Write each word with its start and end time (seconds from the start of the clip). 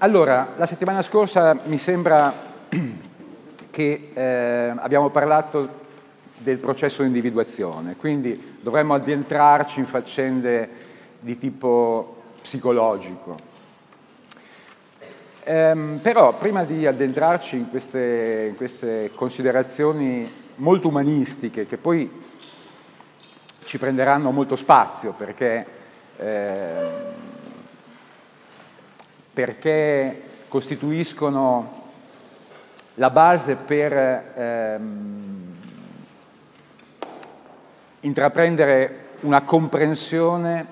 Allora, 0.00 0.54
la 0.56 0.66
settimana 0.66 1.02
scorsa 1.02 1.58
mi 1.64 1.76
sembra 1.76 2.32
che 3.68 4.10
eh, 4.14 4.72
abbiamo 4.76 5.10
parlato 5.10 5.86
del 6.36 6.58
processo 6.58 7.02
di 7.02 7.08
individuazione, 7.08 7.96
quindi 7.96 8.58
dovremmo 8.60 8.94
addentrarci 8.94 9.80
in 9.80 9.86
faccende 9.86 10.68
di 11.18 11.36
tipo 11.36 12.22
psicologico. 12.40 13.36
Ehm, 15.42 15.98
però 16.00 16.32
prima 16.34 16.62
di 16.62 16.86
addentrarci 16.86 17.56
in 17.56 17.68
queste, 17.68 18.46
in 18.50 18.54
queste 18.56 19.10
considerazioni 19.16 20.30
molto 20.56 20.86
umanistiche, 20.86 21.66
che 21.66 21.76
poi 21.76 22.08
ci 23.64 23.78
prenderanno 23.78 24.30
molto 24.30 24.54
spazio 24.54 25.10
perché 25.10 25.66
eh, 26.18 26.86
perché 29.38 30.20
costituiscono 30.48 31.82
la 32.94 33.10
base 33.10 33.54
per 33.54 33.92
ehm, 34.34 35.54
intraprendere 38.00 39.10
una 39.20 39.42
comprensione 39.42 40.66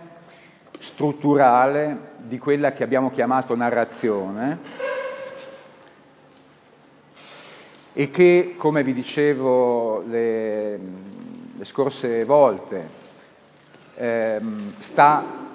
strutturale 0.80 2.14
di 2.16 2.38
quella 2.38 2.72
che 2.72 2.82
abbiamo 2.82 3.12
chiamato 3.12 3.54
narrazione 3.54 4.58
e 7.92 8.10
che, 8.10 8.54
come 8.56 8.82
vi 8.82 8.94
dicevo 8.94 10.02
le, 10.08 10.76
le 11.56 11.64
scorse 11.64 12.24
volte, 12.24 12.88
ehm, 13.94 14.74
sta 14.80 15.45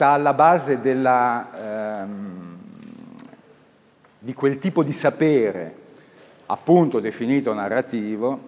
sta 0.00 0.12
alla 0.12 0.32
base 0.32 0.80
della, 0.80 2.00
ehm, 2.00 2.58
di 4.18 4.32
quel 4.32 4.56
tipo 4.56 4.82
di 4.82 4.94
sapere, 4.94 5.74
appunto 6.46 7.00
definito 7.00 7.52
narrativo, 7.52 8.40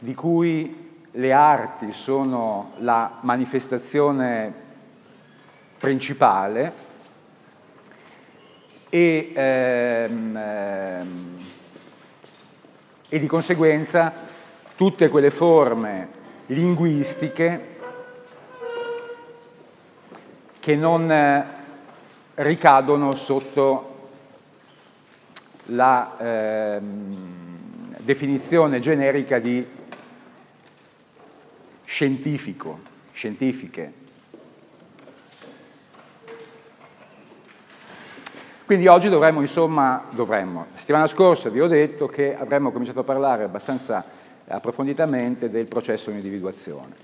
di 0.00 0.12
cui 0.16 0.98
le 1.12 1.32
arti 1.32 1.92
sono 1.92 2.72
la 2.78 3.18
manifestazione 3.20 4.52
principale 5.78 6.72
e, 8.88 9.32
ehm, 9.32 10.36
ehm, 10.36 11.36
e 13.08 13.18
di 13.20 13.26
conseguenza 13.28 14.12
tutte 14.74 15.08
quelle 15.08 15.30
forme 15.30 16.08
linguistiche 16.46 17.71
che 20.62 20.76
non 20.76 21.10
eh, 21.10 21.44
ricadono 22.36 23.16
sotto 23.16 24.10
la 25.66 26.16
eh, 26.18 26.80
definizione 27.98 28.78
generica 28.78 29.40
di 29.40 29.66
scientifico, 31.82 32.78
scientifiche. 33.12 33.92
Quindi 38.64 38.86
oggi 38.86 39.08
dovremmo, 39.08 39.40
insomma, 39.40 40.04
dovremmo. 40.10 40.66
La 40.72 40.78
settimana 40.78 41.06
scorsa 41.08 41.48
vi 41.48 41.60
ho 41.60 41.66
detto 41.66 42.06
che 42.06 42.36
avremmo 42.38 42.70
cominciato 42.70 43.00
a 43.00 43.04
parlare 43.04 43.42
abbastanza 43.42 44.04
approfonditamente 44.46 45.50
del 45.50 45.66
processo 45.66 46.10
di 46.10 46.18
individuazione, 46.18 46.94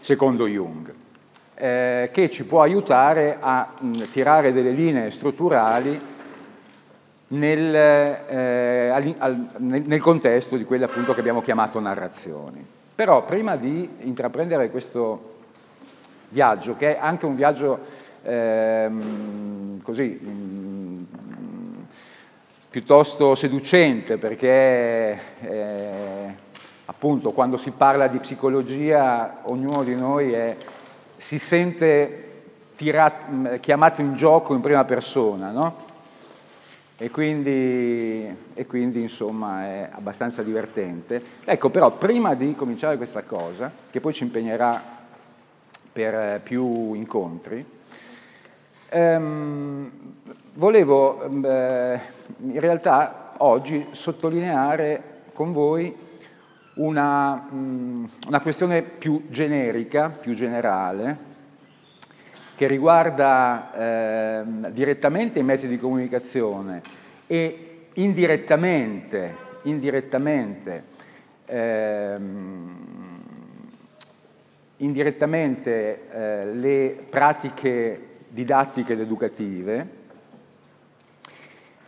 secondo 0.00 0.46
Jung 0.46 1.04
eh, 1.56 2.10
che 2.12 2.30
ci 2.30 2.44
può 2.44 2.60
aiutare 2.60 3.38
a 3.40 3.72
mh, 3.78 4.10
tirare 4.12 4.52
delle 4.52 4.72
linee 4.72 5.10
strutturali 5.10 5.98
nel, 7.28 7.74
eh, 7.74 8.88
al, 8.92 9.14
al, 9.18 9.48
nel, 9.58 10.00
contesto 10.00 10.56
di 10.56 10.64
quelle 10.64 10.84
appunto 10.84 11.14
che 11.14 11.20
abbiamo 11.20 11.40
chiamato 11.40 11.80
narrazioni. 11.80 12.64
Però 12.94 13.24
prima 13.24 13.56
di 13.56 13.88
intraprendere 14.00 14.70
questo 14.70 15.34
viaggio, 16.28 16.76
che 16.76 16.96
è 16.96 16.98
anche 17.00 17.26
un 17.26 17.34
viaggio 17.34 17.78
ehm, 18.22 19.82
così 19.82 20.08
mh, 20.08 21.06
piuttosto 22.70 23.34
seducente, 23.34 24.18
perché 24.18 25.18
eh, 25.40 26.34
appunto 26.84 27.32
quando 27.32 27.56
si 27.56 27.70
parla 27.70 28.06
di 28.08 28.18
psicologia 28.18 29.40
ognuno 29.44 29.82
di 29.82 29.94
noi 29.94 30.32
è 30.32 30.56
si 31.16 31.38
sente 31.38 32.22
tirato, 32.76 33.58
chiamato 33.60 34.00
in 34.00 34.14
gioco 34.14 34.54
in 34.54 34.60
prima 34.60 34.84
persona, 34.84 35.50
no? 35.50 35.84
E 36.98 37.10
quindi, 37.10 38.34
e 38.54 38.66
quindi, 38.66 39.02
insomma 39.02 39.64
è 39.64 39.88
abbastanza 39.92 40.42
divertente. 40.42 41.22
Ecco 41.44 41.68
però 41.68 41.90
prima 41.90 42.34
di 42.34 42.54
cominciare 42.54 42.96
questa 42.96 43.22
cosa, 43.22 43.70
che 43.90 44.00
poi 44.00 44.14
ci 44.14 44.22
impegnerà 44.22 44.82
per 45.92 46.40
più 46.42 46.94
incontri, 46.94 47.64
ehm, 48.88 49.90
volevo 50.54 51.22
eh, 51.22 52.00
in 52.38 52.60
realtà 52.60 53.32
oggi 53.38 53.88
sottolineare 53.90 55.02
con 55.32 55.52
voi 55.52 55.94
una, 56.76 57.48
una 57.50 58.40
questione 58.40 58.82
più 58.82 59.26
generica, 59.28 60.08
più 60.08 60.34
generale, 60.34 61.34
che 62.54 62.66
riguarda 62.66 63.72
eh, 63.74 64.42
direttamente 64.72 65.38
i 65.38 65.42
mezzi 65.42 65.68
di 65.68 65.78
comunicazione 65.78 66.80
e 67.26 67.88
indirettamente, 67.94 69.34
indirettamente, 69.62 70.84
ehm, 71.44 72.84
indirettamente 74.78 76.10
eh, 76.10 76.46
le 76.54 77.06
pratiche 77.08 78.00
didattiche 78.28 78.92
ed 78.94 79.00
educative. 79.00 80.04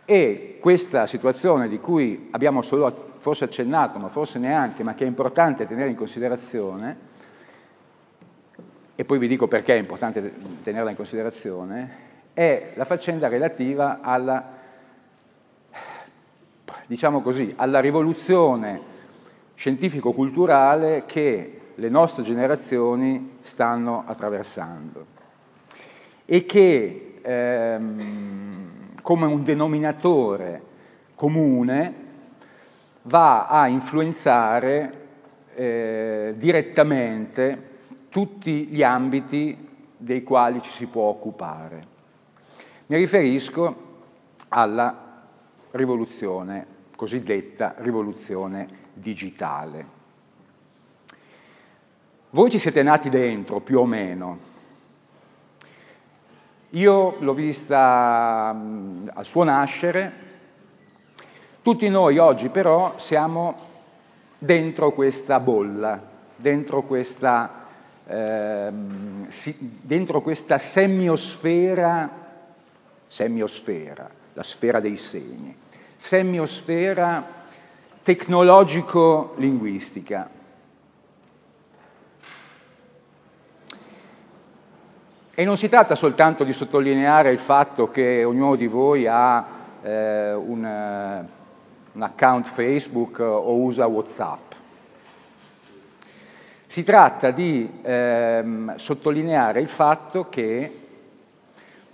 E 0.05 0.57
questa 0.59 1.05
situazione 1.05 1.67
di 1.67 1.79
cui 1.79 2.29
abbiamo 2.31 2.63
solo 2.63 3.08
forse 3.19 3.43
accennato, 3.43 3.99
ma 3.99 4.07
forse 4.07 4.39
neanche, 4.39 4.81
ma 4.81 4.95
che 4.95 5.03
è 5.03 5.07
importante 5.07 5.65
tenere 5.65 5.89
in 5.89 5.95
considerazione, 5.95 6.97
e 8.95 9.05
poi 9.05 9.19
vi 9.19 9.27
dico 9.27 9.47
perché 9.47 9.75
è 9.75 9.77
importante 9.79 10.33
tenerla 10.63 10.89
in 10.89 10.95
considerazione, 10.95 12.07
è 12.33 12.71
la 12.75 12.85
faccenda 12.85 13.27
relativa 13.27 13.99
alla, 14.01 14.57
diciamo 16.85 17.21
così, 17.21 17.53
alla 17.57 17.81
rivoluzione 17.81 18.97
scientifico-culturale 19.55 21.03
che 21.05 21.59
le 21.75 21.89
nostre 21.89 22.23
generazioni 22.23 23.37
stanno 23.41 24.03
attraversando. 24.05 25.05
E 26.25 26.45
che 26.45 27.19
ehm, 27.21 28.69
come 29.01 29.25
un 29.25 29.43
denominatore 29.43 30.61
comune 31.15 32.07
va 33.03 33.45
a 33.45 33.67
influenzare 33.67 35.07
eh, 35.55 36.33
direttamente 36.37 37.67
tutti 38.09 38.67
gli 38.67 38.83
ambiti 38.83 39.67
dei 39.95 40.23
quali 40.23 40.61
ci 40.61 40.71
si 40.71 40.85
può 40.85 41.03
occupare. 41.03 41.97
Mi 42.87 42.97
riferisco 42.97 43.87
alla 44.49 45.23
rivoluzione, 45.71 46.65
cosiddetta 46.95 47.75
rivoluzione 47.77 48.67
digitale. 48.93 49.97
Voi 52.31 52.49
ci 52.49 52.59
siete 52.59 52.83
nati 52.83 53.09
dentro, 53.09 53.59
più 53.59 53.79
o 53.79 53.85
meno. 53.85 54.39
Io 56.69 57.15
l'ho 57.19 57.33
vista 57.33 58.53
mh, 58.53 59.11
al 59.13 59.25
suo 59.25 59.43
nascere, 59.43 60.28
tutti 61.69 61.87
noi 61.87 62.17
oggi 62.17 62.49
però 62.49 62.95
siamo 62.97 63.55
dentro 64.39 64.91
questa 64.91 65.39
bolla, 65.39 66.01
dentro 66.35 66.81
questa, 66.81 67.67
eh, 68.07 68.71
dentro 69.51 70.21
questa 70.21 70.57
semiosfera, 70.57 72.09
semiosfera, 73.05 74.09
la 74.33 74.41
sfera 74.41 74.79
dei 74.79 74.97
segni, 74.97 75.55
semiosfera 75.95 77.23
tecnologico-linguistica. 78.01 80.27
E 85.35 85.45
non 85.45 85.55
si 85.55 85.69
tratta 85.69 85.93
soltanto 85.93 86.43
di 86.43 86.51
sottolineare 86.51 87.31
il 87.31 87.37
fatto 87.37 87.91
che 87.91 88.23
ognuno 88.23 88.55
di 88.55 88.65
voi 88.65 89.05
ha 89.05 89.45
eh, 89.83 90.33
un 90.33 91.27
un 91.99 92.03
account 92.03 92.47
Facebook 92.47 93.19
o 93.19 93.55
usa 93.55 93.85
Whatsapp. 93.85 94.53
Si 96.65 96.83
tratta 96.83 97.31
di 97.31 97.69
ehm, 97.81 98.75
sottolineare 98.77 99.59
il 99.59 99.67
fatto 99.67 100.29
che 100.29 100.79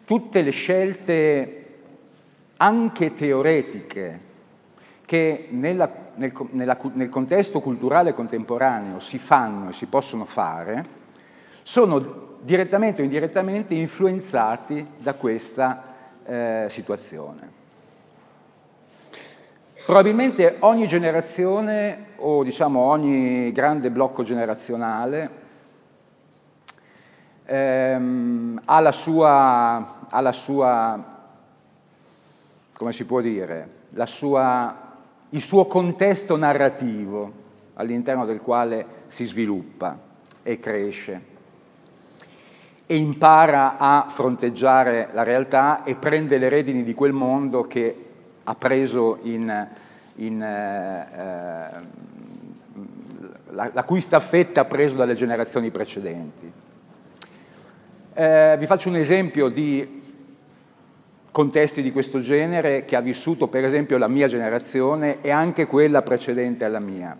tutte 0.05 0.41
le 0.43 0.51
scelte 0.51 1.61
anche 2.57 3.13
teoretiche 3.15 4.19
che 5.05 5.47
nella, 5.49 5.91
nel, 6.15 6.33
nella, 6.51 6.77
nel 6.93 7.09
contesto 7.09 7.59
culturale 7.59 8.13
contemporaneo 8.13 8.99
si 8.99 9.17
fanno 9.17 9.69
e 9.69 9.73
si 9.73 9.87
possono 9.87 10.25
fare, 10.25 10.83
sono 11.63 12.37
direttamente 12.41 13.01
o 13.01 13.05
indirettamente 13.05 13.73
influenzati 13.73 14.85
da 14.99 15.15
questa 15.15 15.83
eh, 16.25 16.67
situazione. 16.69 17.54
Probabilmente 19.85 20.55
ogni 20.61 20.87
generazione 20.87 22.07
o 22.15 22.43
diciamo 22.43 22.79
ogni 22.79 23.51
grande 23.51 23.91
blocco 23.91 24.23
generazionale 24.23 25.29
ehm, 27.45 28.61
ha, 28.65 28.79
la 28.79 28.91
sua, 28.91 30.07
ha 30.09 30.21
la 30.21 30.31
sua, 30.31 31.03
come 32.73 32.93
si 32.93 33.05
può 33.05 33.21
dire, 33.21 33.69
sua, 34.05 34.75
il 35.29 35.41
suo 35.43 35.65
contesto 35.67 36.35
narrativo 36.35 37.31
all'interno 37.75 38.25
del 38.25 38.41
quale 38.41 39.03
si 39.09 39.23
sviluppa 39.25 39.99
e 40.41 40.59
cresce 40.59 41.21
e 42.87 42.95
impara 42.95 43.77
a 43.77 44.07
fronteggiare 44.09 45.09
la 45.13 45.21
realtà 45.21 45.83
e 45.83 45.93
prende 45.93 46.39
le 46.39 46.49
redini 46.49 46.83
di 46.83 46.95
quel 46.95 47.13
mondo 47.13 47.67
che 47.67 48.04
ha 48.45 48.55
preso 48.55 49.19
in, 49.23 49.67
in 50.15 50.41
eh, 50.41 51.67
la, 53.49 53.71
la, 53.73 53.83
cui 53.83 54.01
staffetta 54.01 54.61
ha 54.61 54.65
preso 54.65 54.95
dalle 54.95 55.15
generazioni 55.15 55.71
precedenti. 55.71 56.51
Eh, 58.13 58.55
vi 58.57 58.65
faccio 58.65 58.89
un 58.89 58.95
esempio 58.95 59.49
di 59.49 60.03
contesti 61.31 61.81
di 61.81 61.91
questo 61.91 62.21
genere 62.21 62.85
che 62.85 62.95
ha 62.95 63.01
vissuto 63.01 63.47
per 63.47 63.65
esempio 63.65 63.97
la 63.97 64.07
mia 64.07 64.27
generazione 64.27 65.21
e 65.21 65.31
anche 65.31 65.65
quella 65.65 66.01
precedente 66.01 66.63
alla 66.63 66.79
mia. 66.79 67.17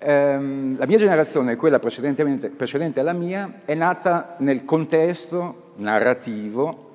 Eh, 0.00 0.32
la 0.76 0.86
mia 0.86 0.98
generazione 0.98 1.56
quella 1.56 1.78
precedente 1.78 3.00
alla 3.00 3.12
mia 3.12 3.60
è 3.64 3.74
nata 3.74 4.34
nel 4.38 4.64
contesto 4.64 5.72
narrativo 5.76 6.87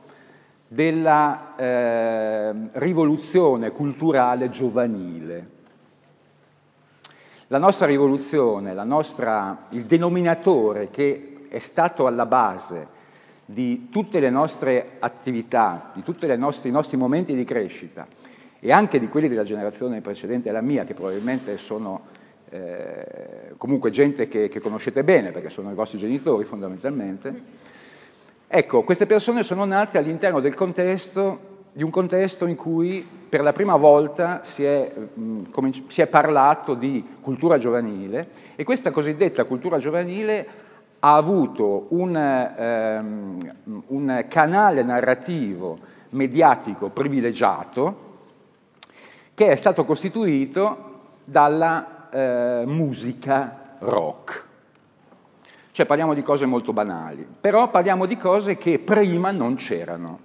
della 0.74 1.56
eh, 1.56 2.54
rivoluzione 2.74 3.72
culturale 3.72 4.50
giovanile. 4.50 5.50
La 7.48 7.60
nostra 7.60 7.86
rivoluzione, 7.86 8.74
la 8.74 8.84
nostra, 8.84 9.68
il 9.70 9.86
denominatore 9.86 10.90
che 10.90 11.46
è 11.48 11.60
stato 11.60 12.08
alla 12.08 12.26
base 12.26 13.02
di 13.46 13.90
tutte 13.92 14.20
le 14.20 14.32
nostre 14.32 14.96
attività, 14.98 15.92
di 15.94 16.02
tutti 16.02 16.26
i 16.26 16.72
nostri 16.72 16.98
momenti 16.98 17.36
di 17.36 17.44
crescita 17.44 18.08
e 18.60 18.72
anche 18.72 19.00
di 19.00 19.08
quelli 19.10 19.28
della 19.28 19.44
generazione 19.44 20.02
precedente 20.02 20.50
alla 20.50 20.62
mia, 20.62 20.86
che 20.86 20.96
probabilmente 20.96 21.60
sono 21.60 22.08
eh, 22.50 23.54
comunque 23.58 23.92
gente 23.92 24.28
che, 24.28 24.50
che 24.50 24.60
conoscete 24.60 25.04
bene, 25.04 25.30
perché 25.30 25.50
sono 25.50 25.70
i 25.70 25.76
vostri 25.76 26.00
genitori 26.00 26.46
fondamentalmente, 26.46 27.72
Ecco, 28.56 28.84
queste 28.84 29.08
persone 29.08 29.42
sono 29.42 29.66
nate 29.66 29.98
all'interno 29.98 30.40
contesto, 30.54 31.40
di 31.72 31.82
un 31.82 31.90
contesto 31.90 32.46
in 32.46 32.56
cui 32.56 33.04
per 33.28 33.42
la 33.42 33.52
prima 33.52 33.78
volta 33.78 34.42
si 34.44 34.64
è, 34.64 34.92
mh, 34.96 35.50
cominci- 35.50 35.86
si 35.88 36.02
è 36.02 36.06
parlato 36.06 36.76
di 36.76 37.04
cultura 37.20 37.58
giovanile 37.58 38.28
e 38.56 38.64
questa 38.64 38.92
cosiddetta 38.92 39.46
cultura 39.46 39.80
giovanile 39.80 40.48
ha 41.00 41.16
avuto 41.16 41.88
un, 41.90 42.16
ehm, 42.16 43.38
un 43.88 44.26
canale 44.30 44.84
narrativo 44.84 45.80
mediatico 46.10 46.90
privilegiato 46.90 47.98
che 49.34 49.48
è 49.48 49.56
stato 49.56 49.84
costituito 49.84 51.00
dalla 51.24 52.08
eh, 52.12 52.64
musica 52.68 53.78
rock. 53.80 54.52
Cioè 55.74 55.88
parliamo 55.88 56.14
di 56.14 56.22
cose 56.22 56.46
molto 56.46 56.72
banali, 56.72 57.26
però 57.42 57.72
parliamo 57.72 58.06
di 58.06 58.16
cose 58.16 58.58
che 58.58 58.78
prima 58.78 59.32
non 59.32 59.56
c'erano. 59.56 60.20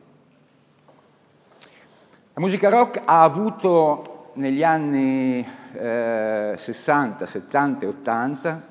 La 2.35 2.41
musica 2.43 2.69
rock 2.69 3.01
ha 3.03 3.23
avuto 3.23 4.33
negli 4.35 4.63
anni 4.63 5.43
eh, 5.73 6.53
60, 6.55 7.25
70 7.25 7.83
e 7.83 7.89
80 7.89 8.63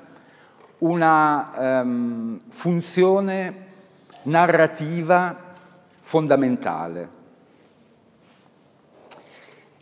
una 0.78 1.80
um, 1.82 2.40
funzione 2.48 3.66
narrativa 4.22 5.36
fondamentale. 6.00 7.08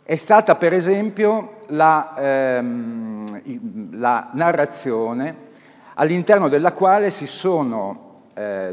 È 0.01 0.15
stata 0.15 0.55
per 0.55 0.73
esempio 0.73 1.59
la, 1.67 2.15
ehm, 2.17 3.99
la 3.99 4.29
narrazione 4.33 5.45
all'interno 5.99 6.47
della 6.47 6.73
quale 6.73 7.09
si 7.09 7.25
sono, 7.25 8.23
eh, 8.33 8.71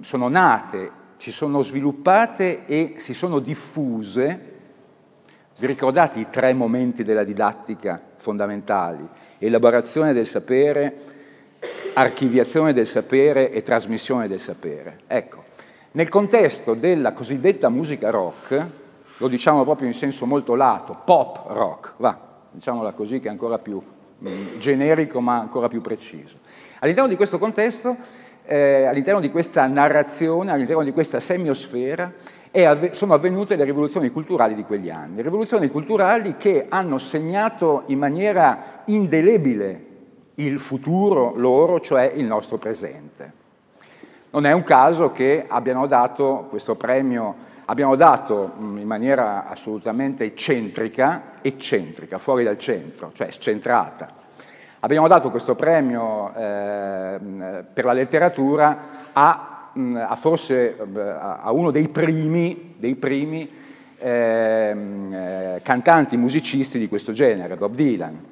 sono 0.00 0.28
nate, 0.28 0.90
si 1.16 1.32
sono 1.32 1.62
sviluppate 1.62 2.66
e 2.66 2.94
si 2.98 3.14
sono 3.14 3.38
diffuse, 3.38 4.56
vi 5.56 5.66
ricordate 5.66 6.20
i 6.20 6.26
tre 6.30 6.52
momenti 6.52 7.02
della 7.04 7.24
didattica 7.24 8.00
fondamentali? 8.16 9.06
Elaborazione 9.38 10.12
del 10.12 10.26
sapere, 10.26 10.96
archiviazione 11.94 12.72
del 12.72 12.86
sapere 12.86 13.50
e 13.50 13.62
trasmissione 13.62 14.28
del 14.28 14.40
sapere. 14.40 15.00
Ecco, 15.06 15.44
nel 15.92 16.08
contesto 16.08 16.74
della 16.74 17.12
cosiddetta 17.12 17.68
musica 17.68 18.10
rock, 18.10 18.66
lo 19.16 19.28
diciamo 19.28 19.64
proprio 19.64 19.88
in 19.88 19.94
senso 19.94 20.26
molto 20.26 20.54
lato, 20.54 21.00
pop 21.04 21.46
rock, 21.48 21.94
va, 21.96 22.18
diciamola 22.50 22.92
così 22.92 23.20
che 23.20 23.28
è 23.28 23.30
ancora 23.30 23.58
più 23.58 23.80
mh, 24.18 24.58
generico 24.58 25.20
ma 25.20 25.38
ancora 25.38 25.68
più 25.68 25.80
preciso. 25.80 26.46
All'interno 26.80 27.08
di 27.08 27.16
questo 27.16 27.38
contesto, 27.38 27.96
eh, 28.44 28.84
all'interno 28.84 29.20
di 29.20 29.30
questa 29.30 29.66
narrazione, 29.66 30.52
all'interno 30.52 30.82
di 30.82 30.92
questa 30.92 31.20
semiosfera, 31.20 32.12
avve- 32.52 32.94
sono 32.94 33.14
avvenute 33.14 33.56
le 33.56 33.64
rivoluzioni 33.64 34.10
culturali 34.10 34.54
di 34.54 34.64
quegli 34.64 34.90
anni, 34.90 35.22
rivoluzioni 35.22 35.68
culturali 35.68 36.36
che 36.36 36.66
hanno 36.68 36.98
segnato 36.98 37.82
in 37.86 37.98
maniera 37.98 38.82
indelebile 38.86 39.86
il 40.36 40.60
futuro 40.60 41.34
loro, 41.36 41.80
cioè 41.80 42.12
il 42.14 42.24
nostro 42.24 42.58
presente. 42.58 43.32
Non 44.30 44.46
è 44.46 44.52
un 44.52 44.62
caso 44.62 45.10
che 45.10 45.44
abbiano 45.48 45.86
dato 45.86 46.46
questo 46.48 46.74
premio, 46.76 47.34
abbiamo 47.64 47.96
dato 47.96 48.52
in 48.58 48.86
maniera 48.86 49.48
assolutamente 49.48 50.24
eccentrica, 50.24 51.38
eccentrica, 51.42 52.18
fuori 52.18 52.44
dal 52.44 52.58
centro, 52.58 53.10
cioè 53.14 53.30
scentrata, 53.30 54.17
Abbiamo 54.80 55.08
dato 55.08 55.30
questo 55.30 55.56
premio 55.56 56.32
eh, 56.36 57.18
per 57.72 57.84
la 57.84 57.92
letteratura 57.92 58.78
a, 59.12 59.70
a 59.72 60.16
forse 60.16 60.76
a 60.78 61.50
uno 61.50 61.72
dei 61.72 61.88
primi, 61.88 62.74
dei 62.78 62.94
primi 62.94 63.50
ehm, 63.98 65.12
eh, 65.12 65.60
cantanti 65.64 66.16
musicisti 66.16 66.78
di 66.78 66.86
questo 66.86 67.10
genere, 67.10 67.56
Bob 67.56 67.74
Dylan. 67.74 68.24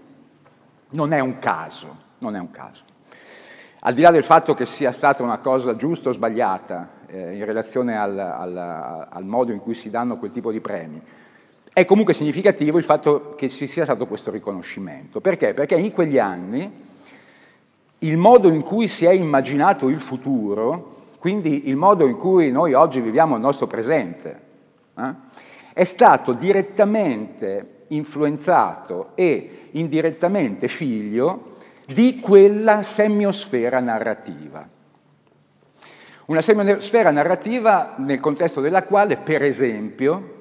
Non 0.91 1.13
è 1.13 1.19
un 1.19 1.41
caso, 1.41 1.97
non 2.19 2.37
è 2.37 2.39
un 2.39 2.53
caso. 2.53 2.85
Al 3.81 3.95
di 3.95 4.03
là 4.03 4.13
del 4.13 4.23
fatto 4.23 4.55
che 4.55 4.67
sia 4.67 4.93
stata 4.93 5.25
una 5.25 5.39
cosa 5.39 5.75
giusta 5.75 6.11
o 6.11 6.13
sbagliata 6.13 6.91
eh, 7.07 7.35
in 7.35 7.45
relazione 7.45 7.99
al, 7.99 8.17
al, 8.17 9.07
al 9.11 9.25
modo 9.25 9.51
in 9.51 9.59
cui 9.59 9.75
si 9.75 9.91
danno 9.91 10.17
quel 10.17 10.31
tipo 10.31 10.53
di 10.53 10.61
premi, 10.61 11.03
è 11.77 11.85
comunque 11.85 12.15
significativo 12.15 12.79
il 12.79 12.85
fatto 12.85 13.35
che 13.37 13.51
ci 13.51 13.67
sia 13.67 13.85
stato 13.85 14.07
questo 14.07 14.31
riconoscimento. 14.31 15.21
Perché? 15.21 15.53
Perché 15.53 15.75
in 15.75 15.93
quegli 15.93 16.19
anni 16.19 16.73
il 17.99 18.17
modo 18.17 18.49
in 18.49 18.63
cui 18.63 18.89
si 18.89 19.05
è 19.05 19.11
immaginato 19.11 19.91
il 19.91 20.01
futuro, 20.01 21.11
quindi 21.19 21.69
il 21.69 21.77
modo 21.77 22.07
in 22.07 22.17
cui 22.17 22.51
noi 22.51 22.73
oggi 22.73 23.03
viviamo 23.03 23.35
il 23.35 23.43
nostro 23.43 23.67
presente, 23.67 24.41
eh, 24.97 25.15
è 25.75 25.85
stato 25.85 26.33
direttamente 26.33 27.85
influenzato 27.89 29.11
e 29.15 29.69
indirettamente 29.73 30.69
figlio 30.69 31.57
di 31.85 32.21
quella 32.21 32.83
semiosfera 32.83 33.81
narrativa. 33.81 34.67
Una 36.25 36.41
semiosfera 36.41 37.11
narrativa 37.11 37.97
nel 37.99 38.19
contesto 38.19 38.63
della 38.63 38.85
quale, 38.85 39.19
per 39.19 39.43
esempio, 39.43 40.36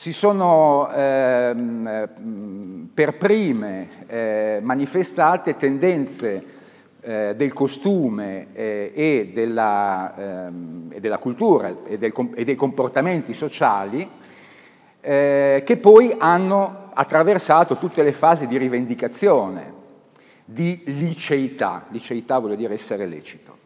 si 0.00 0.14
sono 0.14 0.90
ehm, 0.90 2.88
per 2.94 3.18
prime 3.18 4.06
eh, 4.06 4.58
manifestate 4.62 5.56
tendenze 5.56 6.44
eh, 7.02 7.34
del 7.36 7.52
costume 7.52 8.46
eh, 8.54 8.92
e, 8.94 9.30
della, 9.34 10.14
ehm, 10.16 10.92
e, 10.94 11.00
della, 11.00 11.18
cultura 11.18 11.76
e, 11.84 11.98
del, 11.98 12.14
e 12.34 12.44
dei 12.44 12.54
comportamenti 12.54 13.34
sociali 13.34 14.08
eh, 15.02 15.62
che 15.66 15.76
poi 15.76 16.14
hanno 16.16 16.88
attraversato 16.94 17.76
tutte 17.76 18.02
le 18.02 18.12
fasi 18.12 18.46
di 18.46 18.56
rivendicazione, 18.56 19.74
di 20.46 20.80
liceità, 20.86 21.84
liceità 21.90 22.38
vuol 22.38 22.56
dire 22.56 22.72
essere 22.72 23.04
lecito. 23.04 23.59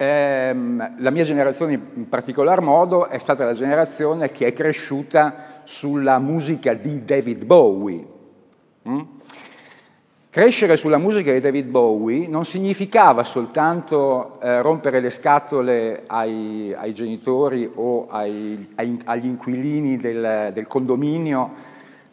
Eh, 0.00 0.06
ehm, 0.06 0.94
la 0.98 1.10
mia 1.10 1.24
generazione 1.24 1.78
in 1.94 2.08
particolar 2.08 2.62
modo 2.62 3.08
è 3.08 3.18
stata 3.18 3.44
la 3.44 3.52
generazione 3.52 4.30
che 4.30 4.46
è 4.46 4.52
cresciuta 4.54 5.60
sulla 5.64 6.18
musica 6.18 6.72
di 6.72 7.04
David 7.04 7.44
Bowie. 7.44 8.06
Mm? 8.88 9.00
Crescere 10.30 10.78
sulla 10.78 10.96
musica 10.96 11.32
di 11.32 11.40
David 11.40 11.68
Bowie 11.68 12.28
non 12.28 12.46
significava 12.46 13.24
soltanto 13.24 14.40
eh, 14.40 14.62
rompere 14.62 15.00
le 15.00 15.10
scatole 15.10 16.04
ai, 16.06 16.72
ai 16.74 16.94
genitori 16.94 17.70
o 17.74 18.06
ai, 18.08 18.72
ai, 18.76 19.00
agli 19.04 19.26
inquilini 19.26 19.98
del, 19.98 20.50
del, 20.54 20.66
condominio 20.66 21.50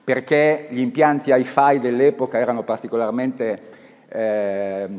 perché 0.04 0.68
gli 0.72 0.80
impianti 0.80 1.32
hi-fi 1.32 1.80
dell'epoca 1.80 2.38
erano 2.38 2.64
particolarmente 2.64 3.77
eh, 4.10 4.90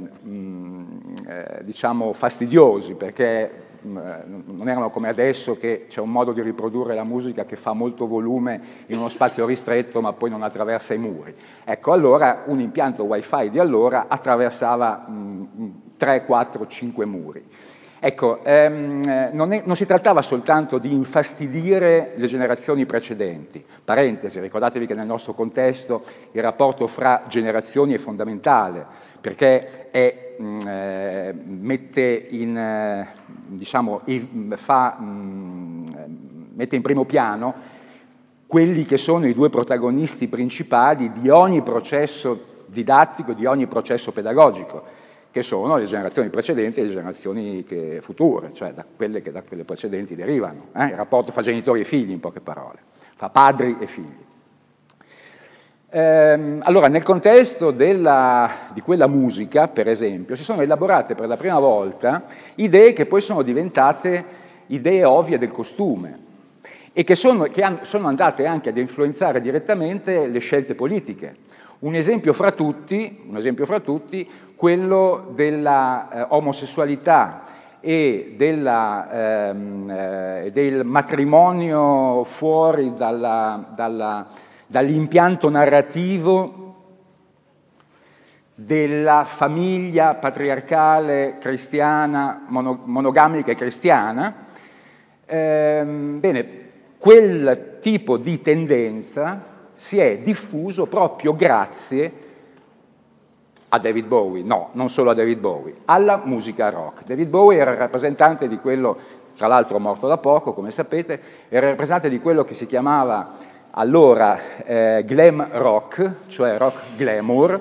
eh, 1.26 1.58
diciamo 1.62 2.12
fastidiosi 2.12 2.94
perché 2.94 3.66
non 3.80 4.64
erano 4.66 4.90
come 4.90 5.08
adesso 5.08 5.56
che 5.56 5.86
c'è 5.88 6.00
un 6.00 6.10
modo 6.10 6.32
di 6.32 6.42
riprodurre 6.42 6.94
la 6.94 7.04
musica 7.04 7.44
che 7.44 7.56
fa 7.56 7.72
molto 7.72 8.06
volume 8.06 8.60
in 8.86 8.98
uno 8.98 9.08
spazio 9.08 9.46
ristretto 9.46 10.00
ma 10.00 10.12
poi 10.12 10.30
non 10.30 10.42
attraversa 10.42 10.94
i 10.94 10.98
muri. 10.98 11.34
Ecco, 11.64 11.92
allora 11.92 12.42
un 12.46 12.60
impianto 12.60 13.04
wifi 13.04 13.50
di 13.50 13.58
allora 13.58 14.06
attraversava 14.08 15.06
mh, 15.08 15.80
3, 15.96 16.24
4, 16.24 16.66
5 16.66 17.04
muri. 17.04 17.44
Ecco, 18.00 18.45
ehm, 18.45 19.31
non, 19.33 19.52
è, 19.52 19.62
non, 19.64 19.75
si 19.75 19.85
trattava 19.85 20.23
soltanto 20.23 20.78
di 20.78 20.93
infastidire 20.93 22.12
le 22.14 22.26
generazioni 22.28 22.87
precedenti. 22.87 23.64
Parentesi, 23.85 24.38
ricordatevi 24.38 24.87
che 24.87 24.95
nel 24.95 25.07
nostro 25.07 25.33
contesto 25.33 26.05
il 26.31 26.40
rapporto 26.40 26.87
fra 26.87 27.25
generazioni 27.26 27.95
è 27.95 27.99
fondamentale, 27.99 28.87
perché 29.21 29.90
è, 29.90 30.37
mh, 30.38 30.59
eh, 30.69 31.35
mette, 31.45 32.26
in, 32.31 32.57
eh, 32.57 33.09
diciamo, 33.47 34.02
fa, 34.55 34.97
mh, 34.97 35.85
mette 36.55 36.76
in 36.76 36.83
primo 36.83 37.05
piano 37.05 37.76
quelli 38.47 38.85
che 38.85 38.97
sono 38.97 39.26
i 39.26 39.35
due 39.35 39.50
protagonisti 39.50 40.28
principali 40.28 41.12
di 41.12 41.28
ogni 41.28 41.62
processo 41.62 42.62
didattico, 42.67 43.33
di 43.33 43.45
ogni 43.45 43.67
processo 43.67 44.12
pedagogico 44.12 44.98
che 45.30 45.42
sono 45.42 45.76
le 45.76 45.85
generazioni 45.85 46.30
precedenti 46.30 46.80
e 46.80 46.85
le 46.85 46.90
generazioni 46.90 47.64
che, 47.64 48.00
future, 48.00 48.52
cioè 48.54 48.73
da 48.73 48.85
quelle 48.97 49.20
che 49.20 49.30
da 49.30 49.42
quelle 49.42 49.64
precedenti 49.64 50.14
derivano. 50.14 50.68
Eh? 50.75 50.87
Il 50.87 50.97
rapporto 50.97 51.32
fra 51.32 51.42
genitori 51.42 51.80
e 51.80 51.85
figli, 51.85 52.11
in 52.11 52.20
poche 52.20 52.40
parole, 52.40 52.78
fra 53.14 53.28
padri 53.28 53.76
e 53.78 53.87
figli. 53.87 54.26
Ehm, 55.90 56.61
allora, 56.64 56.88
nel 56.88 57.02
contesto 57.02 57.70
della, 57.70 58.68
di 58.73 58.82
quella 58.82 59.06
musica, 59.06 59.68
per 59.68 59.88
esempio, 59.88 60.37
si 60.37 60.42
sono 60.42 60.61
elaborate 60.61 61.14
per 61.14 61.26
la 61.28 61.37
prima 61.37 61.58
volta 61.58 62.25
idee 62.56 62.92
che 62.92 63.06
poi 63.06 63.20
sono 63.23 63.42
diventate 63.42 64.47
idee 64.66 65.04
ovvie 65.04 65.38
del 65.38 65.50
costume 65.50 66.26
e 66.92 67.04
che 67.04 67.14
sono, 67.14 67.44
che 67.44 67.62
han, 67.62 67.80
sono 67.82 68.08
andate 68.08 68.44
anche 68.44 68.68
ad 68.68 68.76
influenzare 68.76 69.40
direttamente 69.40 70.26
le 70.26 70.38
scelte 70.40 70.75
politiche. 70.75 71.37
Un 71.80 71.94
esempio 71.94 72.32
fra 72.32 72.50
tutti, 72.50 73.30
esempio 73.35 73.64
fra 73.64 73.78
tutti 73.78 74.28
quello 74.56 75.30
della 75.37 76.08
eh, 76.11 76.26
omosessualità 76.30 77.42
e 77.78 78.35
della, 78.37 79.08
ehm, 79.49 79.88
eh, 79.88 80.50
del 80.52 80.85
matrimonio 80.85 82.25
fuori 82.25 82.94
dalla, 82.97 83.64
dalla, 83.76 84.26
dall'impianto 84.66 85.49
narrativo 85.49 86.75
della 88.56 89.23
famiglia 89.23 90.14
patriarcale 90.14 91.37
cristiana, 91.38 92.44
mono, 92.49 92.80
monogamica 92.87 93.52
e 93.52 93.54
cristiana. 93.54 94.35
Ehm, 95.26 96.18
bene, 96.18 96.49
quel 96.99 97.76
tipo 97.80 98.16
di 98.16 98.42
tendenza 98.42 99.57
si 99.78 99.99
è 99.99 100.18
diffuso 100.18 100.87
proprio 100.87 101.37
grazie 101.37 102.12
a 103.68 103.78
David 103.78 104.06
Bowie, 104.06 104.42
no, 104.42 104.70
non 104.73 104.90
solo 104.90 105.11
a 105.11 105.14
David 105.14 105.38
Bowie, 105.38 105.75
alla 105.85 106.20
musica 106.25 106.68
rock. 106.68 107.04
David 107.04 107.28
Bowie 107.28 107.58
era 107.58 107.75
rappresentante 107.75 108.49
di 108.49 108.58
quello, 108.58 108.97
tra 109.37 109.47
l'altro 109.47 109.78
morto 109.78 110.08
da 110.08 110.18
poco, 110.18 110.52
come 110.52 110.73
sapete, 110.73 111.20
era 111.49 111.68
rappresentante 111.68 112.08
di 112.08 112.18
quello 112.18 112.42
che 112.42 112.54
si 112.54 112.66
chiamava 112.66 113.35
allora 113.70 114.56
eh, 114.64 115.04
glam 115.06 115.47
rock, 115.52 116.26
cioè 116.26 116.58
rock 116.58 116.97
glamour, 116.97 117.61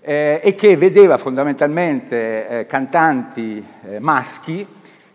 eh, 0.00 0.40
e 0.42 0.54
che 0.56 0.76
vedeva 0.76 1.16
fondamentalmente 1.16 2.48
eh, 2.48 2.66
cantanti 2.66 3.64
eh, 3.84 4.00
maschi 4.00 4.66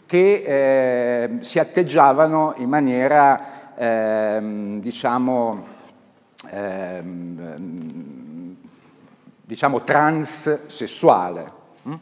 che 0.05 0.43
eh, 0.45 1.29
si 1.41 1.59
atteggiavano 1.59 2.53
in 2.57 2.69
maniera, 2.69 3.73
ehm, 3.75 4.79
diciamo, 4.79 5.74
ehm, 6.49 8.55
diciamo 9.41 9.83
transsessuale. 9.83 11.51
Mm? 11.87 11.93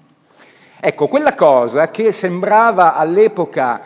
Ecco, 0.79 1.07
quella 1.07 1.33
cosa 1.33 1.89
che 1.89 2.11
sembrava 2.11 2.95
all'epoca, 2.95 3.81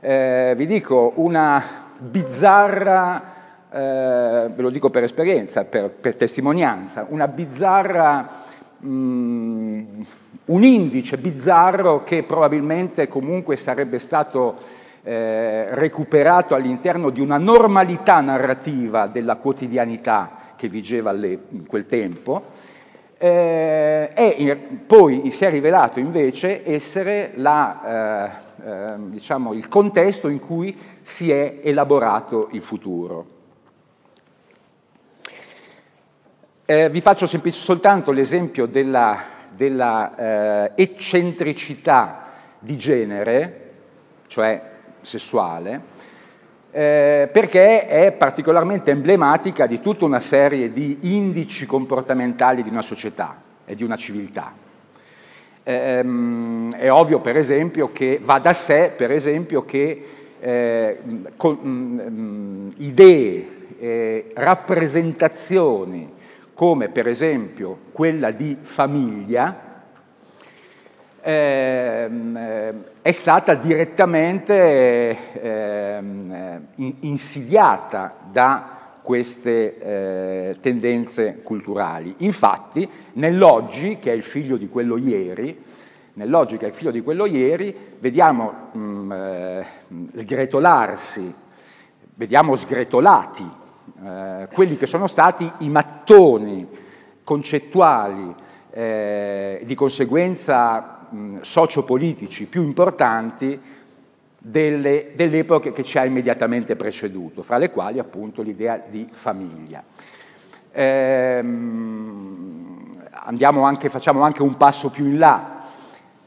eh, 0.00 0.54
vi 0.56 0.66
dico, 0.66 1.12
una 1.16 1.62
bizzarra, 1.98 3.32
eh, 3.70 4.50
ve 4.54 4.62
lo 4.62 4.70
dico 4.70 4.90
per 4.90 5.04
esperienza, 5.04 5.64
per, 5.64 5.90
per 5.90 6.16
testimonianza, 6.16 7.06
una 7.08 7.28
bizzarra, 7.28 8.28
mm, 8.84 10.02
un 10.46 10.62
indice 10.62 11.16
bizzarro 11.16 12.04
che 12.04 12.22
probabilmente 12.22 13.08
comunque 13.08 13.56
sarebbe 13.56 13.98
stato 13.98 14.82
eh, 15.04 15.74
recuperato 15.74 16.54
all'interno 16.54 17.10
di 17.10 17.20
una 17.20 17.36
normalità 17.36 18.20
narrativa 18.20 19.06
della 19.06 19.36
quotidianità 19.36 20.52
che 20.56 20.68
vigeva 20.68 21.12
in 21.12 21.66
quel 21.66 21.84
tempo, 21.84 22.44
eh, 23.18 24.10
e 24.14 24.56
poi 24.86 25.30
si 25.30 25.44
è 25.44 25.50
rivelato 25.50 26.00
invece 26.00 26.66
essere 26.66 27.32
la, 27.36 28.32
eh, 28.62 28.66
eh, 28.66 28.94
diciamo, 29.10 29.52
il 29.52 29.68
contesto 29.68 30.28
in 30.28 30.40
cui 30.40 30.76
si 31.02 31.30
è 31.30 31.60
elaborato 31.62 32.48
il 32.52 32.62
futuro. 32.62 33.26
Eh, 36.64 36.88
vi 36.88 37.02
faccio 37.02 37.26
semplice, 37.26 37.60
soltanto 37.60 38.10
l'esempio 38.10 38.64
della, 38.64 39.18
della 39.54 40.16
eh, 40.16 40.82
eccentricità 40.82 42.30
di 42.58 42.78
genere, 42.78 43.72
cioè 44.28 44.72
sessuale, 45.04 45.80
eh, 46.70 47.28
perché 47.32 47.86
è 47.86 48.12
particolarmente 48.12 48.90
emblematica 48.90 49.66
di 49.66 49.80
tutta 49.80 50.04
una 50.04 50.20
serie 50.20 50.72
di 50.72 50.98
indici 51.02 51.66
comportamentali 51.66 52.62
di 52.62 52.68
una 52.68 52.82
società 52.82 53.40
e 53.64 53.74
di 53.74 53.84
una 53.84 53.96
civiltà. 53.96 54.52
Ehm, 55.62 56.74
è 56.74 56.90
ovvio, 56.90 57.20
per 57.20 57.36
esempio, 57.36 57.92
che 57.92 58.18
va 58.22 58.38
da 58.38 58.52
sé, 58.52 58.92
per 58.96 59.10
esempio, 59.10 59.64
che 59.64 60.06
eh, 60.40 60.98
con, 61.36 61.54
mh, 61.54 62.10
mm, 62.10 62.70
idee, 62.78 63.46
eh, 63.78 64.30
rappresentazioni 64.34 66.12
come 66.54 66.88
per 66.88 67.08
esempio 67.08 67.78
quella 67.92 68.30
di 68.30 68.56
famiglia, 68.60 69.63
Ehm, 71.26 72.36
eh, 72.36 72.74
è 73.00 73.12
stata 73.12 73.54
direttamente 73.54 75.16
eh, 75.40 76.02
insidiata 77.00 78.14
da 78.30 78.98
queste 79.00 79.78
eh, 79.78 80.56
tendenze 80.60 81.40
culturali. 81.42 82.14
Infatti, 82.18 82.86
nell'oggi, 83.14 83.98
che 83.98 84.12
è 84.12 84.14
il 84.14 84.22
figlio 84.22 84.58
di 84.58 84.68
quello 84.68 84.98
ieri, 84.98 85.64
nell'oggi 86.14 86.58
che 86.58 86.66
è 86.66 86.68
il 86.68 86.74
figlio 86.74 86.90
di 86.90 87.00
quello 87.00 87.24
ieri, 87.24 87.74
vediamo 88.00 88.68
mh, 88.72 88.78
mm, 88.78 89.12
eh, 89.12 89.66
sgretolarsi, 90.16 91.34
vediamo 92.16 92.54
sgretolati 92.54 93.50
eh, 94.04 94.48
quelli 94.52 94.76
che 94.76 94.84
sono 94.84 95.06
stati 95.06 95.50
i 95.58 95.70
mattoni 95.70 96.68
concettuali, 97.24 98.34
eh, 98.70 99.62
di 99.64 99.74
conseguenza 99.74 101.03
mh, 101.14 101.40
sociopolitici 101.42 102.46
più 102.46 102.62
importanti 102.62 103.60
delle, 104.36 105.12
delle, 105.14 105.38
epoche 105.38 105.72
che 105.72 105.82
ci 105.82 105.96
ha 105.96 106.04
immediatamente 106.04 106.76
preceduto, 106.76 107.42
fra 107.42 107.56
le 107.56 107.70
quali 107.70 107.98
appunto 107.98 108.42
l'idea 108.42 108.82
di 108.86 109.08
famiglia. 109.10 109.82
Ehm, 110.72 112.34
anche, 113.12 113.88
facciamo 113.88 114.22
anche 114.22 114.42
un 114.42 114.56
passo 114.56 114.90
più 114.90 115.06
in 115.06 115.18
là. 115.18 115.62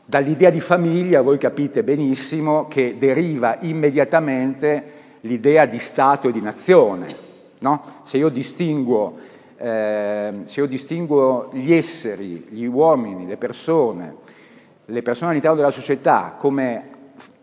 Dall'idea 0.04 0.50
di 0.50 0.62
famiglia 0.62 1.22
voi 1.22 1.38
capite 1.38 1.84
benissimo 1.84 2.68
che 2.68 2.96
deriva 2.98 3.58
immediatamente 3.60 4.94
l'idea 5.22 5.66
di 5.66 5.80
Stato 5.80 6.30
e 6.30 6.32
di 6.32 6.42
nazione. 6.42 7.16
No? 7.60 7.82
Se, 8.06 8.18
io 8.18 8.30
distinguo, 8.30 9.18
eh, 9.58 10.34
se 10.46 10.60
io 10.60 10.66
distinguo 10.66 11.50
gli 11.52 11.74
esseri, 11.74 12.48
gli 12.50 12.66
uomini, 12.66 13.28
le 13.28 13.38
persone, 13.38 14.16
le 14.90 15.02
persone 15.02 15.32
all'interno 15.32 15.58
della 15.58 15.72
società 15.72 16.36
come 16.38 16.96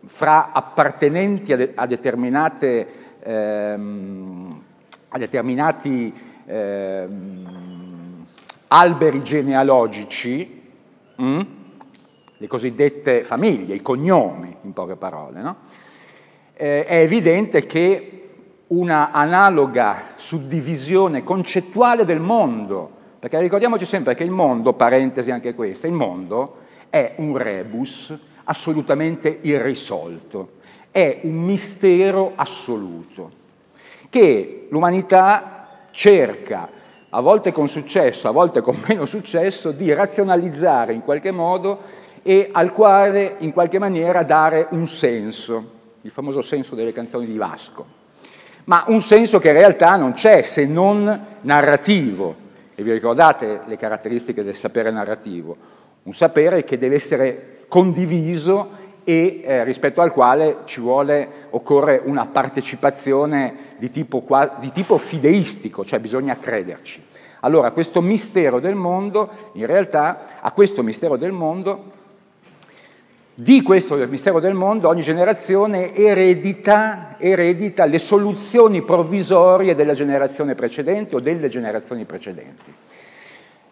fra 0.05 0.51
appartenenti 0.51 1.53
a, 1.53 1.57
de, 1.57 1.71
a 1.75 1.85
determinate, 1.85 2.87
ehm, 3.21 4.61
a 5.09 5.17
determinati 5.17 6.13
ehm, 6.45 8.25
alberi 8.67 9.23
genealogici, 9.23 10.63
mh? 11.15 11.23
Mm, 11.23 11.39
le 12.37 12.47
cosiddette 12.47 13.23
famiglie, 13.23 13.75
i 13.75 13.81
cognomi, 13.81 14.55
in 14.61 14.73
poche 14.73 14.95
parole, 14.95 15.41
no? 15.41 15.55
eh, 16.53 16.83
è 16.83 16.97
evidente 16.97 17.65
che 17.65 18.11
una 18.67 19.11
analoga 19.11 20.13
suddivisione 20.15 21.23
concettuale 21.23 22.05
del 22.05 22.19
mondo, 22.19 22.89
perché 23.19 23.39
ricordiamoci 23.39 23.85
sempre 23.85 24.15
che 24.15 24.23
il 24.23 24.31
mondo, 24.31 24.73
parentesi 24.73 25.29
anche 25.29 25.53
questa, 25.53 25.85
il 25.85 25.93
mondo 25.93 26.63
è 26.95 27.15
un 27.17 27.35
rebus 27.35 28.13
assolutamente 28.45 29.39
irrisolto, 29.41 30.51
è 30.91 31.19
un 31.23 31.43
mistero 31.43 32.31
assoluto 32.35 33.31
che 34.07 34.67
l'umanità 34.69 35.87
cerca, 35.91 36.69
a 37.09 37.19
volte 37.19 37.51
con 37.51 37.67
successo, 37.67 38.29
a 38.29 38.31
volte 38.31 38.61
con 38.61 38.81
meno 38.87 39.05
successo, 39.05 39.71
di 39.71 39.91
razionalizzare 39.91 40.93
in 40.93 41.01
qualche 41.01 41.31
modo 41.31 41.81
e 42.23 42.47
al 42.49 42.71
quale 42.71 43.35
in 43.39 43.51
qualche 43.51 43.77
maniera 43.77 44.23
dare 44.23 44.67
un 44.69 44.87
senso, 44.87 45.71
il 45.99 46.11
famoso 46.11 46.41
senso 46.41 46.75
delle 46.75 46.93
canzoni 46.93 47.25
di 47.25 47.35
Vasco 47.35 48.03
ma 48.67 48.85
un 48.87 49.01
senso 49.01 49.37
che 49.37 49.49
in 49.49 49.53
realtà 49.53 49.95
non 49.95 50.13
c'è 50.13 50.41
se 50.41 50.65
non 50.65 51.25
narrativo. 51.41 52.35
E 52.73 52.81
vi 52.81 52.91
ricordate 52.91 53.61
le 53.67 53.77
caratteristiche 53.77 54.43
del 54.43 54.55
sapere 54.55 54.89
narrativo? 54.89 55.55
Un 56.05 56.13
sapere 56.13 56.63
che 56.63 56.77
deve 56.77 56.95
essere 56.95 57.65
condiviso 57.67 58.83
e 59.03 59.41
eh, 59.43 59.63
rispetto 59.63 60.01
al 60.01 60.11
quale 60.11 60.59
ci 60.65 60.79
vuole, 60.79 61.27
occorre 61.51 62.01
una 62.03 62.25
partecipazione 62.27 63.75
di 63.77 63.89
tipo, 63.89 64.23
di 64.59 64.71
tipo 64.71 64.97
fideistico, 64.97 65.83
cioè 65.83 65.99
bisogna 65.99 66.37
crederci. 66.37 67.03
Allora 67.41 67.71
questo 67.71 68.01
mistero 68.01 68.59
del 68.59 68.75
mondo, 68.75 69.29
in 69.53 69.65
realtà 69.65 70.39
a 70.41 70.51
questo 70.51 70.81
mistero 70.81 71.17
del 71.17 71.31
mondo 71.31 72.03
di 73.37 73.61
questo 73.63 73.97
mistero 74.07 74.39
del 74.39 74.53
mondo 74.53 74.87
ogni 74.87 75.01
generazione 75.01 75.93
eredita, 75.93 77.15
eredita, 77.17 77.83
le 77.83 77.99
soluzioni 77.99 78.81
provvisorie 78.81 79.75
della 79.75 79.93
generazione 79.93 80.55
precedente 80.55 81.15
o 81.15 81.19
delle 81.19 81.49
generazioni 81.49 82.05
precedenti. 82.05 82.73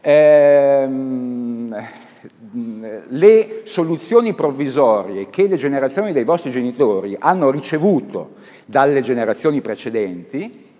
Ehm, 0.02 1.74
le 3.08 3.62
soluzioni 3.66 4.34
provvisorie 4.34 5.30
che 5.30 5.48
le 5.48 5.58
generazioni 5.58 6.14
dei 6.14 6.24
vostri 6.24 6.52
genitori 6.52 7.18
hanno 7.20 7.52
ricevuto 7.52 8.36
dalle 8.66 9.02
generazioni 9.02 9.60
precedenti, 9.60 10.72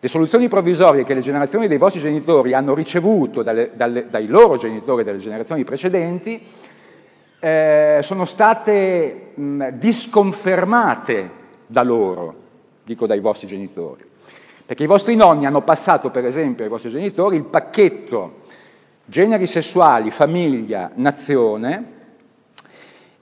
le 0.00 0.08
soluzioni 0.08 0.48
provvisorie 0.48 1.04
che 1.04 1.14
le 1.14 1.22
generazioni 1.22 1.66
dei 1.66 1.78
vostri 1.78 2.00
genitori 2.00 2.52
hanno 2.52 2.74
ricevuto 2.74 3.42
dalle, 3.42 3.70
dalle, 3.74 4.10
dai 4.10 4.26
loro 4.26 4.58
genitori 4.58 5.02
delle 5.02 5.18
generazioni 5.18 5.64
precedenti, 5.64 6.38
eh, 7.40 8.00
sono 8.02 8.26
state 8.26 9.30
mh, 9.34 9.68
disconfermate 9.70 11.30
da 11.66 11.82
loro, 11.82 12.34
dico 12.84 13.06
dai 13.06 13.20
vostri 13.20 13.46
genitori. 13.46 14.04
Perché 14.66 14.82
i 14.82 14.86
vostri 14.86 15.16
nonni 15.16 15.46
hanno 15.46 15.62
passato, 15.62 16.10
per 16.10 16.26
esempio, 16.26 16.64
ai 16.64 16.70
vostri 16.70 16.90
genitori 16.90 17.36
il 17.36 17.44
pacchetto 17.44 18.42
generi 19.04 19.46
sessuali, 19.46 20.10
famiglia, 20.10 20.90
nazione, 20.94 21.92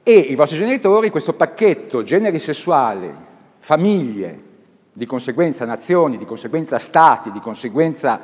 e 0.03 0.13
i 0.13 0.35
vostri 0.35 0.59
genitori 0.59 1.11
questo 1.11 1.35
pacchetto 1.35 2.03
generi 2.03 2.39
sessuali, 2.39 3.13
famiglie, 3.59 4.51
di 4.93 5.07
conseguenza 5.07 5.65
nazioni, 5.65 6.19
di 6.19 6.27
conseguenza 6.27 6.79
stati, 6.79 7.31
di 7.31 7.41
conseguenza 7.41 8.21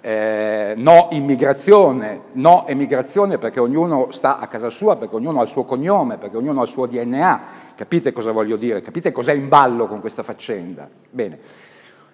eh, 0.00 0.74
no 0.76 1.08
immigrazione, 1.10 2.22
no 2.32 2.66
emigrazione 2.66 3.38
perché 3.38 3.60
ognuno 3.60 4.10
sta 4.10 4.38
a 4.38 4.46
casa 4.46 4.70
sua, 4.70 4.96
perché 4.96 5.16
ognuno 5.16 5.40
ha 5.40 5.42
il 5.42 5.48
suo 5.48 5.64
cognome, 5.64 6.16
perché 6.16 6.36
ognuno 6.36 6.60
ha 6.60 6.64
il 6.64 6.68
suo 6.68 6.86
DNA. 6.86 7.40
Capite 7.74 8.12
cosa 8.12 8.32
voglio 8.32 8.56
dire? 8.56 8.80
Capite 8.80 9.12
cos'è 9.12 9.32
in 9.32 9.48
ballo 9.48 9.86
con 9.86 10.00
questa 10.00 10.22
faccenda? 10.22 10.88
Bene. 11.10 11.38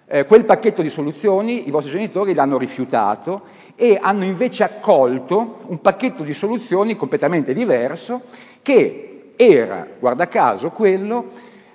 Eh, 0.07 0.25
quel 0.25 0.45
pacchetto 0.45 0.83
di 0.83 0.89
soluzioni 0.89 1.67
i 1.67 1.71
vostri 1.71 1.91
genitori 1.91 2.35
l'hanno 2.35 2.59
rifiutato 2.59 3.41
e 3.75 3.99
hanno 4.01 4.23
invece 4.23 4.63
accolto 4.63 5.59
un 5.67 5.81
pacchetto 5.81 6.23
di 6.23 6.33
soluzioni 6.33 6.95
completamente 6.95 7.53
diverso 7.53 8.21
che 8.61 9.31
era, 9.35 9.85
guarda 9.99 10.27
caso, 10.27 10.69
quello 10.71 11.25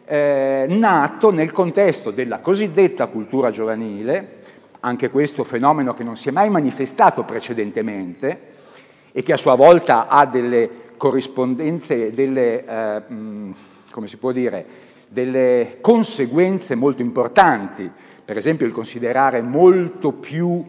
eh, 0.07 0.65
nato 0.69 1.31
nel 1.31 1.53
contesto 1.53 2.11
della 2.11 2.39
cosiddetta 2.39 3.07
cultura 3.07 3.51
giovanile, 3.51 4.39
anche 4.81 5.11
questo 5.11 5.45
fenomeno 5.45 5.93
che 5.93 6.03
non 6.03 6.17
si 6.17 6.31
è 6.31 6.33
mai 6.33 6.49
manifestato 6.49 7.25
precedentemente 7.25 8.49
e 9.13 9.23
che 9.23 9.35
a 9.35 9.37
sua 9.37 9.55
volta 9.55 10.09
ha 10.09 10.25
delle 10.25 10.89
corrispondenze, 10.97 12.13
delle, 12.13 12.65
eh, 12.65 13.03
come 13.91 14.09
si 14.09 14.17
può 14.17 14.33
dire, 14.33 14.89
delle 15.07 15.79
conseguenze 15.81 16.75
molto 16.75 17.03
importanti, 17.03 17.91
per 18.25 18.39
esempio 18.39 18.65
il 18.65 18.73
considerare 18.73 19.43
molto 19.43 20.13
più 20.13 20.65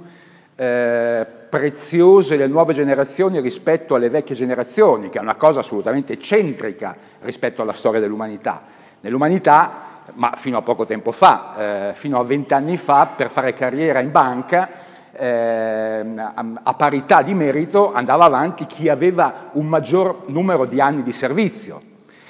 eh, 0.62 1.26
preziose 1.50 2.36
le 2.36 2.46
nuove 2.46 2.76
generazioni 2.76 3.40
rispetto 3.42 3.96
alle 3.96 4.10
vecchie 4.10 4.36
generazioni, 4.36 5.10
che 5.10 5.18
è 5.18 5.22
una 5.22 5.34
cosa 5.34 5.62
assolutamente 5.62 6.14
eccentrica 6.14 6.96
rispetto 7.22 7.64
alla 7.64 7.74
storia 7.74 8.00
dell'umanità. 8.00 8.62
Nell'umanità 9.00 9.90
ma 10.14 10.34
fino 10.38 10.60
a 10.60 10.62
poco 10.62 10.86
tempo 10.86 11.12
fa, 11.12 11.90
eh, 11.90 11.94
fino 11.94 12.20
a 12.20 12.24
vent'anni 12.24 12.78
fa, 12.78 13.08
per 13.16 13.32
fare 13.32 13.54
carriera 13.54 14.02
in 14.02 14.12
banca, 14.12 14.70
eh, 15.14 16.06
a, 16.16 16.46
a, 16.62 16.74
parità 16.76 17.24
di 17.24 17.34
merito 17.34 17.92
andava 17.92 18.26
avanti 18.26 18.68
chi 18.68 18.88
aveva 18.88 19.50
un 19.54 19.66
maggior 19.66 20.26
numero 20.28 20.66
di 20.66 20.80
anni 20.80 21.02
di 21.02 21.12
servizio. 21.12 21.82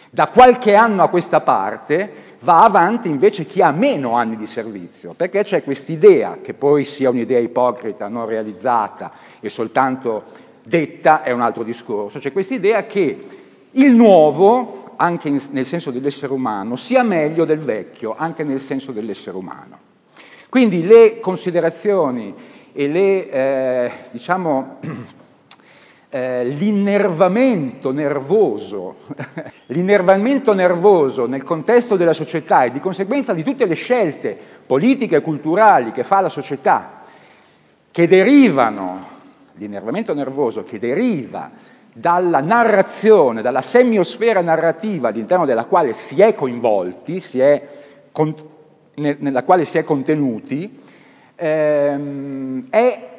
Da 0.09 0.27
qualche 0.27 0.73
anno 0.73 1.03
a 1.03 1.09
questa 1.09 1.41
parte 1.41 2.30
va 2.41 2.63
avanti 2.63 3.07
invece 3.07 3.45
chi 3.45 3.61
ha 3.61 3.71
meno 3.71 4.15
anni 4.15 4.35
di 4.37 4.47
servizio, 4.47 5.13
perché 5.13 5.43
c'è 5.43 5.63
quest'idea, 5.63 6.39
che 6.41 6.53
poi 6.53 6.85
sia 6.85 7.09
un'idea 7.09 7.39
ipocrita, 7.39 8.07
non 8.07 8.25
realizzata 8.25 9.11
e 9.39 9.49
soltanto 9.49 10.23
detta, 10.63 11.23
è 11.23 11.31
un 11.31 11.41
altro 11.41 11.63
discorso, 11.63 12.19
c'è 12.19 12.31
quest'idea 12.31 12.85
che 12.85 13.19
il 13.71 13.93
nuovo 13.93 14.93
anche 14.97 15.29
in, 15.29 15.41
nel 15.51 15.65
senso 15.65 15.91
dell'essere 15.91 16.33
umano, 16.33 16.75
sia 16.75 17.03
meglio 17.03 17.45
del 17.45 17.59
vecchio, 17.59 18.15
anche 18.15 18.43
nel 18.43 18.59
senso 18.59 18.91
dell'essere 18.91 19.37
umano. 19.37 19.89
Quindi 20.49 20.85
le 20.85 21.19
considerazioni 21.19 22.33
e 22.73 22.87
le, 22.87 23.29
eh, 23.29 23.91
diciamo, 24.11 24.77
eh, 26.13 26.43
l'innervamento 26.43 27.93
nervoso, 27.93 28.97
l'innervamento 29.67 30.53
nervoso 30.53 31.25
nel 31.25 31.43
contesto 31.43 31.95
della 31.95 32.11
società 32.11 32.65
e 32.65 32.71
di 32.71 32.81
conseguenza 32.81 33.33
di 33.33 33.43
tutte 33.43 33.65
le 33.65 33.75
scelte 33.75 34.37
politiche 34.65 35.15
e 35.15 35.21
culturali 35.21 35.91
che 35.91 36.03
fa 36.03 36.19
la 36.19 36.27
società, 36.27 36.99
che 37.89 38.07
derivano, 38.09 39.07
l'innervamento 39.53 40.13
nervoso 40.13 40.63
che 40.65 40.79
deriva 40.79 41.49
dalla 41.93 42.41
narrazione, 42.41 43.41
dalla 43.41 43.61
semiosfera 43.61 44.41
narrativa 44.41 45.07
all'interno 45.07 45.45
della 45.45 45.65
quale 45.65 45.93
si 45.93 46.21
è 46.21 46.35
coinvolti, 46.35 47.21
si 47.21 47.39
è 47.39 47.61
con, 48.11 48.35
nella 48.95 49.43
quale 49.43 49.63
si 49.63 49.77
è 49.77 49.85
contenuti, 49.85 50.77
ehm, 51.35 52.67
è 52.69 53.11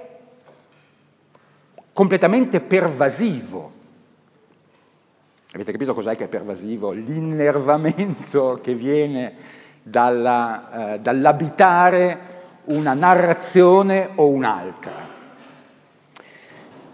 completamente 1.92 2.60
pervasivo. 2.60 3.72
Avete 5.52 5.72
capito 5.72 5.94
cos'è 5.94 6.16
che 6.16 6.24
è 6.24 6.28
pervasivo? 6.28 6.92
L'innervamento 6.92 8.58
che 8.62 8.74
viene 8.74 9.34
dalla, 9.82 10.94
eh, 10.94 11.00
dall'abitare 11.00 12.30
una 12.64 12.94
narrazione 12.94 14.10
o 14.14 14.28
un'altra. 14.28 15.10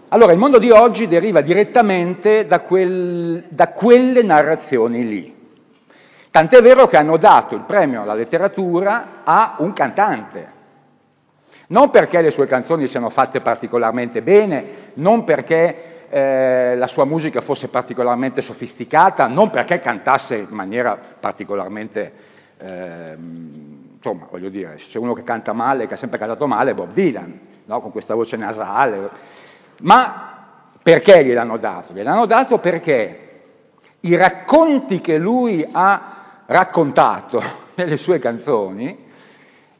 Allora, 0.09 0.31
il 0.31 0.39
mondo 0.39 0.57
di 0.57 0.71
oggi 0.71 1.07
deriva 1.07 1.41
direttamente 1.41 2.47
da, 2.47 2.61
quel, 2.61 3.45
da 3.47 3.69
quelle 3.69 4.23
narrazioni 4.23 5.07
lì. 5.07 5.37
Tant'è 6.31 6.61
vero 6.61 6.87
che 6.87 6.97
hanno 6.97 7.17
dato 7.17 7.55
il 7.55 7.61
premio 7.61 8.01
alla 8.01 8.15
letteratura 8.15 9.21
a 9.23 9.55
un 9.59 9.71
cantante. 9.71 10.57
Non 11.71 11.91
perché 11.91 12.21
le 12.21 12.31
sue 12.31 12.47
canzoni 12.47 12.87
siano 12.87 13.09
fatte 13.09 13.41
particolarmente 13.41 14.23
bene, 14.23 14.91
non 14.95 15.23
perché 15.23 16.07
eh, 16.09 16.75
la 16.75 16.87
sua 16.87 17.05
musica 17.05 17.41
fosse 17.41 17.67
particolarmente 17.67 18.41
sofisticata, 18.41 19.27
non 19.27 19.51
perché 19.51 19.79
cantasse 19.79 20.35
in 20.37 20.47
maniera 20.49 20.97
particolarmente, 21.19 22.11
eh, 22.57 23.15
insomma, 23.95 24.27
voglio 24.31 24.49
dire, 24.49 24.79
se 24.79 24.87
c'è 24.87 24.97
uno 24.97 25.13
che 25.13 25.23
canta 25.23 25.53
male, 25.53 25.85
che 25.85 25.93
ha 25.93 25.97
sempre 25.97 26.17
cantato 26.17 26.47
male, 26.47 26.73
Bob 26.73 26.91
Dylan, 26.91 27.39
no? 27.65 27.81
con 27.81 27.91
questa 27.91 28.15
voce 28.15 28.35
nasale. 28.35 29.09
Ma 29.81 30.37
perché 30.81 31.23
gliel'hanno 31.23 31.57
dato? 31.57 31.93
Gliel'hanno 31.93 32.25
dato 32.25 32.57
perché 32.57 33.27
i 33.99 34.15
racconti 34.15 35.01
che 35.01 35.19
lui 35.19 35.67
ha 35.71 36.41
raccontato 36.47 37.43
nelle 37.75 37.97
sue 37.97 38.17
canzoni, 38.17 39.08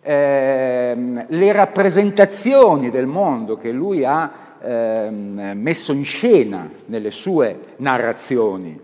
ehm, 0.01 1.25
le 1.27 1.51
rappresentazioni 1.51 2.89
del 2.89 3.05
mondo 3.05 3.57
che 3.57 3.71
lui 3.71 4.03
ha 4.05 4.31
ehm, 4.61 5.51
messo 5.55 5.93
in 5.93 6.05
scena 6.05 6.69
nelle 6.85 7.11
sue 7.11 7.75
narrazioni 7.77 8.79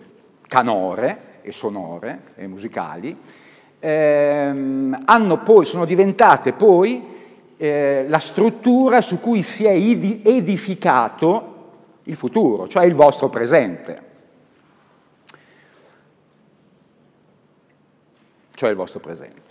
canore 0.47 1.17
e 1.41 1.51
sonore 1.51 2.19
e 2.36 2.47
musicali, 2.47 3.15
ehm, 3.80 5.04
poi, 5.43 5.65
sono 5.65 5.86
diventate 5.86 6.54
poi 6.54 7.13
eh, 7.58 8.06
la 8.08 8.19
struttura 8.19 9.01
su 9.01 9.19
cui 9.19 9.41
si 9.41 9.65
è 9.65 9.71
edificato 9.71 11.54
il 12.04 12.15
futuro, 12.15 12.67
cioè 12.67 12.86
il 12.86 12.95
vostro 12.95 13.30
presente. 13.30 14.04
Cioè 18.54 18.69
il 18.69 18.75
vostro 18.75 18.99
presente. 18.99 19.45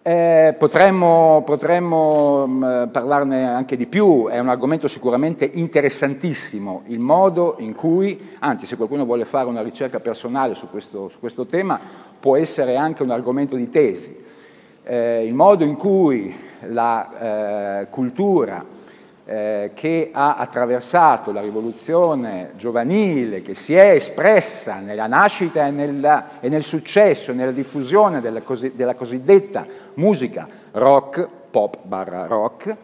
Eh, 0.00 0.54
potremmo, 0.56 1.42
potremmo 1.44 2.46
mh, 2.46 2.52
mm, 2.52 2.88
parlarne 2.90 3.46
anche 3.46 3.76
di 3.76 3.86
più, 3.86 4.28
è 4.28 4.38
un 4.38 4.48
argomento 4.48 4.86
sicuramente 4.86 5.44
interessantissimo, 5.52 6.84
il 6.86 7.00
modo 7.00 7.56
in 7.58 7.74
cui, 7.74 8.30
anzi 8.38 8.64
se 8.64 8.76
qualcuno 8.76 9.04
vuole 9.04 9.24
fare 9.24 9.48
una 9.48 9.60
ricerca 9.60 9.98
personale 10.00 10.54
su 10.54 10.70
questo, 10.70 11.08
su 11.08 11.18
questo 11.18 11.46
tema, 11.46 11.78
può 12.18 12.36
essere 12.36 12.76
anche 12.76 13.02
un 13.02 13.10
argomento 13.10 13.56
di 13.56 13.68
tesi, 13.68 14.16
eh, 14.84 15.26
il 15.26 15.34
modo 15.34 15.64
in 15.64 15.74
cui 15.74 16.34
la 16.60 17.80
eh, 17.80 17.86
cultura 17.90 18.64
eh, 19.30 19.72
che 19.74 20.08
ha 20.10 20.36
attraversato 20.36 21.32
la 21.32 21.42
rivoluzione 21.42 22.52
giovanile, 22.56 23.42
che 23.42 23.54
si 23.54 23.74
è 23.74 23.90
espressa 23.90 24.78
nella 24.78 25.06
nascita 25.06 25.66
e, 25.66 25.70
nella, 25.70 26.40
e 26.40 26.48
nel 26.48 26.62
successo, 26.62 27.34
nella 27.34 27.52
diffusione 27.52 28.22
della, 28.22 28.40
cosi, 28.40 28.72
della, 28.74 28.94
cosiddetta 28.94 29.66
musica 29.98 30.48
rock, 30.72 31.28
pop 31.50 31.78
barra 31.82 32.26
rock, 32.26 32.76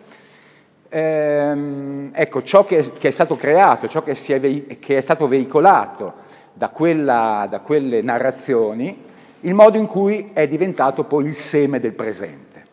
ehm, 0.89 2.11
ecco, 2.13 2.43
ciò 2.43 2.65
che, 2.65 2.93
che, 2.99 3.09
è 3.09 3.11
stato 3.11 3.37
creato, 3.37 3.89
ciò 3.89 4.03
che, 4.03 4.13
è, 4.13 4.79
che 4.79 4.97
è, 4.97 5.01
stato 5.01 5.27
veicolato 5.27 6.15
da, 6.53 6.69
quella, 6.69 7.47
da 7.49 7.61
quelle 7.61 8.03
narrazioni, 8.03 9.03
il 9.41 9.55
modo 9.55 9.79
in 9.79 9.87
cui 9.87 10.31
è 10.33 10.47
diventato 10.49 11.05
poi 11.05 11.27
il 11.27 11.35
seme 11.35 11.81
del 11.81 11.93
presente. 11.93 12.67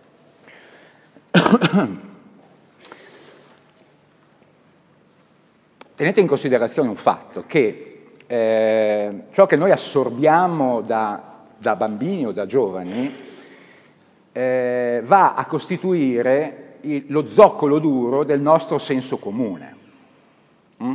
Tenete 5.96 6.20
in 6.20 6.28
considerazione 6.28 6.90
un 6.90 6.96
fatto, 6.96 7.44
che 7.46 8.14
eh, 8.26 9.24
ciò 9.32 9.46
che 9.46 9.56
noi 9.56 9.72
assorbiamo 9.72 10.82
da, 10.82 11.22
da, 11.58 11.76
bambini 11.76 12.26
o 12.26 12.32
da 12.32 12.48
giovani 12.48 13.30
eh, 14.32 15.02
va 15.04 15.34
a 15.34 15.46
costituire 15.46 16.78
il, 16.82 17.06
lo 17.08 17.28
zoccolo 17.28 17.80
duro 17.80 18.24
del 18.24 18.42
nostro 18.42 18.78
senso 18.78 19.18
comune. 19.18 19.76
Mm? 20.84 20.94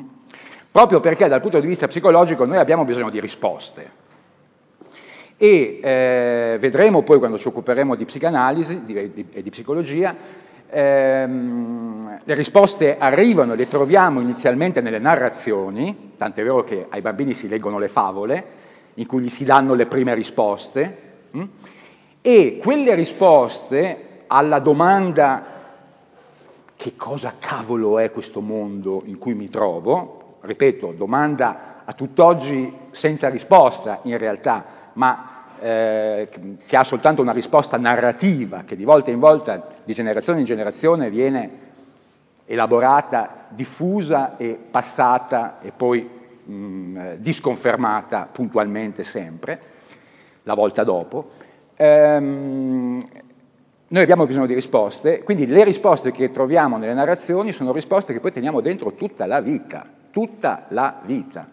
Proprio 0.70 1.00
perché 1.00 1.28
dal 1.28 1.40
punto 1.40 1.60
di 1.60 1.66
vista 1.66 1.86
psicologico 1.86 2.44
noi 2.44 2.58
abbiamo 2.58 2.84
bisogno 2.84 3.10
di 3.10 3.20
risposte. 3.20 4.04
E 5.38 5.80
eh, 5.82 6.56
vedremo 6.58 7.02
poi 7.02 7.18
quando 7.18 7.38
ci 7.38 7.48
occuperemo 7.48 7.94
di 7.94 8.04
psicanalisi 8.04 8.82
e 8.86 9.10
di, 9.10 9.26
di, 9.30 9.42
di 9.42 9.50
psicologia 9.50 10.16
ehm, 10.68 12.20
le 12.24 12.34
risposte 12.34 12.96
arrivano, 12.98 13.54
le 13.54 13.68
troviamo 13.68 14.20
inizialmente 14.20 14.80
nelle 14.80 14.98
narrazioni, 14.98 16.12
tant'è 16.16 16.42
vero 16.42 16.64
che 16.64 16.86
ai 16.88 17.00
bambini 17.00 17.34
si 17.34 17.48
leggono 17.48 17.78
le 17.78 17.88
favole, 17.88 18.44
in 18.94 19.06
cui 19.06 19.22
gli 19.22 19.28
si 19.28 19.44
danno 19.44 19.74
le 19.74 19.86
prime 19.86 20.14
risposte, 20.14 20.98
mh? 21.30 21.44
E 22.28 22.58
quelle 22.60 22.96
risposte 22.96 24.24
alla 24.26 24.58
domanda 24.58 25.44
che 26.74 26.96
cosa 26.96 27.34
cavolo 27.38 28.00
è 28.00 28.10
questo 28.10 28.40
mondo 28.40 29.02
in 29.04 29.16
cui 29.16 29.34
mi 29.34 29.48
trovo, 29.48 30.38
ripeto, 30.40 30.90
domanda 30.90 31.82
a 31.84 31.92
tutt'oggi 31.92 32.88
senza 32.90 33.28
risposta 33.28 34.00
in 34.02 34.18
realtà, 34.18 34.64
ma 34.94 35.44
eh, 35.60 36.28
che 36.66 36.76
ha 36.76 36.82
soltanto 36.82 37.22
una 37.22 37.30
risposta 37.30 37.76
narrativa, 37.76 38.64
che 38.64 38.74
di 38.74 38.82
volta 38.82 39.12
in 39.12 39.20
volta, 39.20 39.64
di 39.84 39.94
generazione 39.94 40.40
in 40.40 40.46
generazione, 40.46 41.10
viene 41.10 41.50
elaborata, 42.44 43.46
diffusa 43.50 44.36
e 44.36 44.58
passata 44.68 45.60
e 45.60 45.70
poi 45.70 46.10
mh, 46.42 46.52
mm, 46.52 47.12
disconfermata 47.18 48.28
puntualmente 48.32 49.04
sempre, 49.04 49.60
la 50.42 50.54
volta 50.54 50.82
dopo. 50.82 51.44
Ehm, 51.76 53.06
noi 53.88 54.02
abbiamo 54.02 54.26
bisogno 54.26 54.46
di 54.46 54.54
risposte, 54.54 55.22
quindi 55.22 55.46
le 55.46 55.62
risposte 55.62 56.10
che 56.10 56.30
troviamo 56.32 56.78
nelle 56.78 56.94
narrazioni 56.94 57.52
sono 57.52 57.72
risposte 57.72 58.12
che 58.12 58.20
poi 58.20 58.32
teniamo 58.32 58.60
dentro 58.60 58.94
tutta 58.94 59.26
la 59.26 59.40
vita, 59.40 59.86
tutta 60.10 60.64
la 60.70 61.00
vita. 61.04 61.48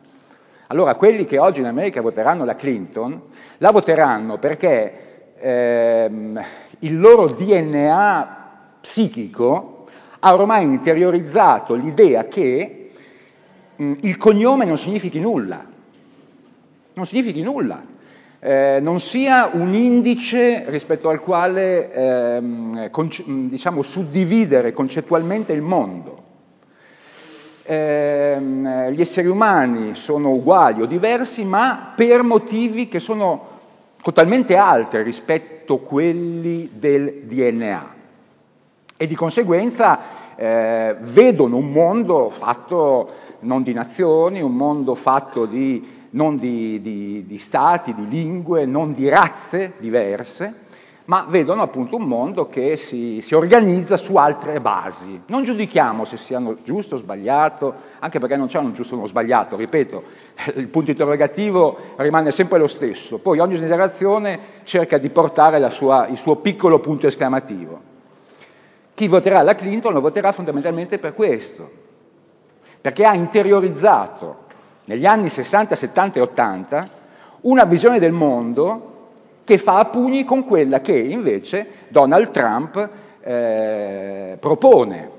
Allora 0.68 0.96
quelli 0.96 1.26
che 1.26 1.38
oggi 1.38 1.60
in 1.60 1.68
America 1.68 2.02
voteranno 2.02 2.46
la 2.46 2.56
Clinton, 2.56 3.22
la 3.58 3.72
voteranno 3.72 4.40
perché 4.40 5.36
ehm, 5.38 6.42
il 6.80 7.00
loro 7.00 7.28
DNA 7.28 8.42
psichico 8.82 9.86
ha 10.20 10.34
ormai 10.34 10.64
interiorizzato 10.64 11.76
l'idea 11.76 12.26
che 12.26 12.92
mh, 13.76 13.94
il 14.02 14.18
cognome 14.18 14.66
non 14.66 14.78
significhi 14.78 15.20
nulla, 15.20 15.64
non 16.94 17.06
significhi 17.06 17.42
nulla, 17.42 17.92
eh, 18.44 18.80
non 18.82 19.00
sia 19.00 19.50
un 19.54 19.74
indice 19.74 20.66
rispetto 20.68 21.08
al 21.08 21.22
quale 21.22 21.94
ehm, 21.94 22.90
diciamo, 23.48 23.82
suddividere 23.82 24.74
concettualmente 24.74 25.54
il 25.54 25.62
mondo 25.62 26.24
eh, 27.64 28.92
gli 28.92 29.00
esseri 29.00 29.28
umani 29.28 29.96
sono 29.96 30.32
uguali 30.32 30.82
o 30.82 30.86
diversi, 30.86 31.46
ma 31.46 31.94
per 31.96 32.24
motivi 32.24 32.88
che 32.88 33.00
sono 33.00 33.52
totalmente 34.02 34.58
altri 34.58 35.02
rispetto 35.02 35.76
a 35.76 35.80
quelli 35.80 36.70
del 36.74 37.22
DNA. 37.24 37.92
E 38.98 39.08
di 39.08 39.16
conseguenza 39.16 40.36
eh, 40.36 40.96
vedono 41.00 41.58
un 41.58 41.72
mondo 41.72 42.30
fatto 42.30 43.10
non 43.40 43.64
di 43.64 43.74
nazioni, 43.74 44.42
un 44.42 44.56
mondo 44.56 44.96
fatto 44.96 45.46
di, 45.46 45.93
non 46.14 46.38
di, 46.38 46.82
di, 46.82 47.26
di 47.26 47.38
stati, 47.38 47.94
di 47.94 48.08
lingue, 48.08 48.66
non 48.66 48.94
di 48.94 49.08
razze 49.10 49.74
diverse, 49.78 50.62
ma 51.06 51.26
vedono 51.28 51.62
appunto 51.62 51.98
un 51.98 52.04
mondo 52.04 52.48
che 52.48 52.78
si, 52.78 53.20
si, 53.22 53.36
organizza 53.36 53.98
su 53.98 54.16
altre 54.16 54.62
basi. 54.62 55.22
Non 55.28 55.44
giudichiamo 55.44 56.06
se 56.06 56.18
siano 56.18 56.58
giusto 56.64 56.96
o 56.96 56.98
sbagliato, 56.98 57.74
anche 58.00 58.20
perché 58.20 58.38
non 58.38 58.48
c'è 58.48 58.60
un 58.60 58.74
giusto 58.74 58.94
o 58.94 58.98
uno 58.98 59.08
sbagliato, 59.08 59.56
ripeto, 59.56 60.04
il 60.56 60.68
punto 60.68 60.92
interrogativo 60.92 61.78
rimane 61.98 62.32
sempre 62.32 62.60
lo 62.60 62.68
stesso, 62.68 63.18
poi 63.18 63.40
ogni 63.40 63.56
generazione 63.56 64.40
cerca 64.64 64.98
di 64.98 65.10
portare 65.10 65.70
sua, 65.72 66.08
il 66.08 66.18
suo 66.18 66.38
piccolo 66.38 66.80
punto 66.80 67.08
esclamativo. 67.08 67.92
Chi 68.94 69.08
voterà 69.08 69.42
la 69.42 69.56
Clinton 69.56 69.92
lo 69.92 70.02
voterà 70.02 70.32
fondamentalmente 70.32 71.00
per 71.00 71.16
questo, 71.16 71.82
perché 72.80 73.04
ha 73.06 73.16
interiorizzato 73.16 74.43
negli 74.86 75.06
anni 75.06 75.30
60, 75.30 75.76
70 75.76 76.20
e 76.20 76.22
80 76.22 76.90
una 77.42 77.66
visione 77.66 78.00
del 78.00 78.12
mondo 78.12 78.92
che 79.44 79.58
fa 79.58 79.80
a 79.80 79.86
pugni 79.86 80.24
con 80.24 80.46
quella 80.46 80.82
che 80.82 80.98
invece 80.98 81.68
Donald 81.90 82.32
Trump 82.32 82.90
eh, 83.22 84.38
propone, 84.40 85.10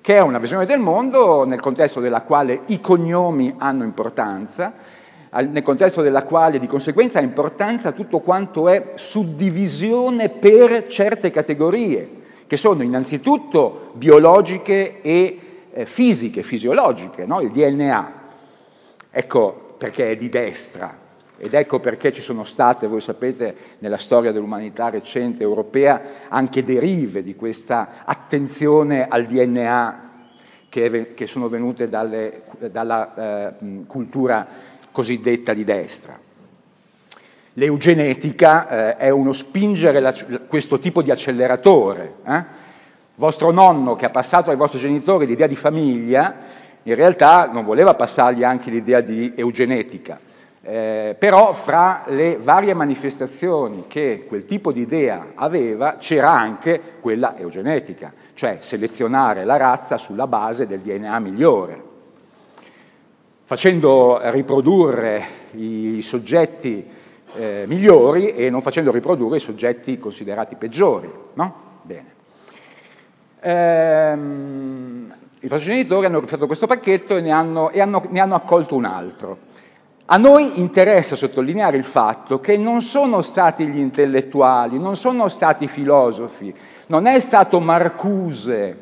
che 0.00 0.16
è 0.16 0.20
una 0.20 0.38
visione 0.38 0.66
del 0.66 0.78
mondo 0.78 1.44
nel 1.44 1.60
contesto 1.60 2.00
della 2.00 2.22
quale 2.22 2.62
i 2.66 2.80
cognomi 2.80 3.54
hanno 3.56 3.84
importanza, 3.84 4.74
nel 5.30 5.62
contesto 5.62 6.02
della 6.02 6.24
quale 6.24 6.58
di 6.58 6.66
conseguenza 6.66 7.18
ha 7.18 7.22
importanza 7.22 7.92
tutto 7.92 8.20
quanto 8.20 8.68
è 8.68 8.92
suddivisione 8.96 10.28
per 10.28 10.86
certe 10.88 11.30
categorie, 11.30 12.20
che 12.46 12.56
sono 12.58 12.82
innanzitutto 12.82 13.92
biologiche 13.94 15.00
e 15.00 15.38
eh, 15.72 15.86
fisiche, 15.86 16.42
fisiologiche, 16.42 17.24
no? 17.24 17.40
il 17.40 17.50
DNA. 17.50 18.20
Ecco 19.14 19.74
perché 19.76 20.10
è 20.10 20.16
di 20.16 20.30
destra, 20.30 20.96
ed 21.36 21.52
ecco 21.52 21.80
perché 21.80 22.12
ci 22.12 22.22
sono 22.22 22.44
state, 22.44 22.86
voi 22.86 23.02
sapete, 23.02 23.54
nella 23.80 23.98
storia 23.98 24.32
dell'umanità 24.32 24.88
recente 24.88 25.42
europea, 25.42 26.00
anche 26.28 26.64
derive 26.64 27.22
di 27.22 27.36
questa 27.36 28.04
attenzione 28.04 29.06
al 29.06 29.26
DNA 29.26 30.10
che, 30.68 31.12
che 31.12 31.26
sono 31.26 31.48
venute 31.48 31.88
dalle, 31.88 32.44
dalla 32.70 33.58
eh, 33.58 33.84
cultura 33.86 34.46
cosiddetta 34.90 35.52
di 35.52 35.64
destra. 35.64 36.18
L'eugenetica 37.54 38.68
eh, 38.68 38.96
è 38.96 39.10
uno 39.10 39.34
spingere 39.34 40.00
la, 40.00 40.14
questo 40.46 40.78
tipo 40.78 41.02
di 41.02 41.10
acceleratore. 41.10 42.14
Eh? 42.24 42.44
Vostro 43.16 43.50
nonno 43.50 43.94
che 43.94 44.06
ha 44.06 44.10
passato 44.10 44.48
ai 44.48 44.56
vostri 44.56 44.78
genitori 44.78 45.26
l'idea 45.26 45.46
di 45.46 45.56
famiglia, 45.56 46.34
in 46.84 46.94
realtà 46.94 47.50
non 47.50 47.64
voleva 47.64 47.94
passargli 47.94 48.44
anche 48.44 48.70
l'idea 48.70 49.00
di 49.00 49.32
eugenetica, 49.36 50.18
Eh, 50.64 51.16
però 51.18 51.54
fra 51.54 52.04
le 52.06 52.38
varie 52.40 52.72
manifestazioni 52.72 53.86
che 53.88 54.26
quel 54.28 54.44
tipo 54.44 54.70
di 54.70 54.80
idea 54.80 55.32
aveva 55.34 55.96
c'era 55.98 56.30
anche 56.30 56.80
quella 57.00 57.36
eugenetica, 57.36 58.12
cioè 58.34 58.58
selezionare 58.60 59.44
la 59.44 59.56
razza 59.56 59.98
sulla 59.98 60.28
base 60.28 60.68
del 60.68 60.78
DNA 60.78 61.18
migliore, 61.18 61.82
facendo 63.42 64.20
riprodurre 64.30 65.24
i 65.54 66.00
soggetti 66.00 66.88
eh, 67.34 67.64
migliori 67.66 68.32
e 68.32 68.48
non 68.48 68.60
facendo 68.60 68.92
riprodurre 68.92 69.38
i 69.38 69.40
soggetti 69.40 69.98
considerati 69.98 70.54
peggiori. 70.54 71.10
No? 71.34 71.54
Bene. 71.82 72.14
Ehm, 73.40 74.81
I 75.44 75.48
vostri 75.48 75.72
genitori 75.72 76.06
hanno 76.06 76.24
fatto 76.24 76.46
questo 76.46 76.68
pacchetto 76.68 77.16
e, 77.16 77.20
ne 77.20 77.32
hanno, 77.32 77.70
e 77.70 77.80
hanno, 77.80 78.04
ne 78.10 78.20
hanno 78.20 78.36
accolto 78.36 78.76
un 78.76 78.84
altro. 78.84 79.38
A 80.04 80.16
noi 80.16 80.60
interessa 80.60 81.16
sottolineare 81.16 81.76
il 81.76 81.82
fatto 81.82 82.38
che 82.38 82.56
non 82.56 82.80
sono 82.80 83.22
stati 83.22 83.66
gli 83.66 83.78
intellettuali, 83.80 84.78
non 84.78 84.94
sono 84.94 85.26
stati 85.26 85.64
i 85.64 85.68
filosofi, 85.68 86.54
non 86.86 87.06
è 87.06 87.18
stato 87.18 87.58
Marcuse, 87.58 88.76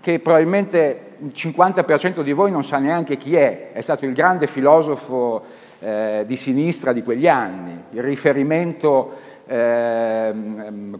che 0.00 0.20
probabilmente 0.20 1.16
il 1.18 1.32
50% 1.34 2.22
di 2.22 2.32
voi 2.32 2.50
non 2.50 2.64
sa 2.64 2.78
neanche 2.78 3.18
chi 3.18 3.36
è, 3.36 3.72
è 3.72 3.82
stato 3.82 4.06
il 4.06 4.14
grande 4.14 4.46
filosofo 4.46 5.42
eh, 5.80 6.24
di 6.26 6.36
sinistra 6.36 6.94
di 6.94 7.02
quegli 7.02 7.28
anni, 7.28 7.78
il 7.90 8.02
riferimento 8.02 9.18
eh, 9.46 10.32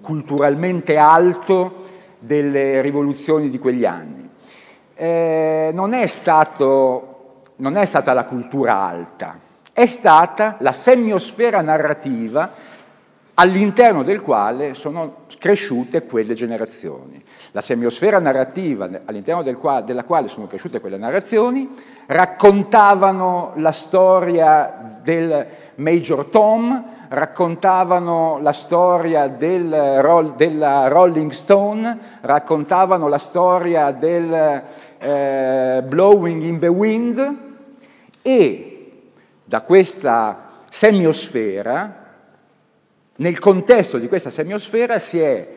culturalmente 0.03 0.99
alto 0.99 1.89
delle 2.19 2.83
rivoluzioni 2.83 3.49
di 3.49 3.59
quegli 3.59 3.87
anni. 3.87 4.20
Eh, 5.03 5.71
non, 5.73 5.95
è 5.95 6.07
stato, 6.07 7.41
non 7.57 7.79
è 7.79 7.87
stata 7.87 8.13
la 8.13 8.25
cultura 8.25 8.83
alta, 8.83 9.39
è 9.73 9.87
stata 9.87 10.57
la 10.59 10.75
semiosfera 10.75 11.63
narrativa 11.63 12.51
all'interno 13.33 14.03
del 14.03 14.21
quale 14.21 14.75
sono 14.75 15.25
cresciute 15.39 16.05
quelle 16.05 16.35
generazioni. 16.35 17.25
La 17.53 17.63
semiosfera 17.63 18.19
narrativa 18.19 18.91
all'interno 19.07 19.43
del 19.43 19.57
qua, 19.57 19.81
della 19.81 20.05
quale 20.05 20.29
sono 20.29 20.47
cresciute 20.47 20.81
quelle 20.81 20.99
narrazioni 20.99 21.67
raccontavano 22.05 23.53
la 23.57 23.73
storia 23.73 24.99
del 25.03 25.47
Major 25.77 26.27
Tom, 26.27 26.99
raccontavano 27.09 28.39
la 28.41 28.53
storia 28.53 29.29
del, 29.29 30.35
della 30.37 30.89
Rolling 30.89 31.31
Stone, 31.31 31.99
raccontavano 32.21 33.09
la 33.09 33.19
storia 33.19 33.91
del 33.93 34.63
eh, 35.01 35.83
Blowing 35.87 36.43
in 36.43 36.59
the 36.59 36.69
Wind 36.69 37.37
e 38.23 38.93
da 39.45 39.63
questa 39.63 40.49
semiosfera, 40.71 42.07
nel 43.17 43.39
contesto 43.39 43.99
di 43.99 44.09
questa 44.09 44.31
semiosfera 44.31 44.99
si 44.99 45.19
è 45.19 45.49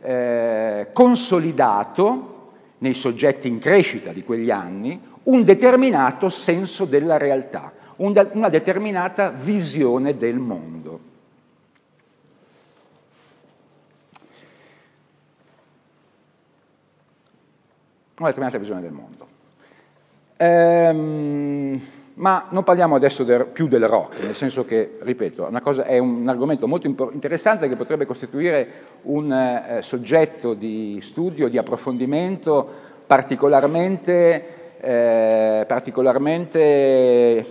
eh, 0.00 0.86
consolidato 0.92 2.50
nei 2.78 2.94
soggetti 2.94 3.48
in 3.48 3.58
crescita 3.58 4.12
di 4.12 4.24
quegli 4.24 4.50
anni 4.50 5.00
un 5.24 5.44
determinato 5.44 6.28
senso 6.28 6.84
della 6.84 7.16
realtà, 7.16 7.72
un, 7.96 8.28
una 8.32 8.48
determinata 8.48 9.30
visione 9.30 10.16
del 10.16 10.38
mondo. 10.38 11.10
Una 18.18 18.28
determinata 18.28 18.58
visione 18.58 18.80
del 18.80 18.92
mondo. 18.92 19.26
Ehm, 20.36 21.80
ma 22.14 22.46
non 22.50 22.62
parliamo 22.62 22.94
adesso 22.94 23.24
del, 23.24 23.46
più 23.46 23.68
del 23.68 23.86
rock, 23.86 24.22
nel 24.22 24.34
senso 24.34 24.64
che, 24.64 24.98
ripeto, 25.00 25.48
cosa, 25.62 25.84
è 25.84 25.98
un 25.98 26.28
argomento 26.28 26.68
molto 26.68 26.86
interessante 26.86 27.68
che 27.68 27.76
potrebbe 27.76 28.04
costituire 28.04 28.68
un 29.02 29.32
eh, 29.32 29.82
soggetto 29.82 30.52
di 30.54 30.98
studio, 31.00 31.48
di 31.48 31.56
approfondimento 31.56 32.68
particolarmente, 33.06 34.76
eh, 34.80 35.64
particolarmente 35.66 37.46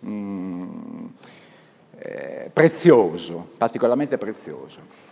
mh, 0.00 0.08
mm, 0.08 1.06
eh, 1.98 2.50
prezioso, 2.52 3.48
particolarmente 3.56 4.18
prezioso. 4.18 5.03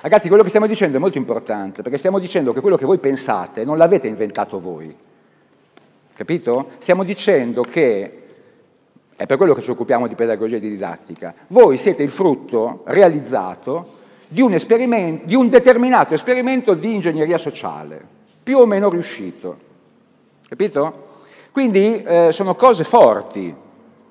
Ragazzi, 0.00 0.28
quello 0.28 0.42
che 0.42 0.48
stiamo 0.48 0.66
dicendo 0.66 0.96
è 0.96 1.00
molto 1.00 1.18
importante, 1.18 1.82
perché 1.82 1.98
stiamo 1.98 2.18
dicendo 2.18 2.52
che 2.52 2.60
quello 2.60 2.76
che 2.76 2.86
voi 2.86 2.98
pensate 2.98 3.64
non 3.64 3.76
l'avete 3.76 4.06
inventato 4.06 4.60
voi, 4.60 4.96
Capito? 6.18 6.70
Stiamo 6.78 7.04
dicendo 7.04 7.62
che, 7.62 8.22
è 9.14 9.24
per 9.24 9.36
quello 9.36 9.54
che 9.54 9.62
ci 9.62 9.70
occupiamo 9.70 10.08
di 10.08 10.16
pedagogia 10.16 10.56
e 10.56 10.60
di 10.60 10.68
didattica, 10.68 11.32
voi 11.46 11.78
siete 11.78 12.02
il 12.02 12.10
frutto 12.10 12.82
realizzato 12.86 13.94
di 14.26 14.40
un, 14.40 14.50
di 15.22 15.34
un 15.36 15.48
determinato 15.48 16.14
esperimento 16.14 16.74
di 16.74 16.92
ingegneria 16.92 17.38
sociale, 17.38 18.04
più 18.42 18.58
o 18.58 18.66
meno 18.66 18.90
riuscito. 18.90 19.58
Capito? 20.48 21.06
Quindi 21.52 22.02
eh, 22.02 22.32
sono 22.32 22.56
cose 22.56 22.82
forti, 22.82 23.54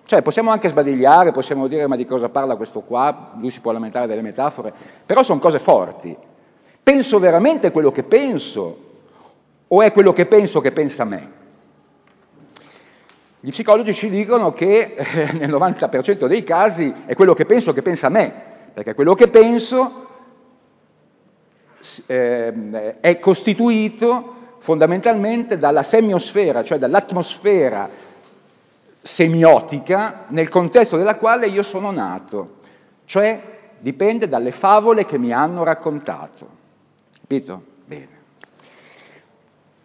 cioè 0.08 0.22
possiamo 0.22 0.52
anche 0.52 0.70
sbadigliare, 0.70 1.34
possiamo 1.34 1.68
dire 1.68 1.86
ma 1.86 1.98
di 1.98 2.06
cosa 2.06 2.30
parla 2.30 2.56
questo 2.56 2.80
qua, 2.80 3.34
lui 3.38 3.50
si 3.50 3.60
può 3.60 3.74
lamentare 3.74 4.08
delle 4.08 4.22
metafore, 4.22 4.74
però 5.06 5.22
sono 5.22 5.40
cose 5.40 5.60
forti. 5.60 6.16
Penso 6.82 7.20
veramente 7.20 7.72
quello 7.72 7.92
che 7.92 8.04
penso 8.04 8.86
o 9.68 9.82
è 9.82 9.92
quello 9.92 10.14
che 10.14 10.26
penso 10.26 10.62
che 10.62 10.72
pensa 10.72 11.04
me? 11.04 11.32
Gli 13.42 13.50
psicologi 13.50 13.94
ci 13.94 14.10
dicono 14.10 14.54
che 14.54 14.96
eh, 14.96 15.32
nel 15.34 15.50
90% 15.52 16.26
dei 16.26 16.46
casi 16.46 16.94
è 17.06 17.14
quello 17.14 17.34
che 17.34 17.46
penso 17.46 17.74
che 17.74 17.82
pensa 17.82 18.08
me, 18.08 18.34
perché 18.74 18.96
quello 18.96 19.14
che 19.14 19.28
penso 19.28 20.08
eh, 22.06 22.98
è 23.02 23.20
costituito 23.20 24.36
fondamentalmente 24.60 25.58
dalla 25.58 25.84
semiosfera, 25.84 26.64
cioè 26.64 26.78
dall'atmosfera 26.78 28.06
semiotica 29.08 30.26
nel 30.28 30.50
contesto 30.50 30.98
della 30.98 31.16
quale 31.16 31.48
io 31.48 31.64
sono 31.64 31.92
nato, 31.92 32.58
cioè 33.06 33.42
dipende 33.80 34.28
dalle 34.28 34.52
favole 34.52 35.06
che 35.06 35.18
mi 35.18 35.32
hanno 35.32 35.64
raccontato. 35.64 36.48
Capito? 37.20 37.62
Bene. 37.86 38.16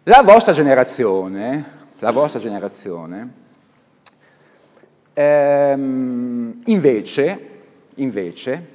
La 0.03 0.21
vostra 0.23 0.51
generazione, 0.51 1.81
la 1.99 2.11
vostra 2.11 2.39
generazione 2.39 3.41
Ehm, 5.15 6.61
invece, 6.65 7.49
invece, 7.95 8.67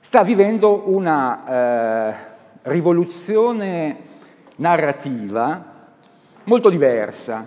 sta 0.00 0.22
vivendo 0.22 0.88
una 0.88 1.44
eh, 1.46 2.14
rivoluzione 2.62 3.96
narrativa 4.56 5.64
molto 6.44 6.70
diversa, 6.70 7.46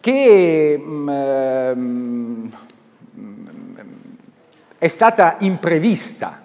che 0.00 0.78
mh, 0.78 0.92
mm, 0.92 1.08
ehm, 1.08 2.52
è 4.78 4.88
stata 4.88 5.36
imprevista, 5.40 6.40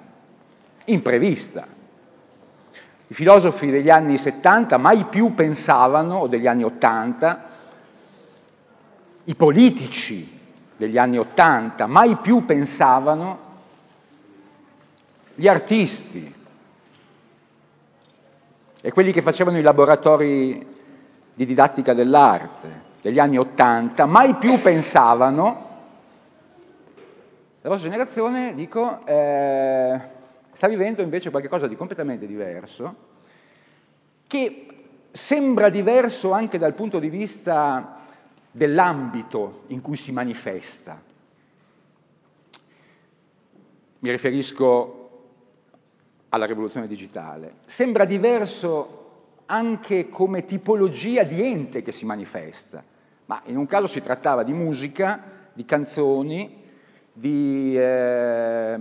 imprevista. 0.85 1.65
I 3.07 3.13
filosofi 3.13 3.69
degli 3.69 3.89
anni 3.89 4.17
70 4.17 4.77
mai 4.77 5.05
più 5.05 5.33
pensavano, 5.33 6.17
o 6.17 6.27
degli 6.27 6.47
anni 6.47 6.63
80, 6.63 7.43
i 9.25 9.35
politici 9.35 10.39
degli 10.75 10.97
anni 10.97 11.17
Ottanta 11.17 11.87
mai 11.87 12.17
più 12.17 12.45
pensavano, 12.45 13.43
gli 15.33 15.47
artisti 15.47 16.33
e 18.81 18.91
quelli 18.91 19.11
che 19.11 19.21
facevano 19.21 19.57
i 19.57 19.61
laboratori 19.61 20.73
di 21.33 21.45
didattica 21.45 21.93
dell'arte 21.93 22.84
degli 23.05 23.19
anni 23.19 23.37
Ottanta 23.37 24.07
mai 24.07 24.33
più 24.33 24.59
pensavano, 24.59 25.73
la 27.61 27.69
vostra 27.69 27.87
generazione, 27.87 28.55
dico, 28.55 29.05
eh, 29.05 30.01
sta 30.51 30.67
vivendo 30.67 31.03
invece 31.03 31.29
qualcosa 31.29 31.67
di 31.67 31.75
completamente 31.75 32.25
diverso, 32.25 32.95
che 34.25 34.65
sembra 35.11 35.69
diverso 35.69 36.31
anche 36.31 36.57
dal 36.57 36.73
punto 36.73 36.97
di 36.97 37.09
vista 37.09 37.99
dell'ambito 38.49 39.65
in 39.67 39.81
cui 39.81 39.97
si 39.97 40.11
manifesta. 40.11 40.99
Mi 43.99 44.09
riferisco 44.09 45.21
alla 46.29 46.45
rivoluzione 46.47 46.87
digitale. 46.87 47.57
Sembra 47.67 48.05
diverso 48.05 49.03
anche 49.45 50.09
come 50.09 50.43
tipologia 50.43 51.21
di 51.21 51.43
ente 51.43 51.83
che 51.83 51.91
si 51.91 52.03
manifesta, 52.03 52.93
ma 53.25 53.41
in 53.45 53.57
un 53.57 53.65
caso 53.65 53.87
si 53.87 54.01
trattava 54.01 54.43
di 54.43 54.53
musica, 54.53 55.21
di 55.53 55.65
canzoni, 55.65 56.63
di 57.11 57.77
eh, 57.77 58.77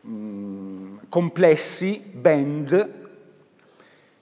mh, 0.00 0.08
mm, 0.08 0.96
complessi, 1.08 2.02
band, 2.12 3.02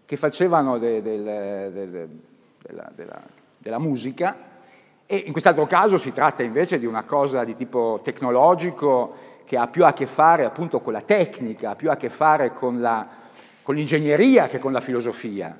che 0.05 0.17
facevano 0.17 0.79
de, 0.79 1.01
de, 1.03 1.23
de, 1.23 2.09
della, 2.63 2.91
della 2.95 3.23
della 3.63 3.79
musica, 3.79 4.51
e 5.07 5.17
in 5.17 5.31
quest'altro 5.31 5.67
caso 5.67 5.97
si 5.99 6.11
tratta 6.11 6.43
invece 6.43 6.79
di 6.81 6.87
una 6.87 7.05
cosa 7.05 7.45
di 7.45 7.55
tipo 7.55 8.01
tecnologico 8.03 9.31
che 9.45 9.57
ha 9.57 9.69
più 9.69 9.85
a 9.85 9.93
che 9.93 10.07
fare 10.07 10.45
appunto 10.45 10.81
con 10.81 10.93
la 10.93 11.03
tecnica, 11.03 11.71
ha 11.71 11.77
più 11.77 11.91
a 11.91 11.97
che 11.97 12.09
fare 12.09 12.53
con, 12.53 12.81
la, 12.81 13.07
con 13.63 13.77
l'ingegneria 13.77 14.49
che 14.49 14.59
con 14.59 14.73
la 14.73 14.81
filosofia. 14.81 15.57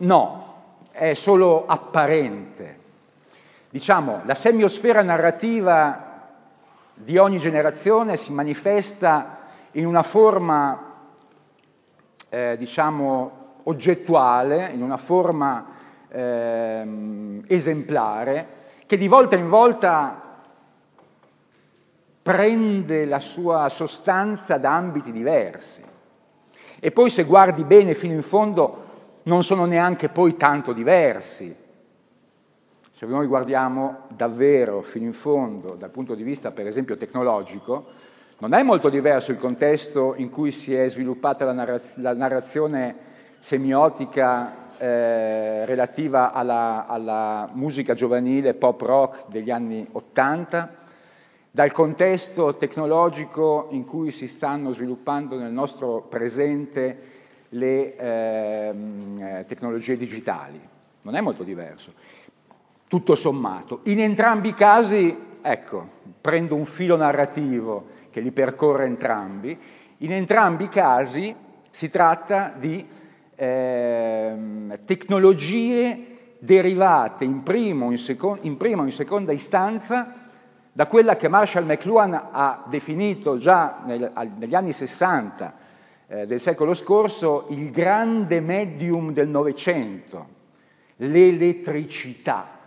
No, 0.00 0.54
è 0.92 1.12
solo 1.12 1.66
apparente. 1.66 2.78
Diciamo, 3.68 4.22
la 4.24 4.34
semiosfera 4.34 5.02
narrativa 5.02 6.28
di 6.94 7.18
ogni 7.18 7.38
generazione 7.38 8.16
si 8.16 8.32
manifesta 8.32 9.38
in 9.72 9.84
una 9.86 10.02
forma, 10.02 10.94
eh, 12.30 12.56
diciamo, 12.56 13.30
oggettuale, 13.64 14.70
in 14.70 14.82
una 14.82 14.96
forma 14.96 15.66
eh, 16.08 17.42
esemplare, 17.46 18.46
che 18.86 18.96
di 18.96 19.06
volta 19.06 19.36
in 19.36 19.50
volta 19.50 20.18
prende 22.22 23.04
la 23.04 23.20
sua 23.20 23.68
sostanza 23.68 24.56
da 24.56 24.74
ambiti 24.74 25.12
diversi. 25.12 25.82
E 26.80 26.90
poi 26.90 27.10
se 27.10 27.24
guardi 27.24 27.64
bene 27.64 27.92
fino 27.92 28.14
in 28.14 28.22
fondo 28.22 28.88
non 29.24 29.42
sono 29.42 29.64
neanche 29.64 30.08
poi 30.08 30.36
tanto 30.36 30.72
diversi. 30.72 31.54
Se 32.92 33.06
noi 33.06 33.26
guardiamo 33.26 34.06
davvero 34.08 34.82
fino 34.82 35.06
in 35.06 35.12
fondo 35.12 35.74
dal 35.74 35.90
punto 35.90 36.14
di 36.14 36.22
vista 36.22 36.50
per 36.50 36.66
esempio 36.66 36.96
tecnologico, 36.96 37.86
non 38.38 38.54
è 38.54 38.62
molto 38.62 38.88
diverso 38.88 39.32
il 39.32 39.38
contesto 39.38 40.14
in 40.16 40.30
cui 40.30 40.50
si 40.50 40.74
è 40.74 40.88
sviluppata 40.88 41.44
la, 41.44 41.52
narraz- 41.52 41.96
la 41.96 42.14
narrazione 42.14 42.96
semiotica 43.38 44.76
eh, 44.78 45.66
relativa 45.66 46.32
alla, 46.32 46.86
alla, 46.86 47.50
musica 47.52 47.92
giovanile 47.92 48.54
pop 48.54 48.80
rock 48.80 49.24
degli 49.28 49.50
anni 49.50 49.86
Ottanta, 49.92 50.76
dal 51.50 51.70
contesto 51.72 52.56
tecnologico 52.56 53.68
in 53.72 53.84
cui 53.84 54.10
si 54.10 54.26
stanno 54.26 54.72
sviluppando 54.72 55.38
nel 55.38 55.52
nostro 55.52 56.02
presente 56.08 57.19
le 57.50 57.96
ehm, 57.96 59.16
eh, 59.20 59.44
tecnologie 59.46 59.96
digitali. 59.96 60.60
Non 61.02 61.14
è 61.16 61.20
molto 61.20 61.42
diverso, 61.42 61.92
tutto 62.86 63.14
sommato. 63.14 63.80
In 63.84 64.00
entrambi 64.00 64.48
i 64.48 64.54
casi, 64.54 65.16
ecco, 65.40 65.88
prendo 66.20 66.54
un 66.54 66.66
filo 66.66 66.96
narrativo 66.96 67.98
che 68.10 68.20
li 68.20 68.30
percorre 68.30 68.84
entrambi, 68.84 69.58
in 69.98 70.12
entrambi 70.12 70.64
i 70.64 70.68
casi 70.68 71.34
si 71.70 71.88
tratta 71.88 72.52
di 72.56 72.86
eh, 73.34 74.34
tecnologie 74.84 76.06
derivate 76.38 77.24
in, 77.24 77.42
primo, 77.42 77.90
in, 77.90 77.98
seco- 77.98 78.38
in 78.42 78.56
prima 78.56 78.82
o 78.82 78.84
in 78.84 78.92
seconda 78.92 79.32
istanza 79.32 80.14
da 80.72 80.86
quella 80.86 81.16
che 81.16 81.28
Marshall 81.28 81.64
McLuhan 81.64 82.28
ha 82.30 82.64
definito 82.68 83.38
già 83.38 83.80
nel, 83.84 84.10
negli 84.38 84.54
anni 84.54 84.72
60 84.72 85.59
eh, 86.10 86.26
del 86.26 86.40
secolo 86.40 86.74
scorso 86.74 87.46
il 87.50 87.70
grande 87.70 88.40
medium 88.40 89.12
del 89.12 89.28
Novecento, 89.28 90.26
l'elettricità. 90.96 92.58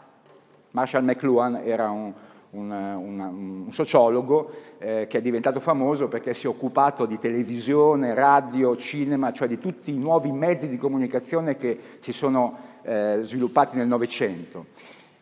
Marshall 0.71 1.03
McLuhan 1.03 1.61
era 1.63 1.91
un, 1.91 2.13
un, 2.51 2.71
un, 2.71 3.19
un 3.65 3.71
sociologo 3.73 4.49
eh, 4.79 5.07
che 5.09 5.17
è 5.17 5.21
diventato 5.21 5.59
famoso 5.59 6.07
perché 6.07 6.33
si 6.33 6.45
è 6.45 6.49
occupato 6.49 7.05
di 7.05 7.19
televisione, 7.19 8.13
radio, 8.13 8.77
cinema, 8.77 9.33
cioè 9.33 9.49
di 9.49 9.59
tutti 9.59 9.93
i 9.93 9.97
nuovi 9.97 10.31
mezzi 10.31 10.69
di 10.69 10.77
comunicazione 10.77 11.57
che 11.57 11.77
si 11.99 12.13
sono 12.13 12.57
eh, 12.81 13.19
sviluppati 13.23 13.75
nel 13.75 13.87
Novecento 13.87 14.67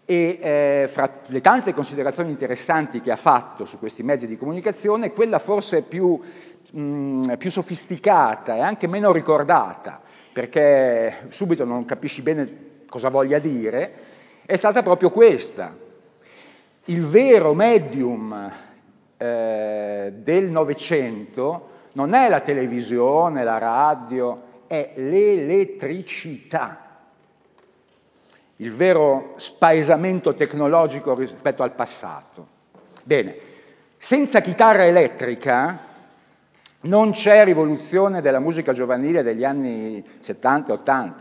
e 0.06 0.40
eh, 0.42 0.88
fra 0.88 1.20
le 1.28 1.42
tante 1.42 1.74
considerazioni 1.74 2.32
interessanti 2.32 3.02
che 3.02 3.12
ha 3.12 3.16
fatto 3.16 3.66
su 3.66 3.78
questi 3.80 4.04
mezzi 4.04 4.28
di 4.28 4.38
comunicazione, 4.38 5.14
quella 5.14 5.40
forse 5.40 5.84
più, 5.84 6.20
mh, 6.72 7.36
più 7.38 7.52
sofisticata 7.52 8.56
e 8.56 8.62
anche 8.62 8.88
meno 8.88 9.12
ricordata, 9.12 10.02
perché 10.34 11.28
subito 11.30 11.66
non 11.66 11.86
capisci 11.86 12.22
bene 12.22 12.84
cosa 12.90 13.10
voglia 13.10 13.40
dire, 13.40 13.94
è 14.46 14.56
stata 14.58 14.84
proprio 14.84 15.12
questa. 15.12 15.74
Il 16.86 17.06
vero 17.06 17.54
medium 17.54 18.52
eh, 19.18 20.14
del 20.16 20.50
Novecento 20.50 21.70
non 21.94 22.14
è 22.14 22.28
la 22.28 22.40
televisione, 22.42 23.44
la 23.44 23.60
radio, 23.60 24.42
è 24.68 24.94
l'elettricità 24.96 26.91
il 28.62 28.74
vero 28.74 29.34
spaesamento 29.38 30.36
tecnologico 30.36 31.16
rispetto 31.16 31.64
al 31.64 31.74
passato. 31.74 32.48
Bene, 33.04 33.36
senza 33.98 34.40
chitarra 34.40 34.86
elettrica 34.86 35.80
non 36.82 37.12
c'è 37.12 37.44
rivoluzione 37.44 38.22
della 38.22 38.40
musica 38.40 38.72
giovanile 38.72 39.24
degli 39.24 39.44
anni 39.44 40.04
70-80. 40.24 41.12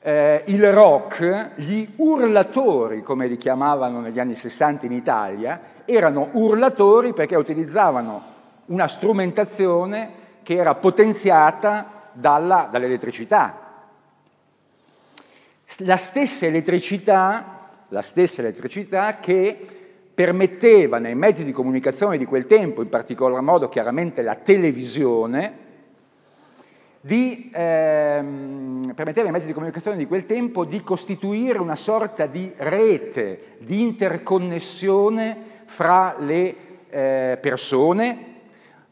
Eh, 0.00 0.42
il 0.46 0.72
rock, 0.72 1.54
gli 1.56 1.88
urlatori, 1.96 3.02
come 3.02 3.26
li 3.26 3.38
chiamavano 3.38 4.00
negli 4.00 4.20
anni 4.20 4.34
60 4.34 4.84
in 4.84 4.92
Italia, 4.92 5.60
erano 5.86 6.28
urlatori 6.32 7.14
perché 7.14 7.36
utilizzavano 7.36 8.34
una 8.66 8.86
strumentazione 8.86 10.24
che 10.42 10.56
era 10.56 10.74
potenziata 10.74 12.10
dalla, 12.12 12.68
dall'elettricità, 12.70 13.65
la 15.78 15.96
stessa 15.96 16.46
elettricità, 16.46 17.84
la 17.88 18.02
stessa 18.02 18.40
elettricità 18.40 19.18
che 19.18 19.56
permetteva 20.14 20.98
nei 20.98 21.14
mezzi 21.14 21.44
di 21.44 21.52
comunicazione 21.52 22.16
di 22.16 22.24
quel 22.24 22.46
tempo, 22.46 22.82
in 22.82 22.88
particolar 22.88 23.40
modo 23.42 23.68
chiaramente 23.68 24.22
la 24.22 24.36
televisione, 24.36 25.64
di, 27.00 27.50
ehm, 27.52 28.92
permetteva 28.94 29.26
ai 29.26 29.32
mezzi 29.32 29.46
di 29.46 29.52
comunicazione 29.52 29.96
di 29.96 30.06
quel 30.06 30.24
tempo 30.24 30.64
di 30.64 30.82
costituire 30.82 31.58
una 31.58 31.76
sorta 31.76 32.26
di 32.26 32.50
rete, 32.56 33.56
di 33.58 33.82
interconnessione 33.82 35.36
fra 35.66 36.16
le 36.18 36.56
eh, 36.88 37.38
persone, 37.40 38.34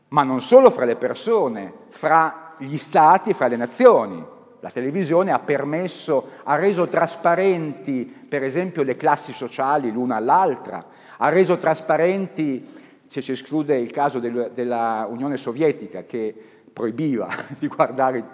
ma 0.08 0.22
non 0.22 0.40
solo 0.40 0.70
fra 0.70 0.84
le 0.84 0.96
persone, 0.96 1.72
fra 1.88 2.54
gli 2.58 2.76
stati 2.76 3.30
e 3.30 3.34
fra 3.34 3.48
le 3.48 3.56
nazioni. 3.56 4.24
La 4.64 4.70
televisione 4.70 5.31
ha 5.31 5.40
permesso, 5.40 6.31
ha 6.42 6.57
reso 6.57 6.88
trasparenti, 6.88 8.11
per 8.27 8.42
esempio, 8.42 8.83
le 8.83 8.96
classi 8.96 9.35
sociali 9.35 9.92
l'una 9.92 10.16
all'altra, 10.16 10.87
ha 11.18 11.29
reso 11.29 11.59
trasparenti, 11.59 12.66
se 13.07 13.20
si 13.20 13.33
esclude 13.33 13.77
il 13.77 13.90
caso 13.90 14.20
del, 14.20 14.53
della 14.55 15.07
Unione 15.07 15.37
Sovietica, 15.37 16.05
che 16.05 16.35
proibiva 16.72 17.29
di 17.61 17.68
guardare, 17.68 18.24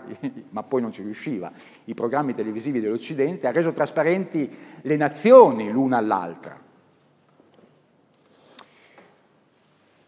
ma 0.50 0.62
poi 0.62 0.80
non 0.80 0.92
ci 0.92 1.02
riusciva, 1.02 1.50
i 1.86 1.94
programmi 1.94 2.32
televisivi 2.32 2.78
dell'Occidente, 2.78 3.48
ha 3.48 3.50
reso 3.50 3.72
trasparenti 3.72 4.48
le 4.82 4.96
nazioni 4.96 5.68
l'una 5.68 5.96
all'altra. 5.96 6.56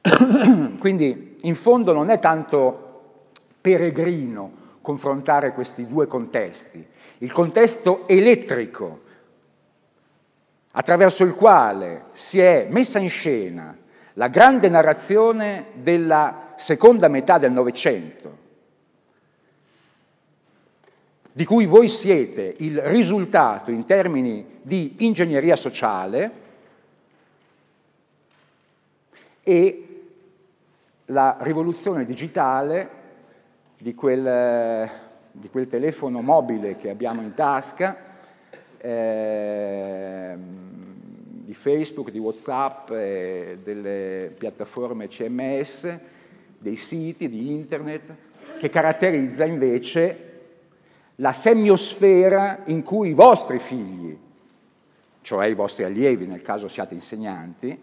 Quindi 0.79 1.39
in 1.41 1.57
fondo 1.57 1.93
non 1.93 2.11
è 2.11 2.21
tanto 2.21 3.25
peregrino 3.61 4.61
confrontare 4.83 5.53
questi 5.53 5.87
due 5.87 6.07
contesti. 6.07 6.85
Il 7.18 7.33
contesto 7.33 8.07
elettrico, 8.09 9.01
attraverso 10.73 11.25
il 11.25 11.35
quale 11.35 12.07
si 12.12 12.40
è 12.40 12.66
messa 12.68 12.99
in 12.99 13.11
scena 13.11 13.77
la 14.14 14.29
grande 14.29 14.68
narrazione 14.68 15.66
della 15.75 16.52
seconda 16.57 17.09
metà 17.09 17.38
del 17.38 17.52
Novecento, 17.52 18.38
di 21.33 21.44
cui 21.46 21.65
voi 21.65 21.88
siete 21.88 22.54
il 22.59 22.79
risultato 22.83 23.71
in 23.71 23.87
termini 23.87 24.59
di 24.61 24.96
ingegneria 24.98 25.57
sociale 25.57 26.40
e 29.42 29.87
la 31.07 31.38
rivoluzione 31.40 32.04
digitale 32.04 33.00
di 33.83 33.97
quel, 33.97 34.89
di 35.33 35.49
quel 35.49 35.67
telefono 35.67 36.23
mobile 36.23 36.77
che 36.77 36.89
abbiamo 36.89 37.21
in 37.21 37.35
tasca, 37.35 37.97
eh, 38.79 40.37
di 40.37 41.53
Facebook, 41.53 42.13
di 42.13 42.21
Whatsapp, 42.21 42.91
eh, 42.91 43.59
delle 43.61 44.33
piattaforme 44.39 45.09
CMS, 45.09 45.99
dei 46.59 46.77
siti, 46.77 47.29
di 47.29 47.51
internet, 47.51 48.03
che 48.59 48.69
caratterizza 48.69 49.45
invece 49.45 50.31
la 51.17 51.33
semiosfera 51.33 52.61
in 52.67 52.85
cui 52.85 53.09
i 53.09 53.15
vostri 53.15 53.59
figli, 53.59 54.17
cioè 55.23 55.47
i 55.47 55.55
vostri 55.55 55.83
allievi 55.83 56.27
nel 56.27 56.43
caso 56.43 56.69
siate 56.69 56.95
insegnanti, 56.95 57.77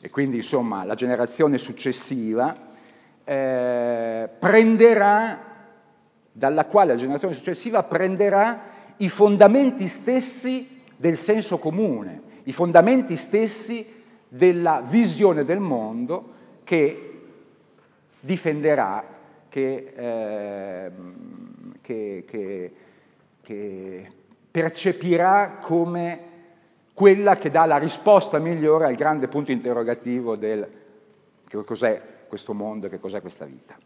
e 0.00 0.08
quindi 0.08 0.36
insomma 0.36 0.84
la 0.84 0.94
generazione 0.94 1.58
successiva, 1.58 2.70
eh, 3.24 4.28
prenderà 4.38 5.50
dalla 6.32 6.64
quale 6.64 6.92
la 6.92 6.98
generazione 6.98 7.34
successiva 7.34 7.82
prenderà 7.82 8.70
i 8.96 9.08
fondamenti 9.08 9.86
stessi 9.88 10.80
del 10.96 11.18
senso 11.18 11.58
comune, 11.58 12.22
i 12.44 12.52
fondamenti 12.52 13.16
stessi 13.16 13.86
della 14.28 14.82
visione 14.86 15.44
del 15.44 15.60
mondo 15.60 16.32
che 16.64 17.20
difenderà, 18.20 19.04
che, 19.48 19.92
eh, 19.94 20.90
che, 21.80 22.24
che, 22.26 22.72
che 23.42 24.06
percepirà 24.50 25.58
come 25.60 26.30
quella 26.94 27.36
che 27.36 27.50
dà 27.50 27.66
la 27.66 27.78
risposta 27.78 28.38
migliore 28.38 28.86
al 28.86 28.94
grande 28.94 29.28
punto 29.28 29.50
interrogativo 29.50 30.36
del 30.36 30.80
che 31.48 31.64
cos'è 31.64 32.00
questo 32.32 32.54
mondo 32.54 32.86
e 32.86 32.88
che 32.88 32.98
cos'è 32.98 33.20
questa 33.20 33.44
vita. 33.44 33.76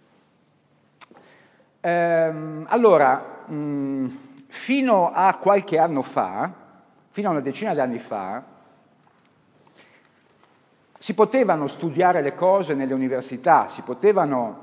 Ehm, 1.80 2.64
allora, 2.68 3.42
mh, 3.44 4.06
fino 4.46 5.10
a 5.12 5.34
qualche 5.34 5.78
anno 5.78 6.02
fa, 6.02 6.52
fino 7.10 7.26
a 7.26 7.32
una 7.32 7.40
decina 7.40 7.74
di 7.74 7.80
anni 7.80 7.98
fa, 7.98 8.44
si 10.96 11.14
potevano 11.14 11.66
studiare 11.66 12.22
le 12.22 12.36
cose 12.36 12.74
nelle 12.74 12.94
università, 12.94 13.66
si 13.66 13.82
potevano 13.82 14.62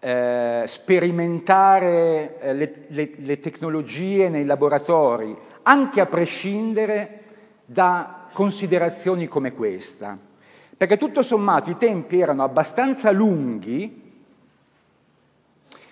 eh, 0.00 0.64
sperimentare 0.66 2.40
eh, 2.40 2.52
le, 2.52 2.84
le, 2.88 3.12
le 3.14 3.38
tecnologie 3.38 4.28
nei 4.28 4.44
laboratori, 4.44 5.38
anche 5.62 6.00
a 6.00 6.06
prescindere 6.06 7.22
da 7.64 8.26
considerazioni 8.32 9.28
come 9.28 9.52
questa, 9.52 10.32
perché 10.76 10.96
tutto 10.96 11.22
sommato 11.22 11.70
i 11.70 11.76
tempi 11.76 12.20
erano 12.20 12.42
abbastanza 12.42 13.10
lunghi 13.10 14.02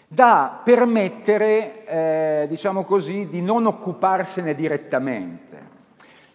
da 0.09 0.61
permettere, 0.63 1.87
eh, 1.87 2.47
diciamo 2.49 2.85
così, 2.85 3.29
di 3.29 3.41
non 3.41 3.65
occuparsene 3.65 4.55
direttamente. 4.55 5.71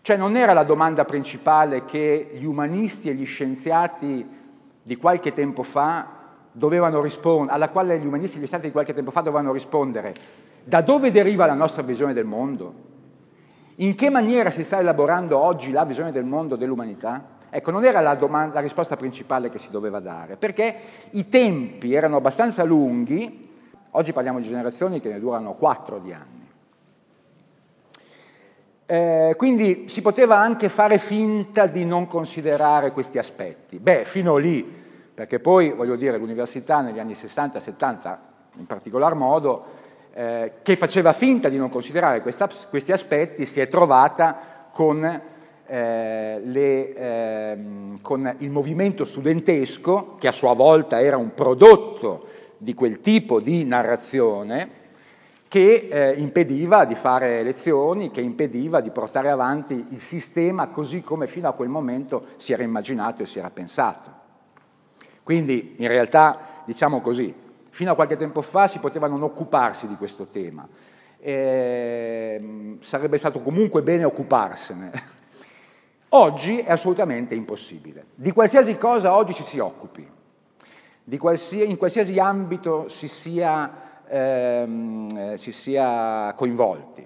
Cioè 0.02 0.18
non 0.18 0.36
era 0.36 0.54
la 0.54 0.64
domanda 0.64 1.06
principale 1.06 1.86
che 1.86 2.32
gli 2.34 2.46
umanisti 2.46 3.10
e 3.10 3.14
gli 3.14 3.26
scienziati 3.26 4.26
di 4.82 4.96
qualche 4.96 5.34
tempo 5.34 5.64
fa 5.64 6.08
dovevano 6.52 7.02
rispondere, 7.02 7.54
alla 7.54 7.70
quale 7.70 8.00
gli 8.00 8.06
umanisti 8.06 8.38
e 8.38 8.40
gli 8.40 8.48
scienziati 8.48 8.68
di 8.68 8.72
qualche 8.72 8.94
tempo 8.94 9.12
fa 9.12 9.22
dovevano 9.22 9.52
rispondere, 9.52 10.16
da 10.64 10.82
dove 10.82 11.12
deriva 11.12 11.46
la 11.46 11.54
nostra 11.54 11.84
visione 11.84 12.14
del 12.14 12.26
mondo? 12.26 12.74
In 13.76 13.94
che 13.94 14.10
maniera 14.10 14.50
si 14.50 14.64
sta 14.64 14.80
elaborando 14.80 15.38
oggi 15.38 15.72
la 15.72 15.86
visione 15.86 16.12
del 16.12 16.26
mondo 16.26 16.56
dell'umanità? 16.56 17.37
Ecco, 17.50 17.72
non 17.72 17.86
era 17.86 18.02
la, 18.02 18.16
domanda, 18.16 18.56
la 18.56 18.62
risposta 18.62 18.96
principale 18.96 19.50
che 19.50 19.60
si 19.60 19.70
doveva 19.70 20.00
dare, 20.00 20.36
perché 20.36 20.76
i 21.12 21.30
tempi 21.30 21.94
erano 21.94 22.18
abbastanza 22.18 22.64
lunghi, 22.64 23.50
oggi 23.92 24.14
parliamo 24.14 24.40
di 24.40 24.48
generazioni 24.48 25.00
che 25.00 25.10
ne 25.10 25.20
durano 25.20 25.54
quattro 25.54 26.00
di 26.00 26.14
anni. 26.14 26.46
Eh, 28.90 29.34
quindi 29.36 29.90
si 29.90 30.02
poteva 30.02 30.38
anche 30.38 30.70
fare 30.70 30.98
finta 30.98 31.66
di 31.66 31.84
non 31.84 32.08
considerare 32.08 32.92
questi 32.92 33.18
aspetti. 33.18 33.80
Beh, 33.80 34.06
fino 34.06 34.38
lì, 34.38 34.64
perché 35.14 35.40
poi, 35.40 35.72
voglio 35.72 35.96
dire, 35.96 36.18
l'università 36.18 36.82
negli 36.82 37.00
anni 37.00 37.14
60-70, 37.14 38.18
in 38.58 38.66
particolar 38.66 39.14
modo, 39.14 39.66
eh, 40.14 40.54
che 40.62 40.76
faceva 40.76 41.12
finta 41.12 41.50
di 41.50 41.58
non 41.58 41.70
considerare 41.70 42.22
questa, 42.22 42.50
questi 42.70 42.92
aspetti, 42.92 43.46
si 43.46 43.60
è 43.60 43.68
trovata 43.68 44.70
con, 44.72 45.22
eh, 45.68 46.42
le, 46.44 46.96
eh, 46.96 47.58
con 48.02 48.36
il 48.40 48.50
movimento 48.50 49.06
studentesco, 49.06 50.16
che 50.18 50.28
a 50.28 50.32
sua 50.32 50.54
volta 50.54 51.02
era 51.02 51.18
un 51.18 51.34
prodotto 51.34 52.28
di 52.58 52.74
quel 52.74 53.02
tipo 53.02 53.40
di 53.40 53.64
narrazione, 53.64 54.86
che 55.48 55.88
eh, 55.90 56.14
impediva 56.14 56.86
di 56.86 56.96
fare 56.96 57.44
lezioni, 57.44 58.12
che 58.12 58.22
impediva 58.22 58.82
di 58.82 58.90
portare 58.90 59.30
avanti 59.30 59.86
il 59.92 60.02
sistema 60.02 60.68
così 60.68 61.02
come 61.02 61.28
fino 61.28 61.48
a 61.48 61.54
quel 61.54 61.70
momento 61.70 62.28
si 62.38 62.52
era 62.52 62.64
immaginato 62.64 63.24
e 63.24 63.28
si 63.28 63.40
era 63.40 63.50
pensato. 63.50 64.12
Quindi 65.24 65.76
in 65.78 65.88
realtà, 65.88 66.64
diciamo 66.66 67.00
così, 67.00 67.34
Fino 67.78 67.92
a 67.92 67.96
qualche 67.96 68.18
tempo 68.18 68.42
fa 68.42 68.68
si 68.68 68.80
poteva 68.80 69.08
non 69.08 69.22
occuparsi 69.22 69.86
di 69.86 69.98
questo 69.98 70.30
tema, 70.32 70.68
eh, 71.20 72.78
sarebbe 72.80 73.18
stato 73.18 73.40
comunque 73.42 73.84
bene 73.84 74.04
occuparsene. 74.04 74.92
Oggi 76.10 76.60
è 76.60 76.72
assolutamente 76.72 77.36
impossibile. 77.36 78.06
Di 78.16 78.32
qualsiasi 78.32 78.78
cosa 78.78 79.14
oggi 79.14 79.34
ci 79.34 79.44
si 79.44 79.60
occupi, 79.60 80.08
qualsiasi, 81.18 81.70
in 81.70 81.78
qualsiasi 81.78 82.18
ambito 82.18 82.88
si 82.88 83.10
sia, 83.10 84.06
ehm, 84.08 85.36
si 85.36 85.52
sia 85.52 86.34
coinvolti, 86.36 87.06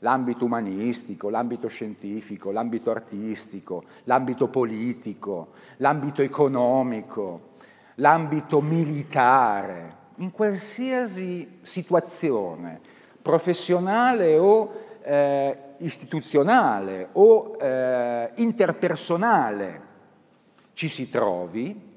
l'ambito 0.00 0.46
umanistico, 0.46 1.30
l'ambito 1.30 1.68
scientifico, 1.68 2.50
l'ambito 2.50 2.90
artistico, 2.90 3.84
l'ambito 4.04 4.48
politico, 4.48 5.52
l'ambito 5.76 6.22
economico, 6.22 7.50
l'ambito 7.96 8.60
militare, 8.60 9.98
in 10.16 10.32
qualsiasi 10.32 11.58
situazione 11.62 12.80
professionale 13.22 14.36
o 14.36 14.72
eh, 15.02 15.56
istituzionale 15.80 17.08
o 17.12 17.56
eh, 17.60 18.30
interpersonale 18.36 19.88
ci 20.72 20.88
si 20.88 21.08
trovi, 21.10 21.88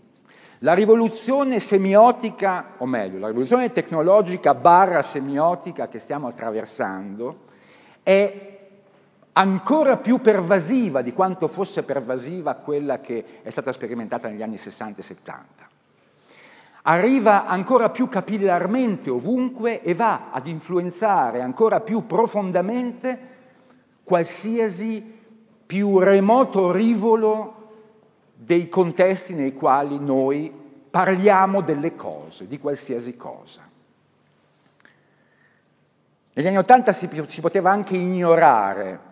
la 0.59 0.73
rivoluzione 0.73 1.59
semiotica, 1.59 2.75
o 2.77 2.85
meglio, 2.85 3.19
la 3.19 3.27
rivoluzione 3.27 3.71
tecnologica 3.71 4.53
barra 4.53 5.01
semiotica 5.01 5.87
che 5.87 5.99
stiamo 5.99 6.27
attraversando 6.27 7.45
è 8.01 8.59
ancora 9.33 9.97
più 9.97 10.21
pervasiva 10.21 11.01
di 11.01 11.13
quanto 11.13 11.47
fosse 11.47 11.83
pervasiva 11.83 12.55
quella 12.55 13.01
che 13.01 13.41
è 13.41 13.49
stata 13.49 13.71
sperimentata 13.71 14.29
negli 14.29 14.43
anni 14.43 14.57
60 14.57 14.99
e 14.99 15.03
70 15.03 15.67
arriva 16.83 17.45
ancora 17.45 17.89
più 17.89 18.07
capillarmente 18.09 19.09
ovunque 19.09 19.81
e 19.81 19.93
va 19.93 20.29
ad 20.31 20.47
influenzare 20.47 21.41
ancora 21.41 21.79
più 21.79 22.05
profondamente 22.05 23.31
qualsiasi 24.03 25.21
più 25.65 25.99
remoto 25.99 26.71
rivolo 26.71 27.61
dei 28.35 28.67
contesti 28.67 29.33
nei 29.33 29.53
quali 29.53 29.99
noi 29.99 30.51
parliamo 30.89 31.61
delle 31.61 31.95
cose, 31.95 32.47
di 32.47 32.59
qualsiasi 32.59 33.15
cosa. 33.15 33.67
Negli 36.33 36.47
anni 36.47 36.57
Ottanta 36.57 36.91
si, 36.91 37.09
si, 37.27 37.41
poteva 37.41 37.71
anche 37.71 37.95
ignorare, 37.95 39.11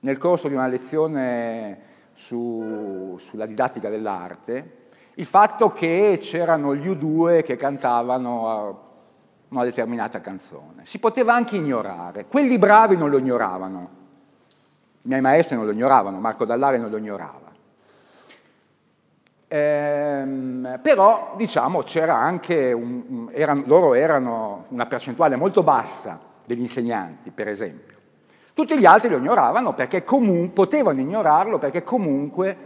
nel 0.00 0.18
corso 0.18 0.48
di 0.48 0.54
una 0.54 0.66
lezione 0.66 1.80
su, 2.14 3.18
sulla 3.28 3.46
didattica 3.46 3.88
dell'arte, 3.88 4.82
il 5.14 5.26
fatto 5.26 5.70
che 5.70 6.18
c'erano 6.20 6.74
gli 6.74 6.88
U2 6.88 7.42
che 7.42 7.56
cantavano 7.56 8.93
una 9.54 9.64
determinata 9.64 10.20
canzone. 10.20 10.84
Si 10.84 10.98
poteva 10.98 11.34
anche 11.34 11.56
ignorare, 11.56 12.26
quelli 12.26 12.58
bravi 12.58 12.96
non 12.96 13.10
lo 13.10 13.18
ignoravano, 13.18 13.88
i 15.02 15.08
miei 15.08 15.20
maestri 15.20 15.56
non 15.56 15.64
lo 15.64 15.72
ignoravano, 15.72 16.18
Marco 16.18 16.44
Dallare 16.44 16.78
non 16.78 16.90
lo 16.90 16.96
ignorava. 16.96 17.52
Ehm, 19.46 20.80
però, 20.82 21.34
diciamo, 21.36 21.82
c'era 21.82 22.16
anche, 22.16 22.72
un, 22.72 23.28
erano, 23.32 23.62
loro 23.66 23.94
erano 23.94 24.64
una 24.68 24.86
percentuale 24.86 25.36
molto 25.36 25.62
bassa 25.62 26.18
degli 26.44 26.60
insegnanti, 26.60 27.30
per 27.30 27.48
esempio. 27.48 27.96
Tutti 28.54 28.78
gli 28.78 28.86
altri 28.86 29.10
lo 29.10 29.18
ignoravano 29.18 29.74
perché 29.74 30.02
comunque, 30.02 30.64
potevano 30.64 31.00
ignorarlo 31.00 31.58
perché 31.58 31.82
comunque, 31.82 32.56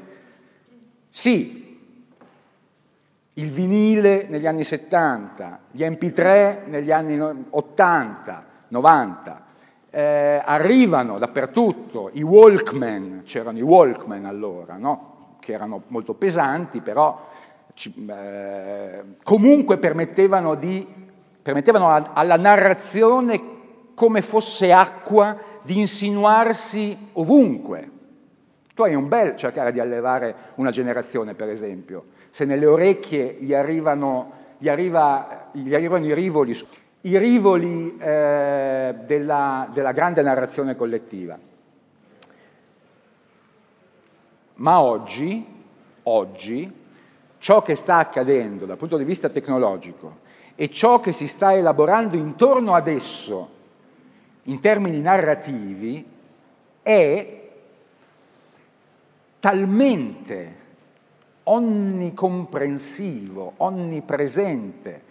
sì, 1.11 1.68
il 3.39 3.51
vinile 3.51 4.27
negli 4.29 4.47
anni 4.47 4.65
70, 4.65 5.61
gli 5.71 5.83
MP3 5.83 6.67
negli 6.67 6.91
anni 6.91 7.47
80, 7.51 8.45
90, 8.69 9.43
eh, 9.91 10.43
arrivano 10.45 11.19
dappertutto, 11.19 12.11
i 12.13 12.23
Walkman, 12.23 13.23
c'erano 13.25 13.59
i 13.59 13.63
Walkman 13.63 14.25
allora, 14.25 14.77
no? 14.77 15.37
che 15.39 15.53
erano 15.53 15.83
molto 15.87 16.15
pesanti, 16.15 16.81
però 16.81 17.29
ci, 17.75 17.95
eh, 18.09 19.03
comunque 19.23 19.79
permettevano, 19.79 20.57
di, 20.57 20.87
permettevano 21.41 22.11
alla 22.13 22.37
narrazione 22.37 23.57
come 23.95 24.21
fosse 24.21 24.73
acqua 24.73 25.39
di 25.63 25.79
insinuarsi 25.79 27.11
ovunque. 27.13 27.91
Tu 28.75 28.83
hai 28.83 28.95
un 28.95 29.07
bel 29.07 29.37
cercare 29.37 29.73
di 29.73 29.79
allevare 29.79 30.35
una 30.57 30.71
generazione, 30.71 31.35
per 31.35 31.51
esempio 31.51 32.17
se 32.39 32.45
nelle 32.45 32.67
orecchie 32.67 33.37
gli 33.41 33.53
arrivano, 33.53 34.31
gli 34.59 34.69
arriva, 34.69 35.49
gli 35.51 35.75
arrivano 35.75 36.07
i 36.07 36.15
rivoli, 36.15 36.57
i 37.01 37.19
rivoli 37.19 37.97
eh, 37.99 38.95
della, 39.05 39.69
della 39.73 39.91
grande 39.91 40.23
narrazione 40.23 40.77
collettiva. 40.77 41.37
Ma 44.55 44.81
oggi, 44.81 45.45
oggi, 46.05 46.73
ciò 47.39 47.61
che 47.63 47.75
sta 47.75 47.97
accadendo 47.97 48.67
dal 48.67 48.77
punto 48.77 48.99
di 48.99 49.05
vista 49.05 49.29
tecnologico 49.29 50.19
e 50.55 50.71
ciò 50.71 51.01
che 51.01 51.11
si 51.11 51.27
sta 51.27 51.55
elaborando 51.55 52.17
intorno 52.17 52.75
ad 52.75 52.87
esso 52.87 53.49
in 54.45 54.61
termini 54.61 55.01
narrativi 55.01 56.07
è 56.83 57.51
talmente 59.41 60.67
onnicomprensivo, 61.51 63.55
onnipresente, 63.57 65.03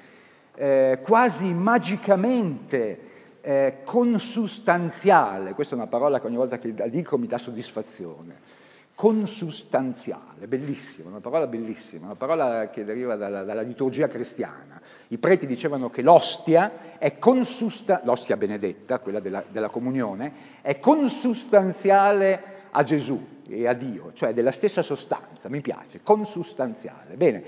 eh, 0.56 1.00
quasi 1.02 1.54
magicamente 1.54 3.00
eh, 3.42 3.78
consustanziale, 3.84 5.54
questa 5.54 5.76
è 5.76 5.78
una 5.78 5.88
parola 5.88 6.20
che 6.20 6.28
ogni 6.28 6.36
volta 6.36 6.58
che 6.58 6.74
la 6.76 6.88
dico 6.88 7.18
mi 7.18 7.28
dà 7.28 7.38
soddisfazione, 7.38 8.66
consustanziale, 8.94 10.48
bellissima, 10.48 11.10
una 11.10 11.20
parola 11.20 11.48
bellissima, 11.48 12.06
una 12.06 12.16
parola 12.16 12.70
che 12.70 12.84
deriva 12.84 13.16
dalla, 13.16 13.44
dalla 13.44 13.62
liturgia 13.62 14.08
cristiana. 14.08 14.82
I 15.10 15.18
preti 15.20 15.46
dicevano 15.46 15.90
che 15.90 16.02
l'ostia 16.02 16.98
è 16.98 17.20
consustanziale, 17.20 18.06
l'ostia 18.06 18.38
benedetta, 18.38 19.00
quella 19.00 19.20
della, 19.20 19.44
della 19.48 19.70
comunione, 19.70 20.34
è 20.62 20.80
consustanziale 20.80 22.57
a 22.72 22.84
Gesù 22.84 23.20
e 23.48 23.68
a 23.68 23.74
Dio, 23.74 24.12
cioè 24.14 24.34
della 24.34 24.52
stessa 24.52 24.82
sostanza, 24.82 25.50
mi 25.50 25.62
piace, 25.62 26.02
consustanziale. 26.04 27.16
Bene, 27.16 27.44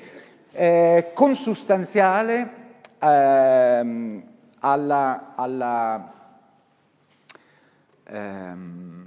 eh, 0.52 1.12
consustanziale 1.14 2.52
ehm, 3.00 4.24
alla, 4.60 5.34
alla, 5.36 6.14
ehm, 8.04 9.06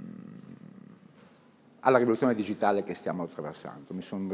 alla, 1.81 1.97
rivoluzione 1.97 2.35
digitale 2.35 2.83
che 2.83 2.93
stiamo 2.93 3.23
attraversando. 3.23 3.93
Mi 3.93 4.01
sono 4.01 4.33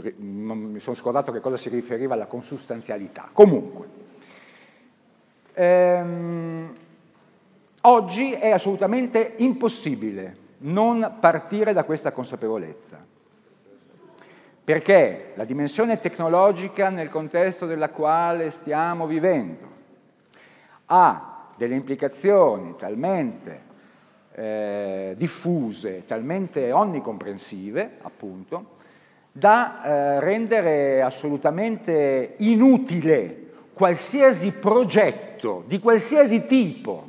son 0.80 0.96
scordato 0.96 1.32
che 1.32 1.40
cosa 1.40 1.58
si 1.58 1.70
riferiva 1.70 2.14
alla 2.14 2.28
consustanzialità. 2.28 3.30
Comunque, 3.32 3.88
ehm, 5.54 6.74
oggi 7.82 8.32
è 8.34 8.50
assolutamente 8.50 9.36
impossibile 9.38 10.48
non 10.60 11.18
partire 11.20 11.74
da 11.74 11.84
questa 11.84 12.12
consapevolezza. 12.12 13.06
Perché 14.64 15.32
la 15.36 15.46
dimensione 15.46 16.00
tecnologica 16.00 16.90
nel 16.90 17.10
contesto 17.10 17.66
della 17.66 17.90
quale 17.90 18.52
stiamo 18.52 19.08
vivendo 19.08 19.68
ha 20.86 21.48
delle 21.56 21.76
implicazioni 21.76 22.76
talmente 22.78 23.68
eh, 24.32 25.14
diffuse, 25.18 26.06
talmente 26.06 26.72
onnicomprensive, 26.72 27.98
appunto, 28.02 28.78
da 29.32 29.84
eh, 29.84 30.20
rendere 30.20 31.02
assolutamente 31.02 32.36
inutile 32.38 33.48
qualsiasi 33.74 34.52
progetto 34.52 35.64
di 35.68 35.80
qualsiasi 35.80 36.46
tipo, 36.46 37.09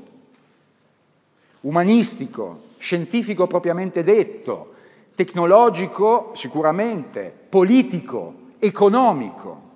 umanistico, 1.63 2.69
scientifico 2.79 3.47
propriamente 3.47 4.03
detto, 4.03 4.75
tecnologico 5.15 6.33
sicuramente, 6.35 7.33
politico, 7.49 8.35
economico, 8.59 9.69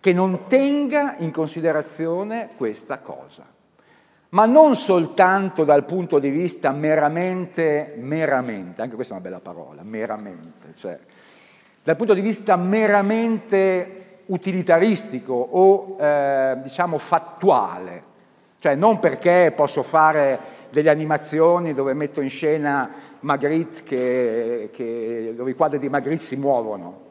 che 0.00 0.12
non 0.12 0.46
tenga 0.48 1.16
in 1.18 1.30
considerazione 1.30 2.50
questa 2.56 2.98
cosa. 2.98 3.46
Ma 4.30 4.46
non 4.46 4.74
soltanto 4.74 5.64
dal 5.64 5.84
punto 5.84 6.18
di 6.18 6.30
vista 6.30 6.72
meramente, 6.72 7.94
meramente, 7.98 8.80
anche 8.80 8.94
questa 8.94 9.14
è 9.14 9.16
una 9.18 9.26
bella 9.26 9.40
parola, 9.40 9.82
meramente, 9.82 10.74
cioè 10.76 10.98
dal 11.84 11.96
punto 11.96 12.14
di 12.14 12.20
vista 12.20 12.56
meramente 12.56 14.20
utilitaristico 14.26 15.34
o 15.34 15.96
eh, 15.98 16.58
diciamo 16.62 16.96
fattuale, 16.98 18.02
cioè 18.60 18.74
non 18.74 19.00
perché 19.00 19.52
posso 19.54 19.82
fare 19.82 20.38
delle 20.72 20.90
animazioni 20.90 21.74
dove 21.74 21.92
metto 21.92 22.20
in 22.20 22.30
scena 22.30 22.90
Magritte 23.20 23.82
che, 23.84 24.70
che, 24.72 25.34
dove 25.36 25.50
i 25.50 25.54
quadri 25.54 25.78
di 25.78 25.88
Magritte 25.88 26.24
si 26.24 26.36
muovono. 26.36 27.10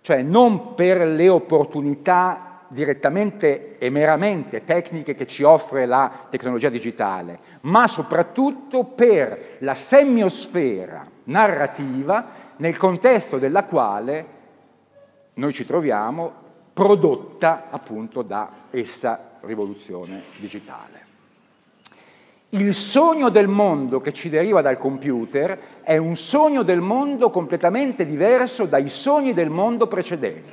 Cioè 0.00 0.22
non 0.22 0.74
per 0.74 1.06
le 1.06 1.28
opportunità 1.28 2.62
direttamente 2.68 3.78
e 3.78 3.90
meramente 3.90 4.64
tecniche 4.64 5.14
che 5.14 5.26
ci 5.26 5.42
offre 5.42 5.86
la 5.86 6.26
tecnologia 6.28 6.68
digitale, 6.68 7.38
ma 7.62 7.86
soprattutto 7.86 8.84
per 8.84 9.56
la 9.58 9.74
semiosfera 9.74 11.06
narrativa 11.24 12.42
nel 12.56 12.76
contesto 12.76 13.38
della 13.38 13.64
quale 13.64 14.26
noi 15.34 15.52
ci 15.52 15.64
troviamo 15.64 16.32
prodotta 16.72 17.68
appunto 17.70 18.22
da 18.22 18.50
essa 18.70 19.38
rivoluzione 19.42 20.22
digitale. 20.38 21.13
Il 22.54 22.72
sogno 22.72 23.30
del 23.30 23.48
mondo 23.48 24.00
che 24.00 24.12
ci 24.12 24.28
deriva 24.28 24.62
dal 24.62 24.78
computer 24.78 25.80
è 25.82 25.96
un 25.96 26.14
sogno 26.14 26.62
del 26.62 26.80
mondo 26.80 27.30
completamente 27.30 28.06
diverso 28.06 28.66
dai 28.66 28.88
sogni 28.88 29.34
del 29.34 29.50
mondo 29.50 29.88
precedenti. 29.88 30.52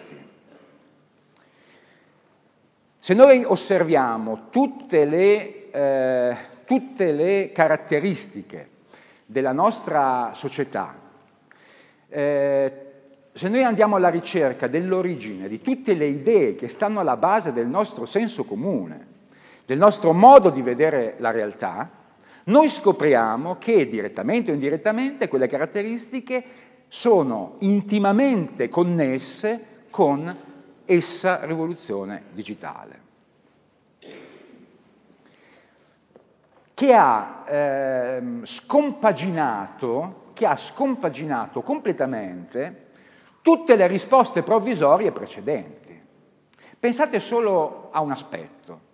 Se 2.98 3.14
noi 3.14 3.44
osserviamo 3.46 4.48
tutte 4.50 5.06
le, 5.06 5.70
eh, 5.70 6.36
tutte 6.66 7.12
le 7.12 7.52
caratteristiche 7.54 8.70
della 9.28 9.52
nostra 9.52 10.32
società, 10.34 10.96
eh, 12.10 12.72
se 13.32 13.48
noi 13.48 13.64
andiamo 13.64 13.98
alla 13.98 14.10
ricerca 14.10 14.66
dell'origine 14.66 15.48
di 15.48 15.62
tutte 15.62 15.94
le 15.94 16.08
idee 16.08 16.56
che 16.56 16.68
stanno 16.68 17.00
alla 17.00 17.16
base 17.16 17.54
del 17.54 17.68
nostro 17.68 18.08
senso 18.08 18.44
comune, 18.44 19.11
del 19.72 19.80
nostro 19.80 20.12
modo 20.12 20.50
di 20.50 20.62
vedere 20.62 21.16
la 21.20 21.32
realtà, 21.32 21.90
noi 22.44 22.68
scopriamo 22.68 23.56
che 23.56 23.88
direttamente 23.88 24.52
o 24.52 24.54
indirettamente 24.54 25.30
quelle 25.30 25.48
caratteristiche 25.48 26.44
sono 26.90 27.56
intimamente 27.60 28.68
connesse 28.68 29.86
con 29.90 30.36
essa 30.84 31.46
rivoluzione 31.46 32.24
digitale, 32.34 33.00
che 36.74 36.94
ha, 36.94 37.46
eh, 37.48 38.22
che 40.34 40.46
ha 40.46 40.58
scompaginato 40.58 41.62
completamente 41.64 42.88
tutte 43.42 43.78
le 43.78 43.88
risposte 43.88 44.44
provvisorie 44.44 45.14
precedenti. 45.14 45.98
Pensate 46.78 47.22
solo 47.22 47.88
a 47.94 48.02
un 48.02 48.12
aspetto. 48.12 48.90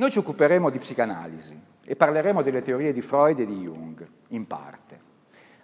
Noi 0.00 0.10
ci 0.10 0.18
occuperemo 0.18 0.70
di 0.70 0.78
psicanalisi 0.78 1.54
e 1.84 1.94
parleremo 1.94 2.40
delle 2.40 2.62
teorie 2.62 2.94
di 2.94 3.02
Freud 3.02 3.38
e 3.38 3.44
di 3.44 3.60
Jung, 3.60 4.02
in 4.28 4.46
parte. 4.46 4.98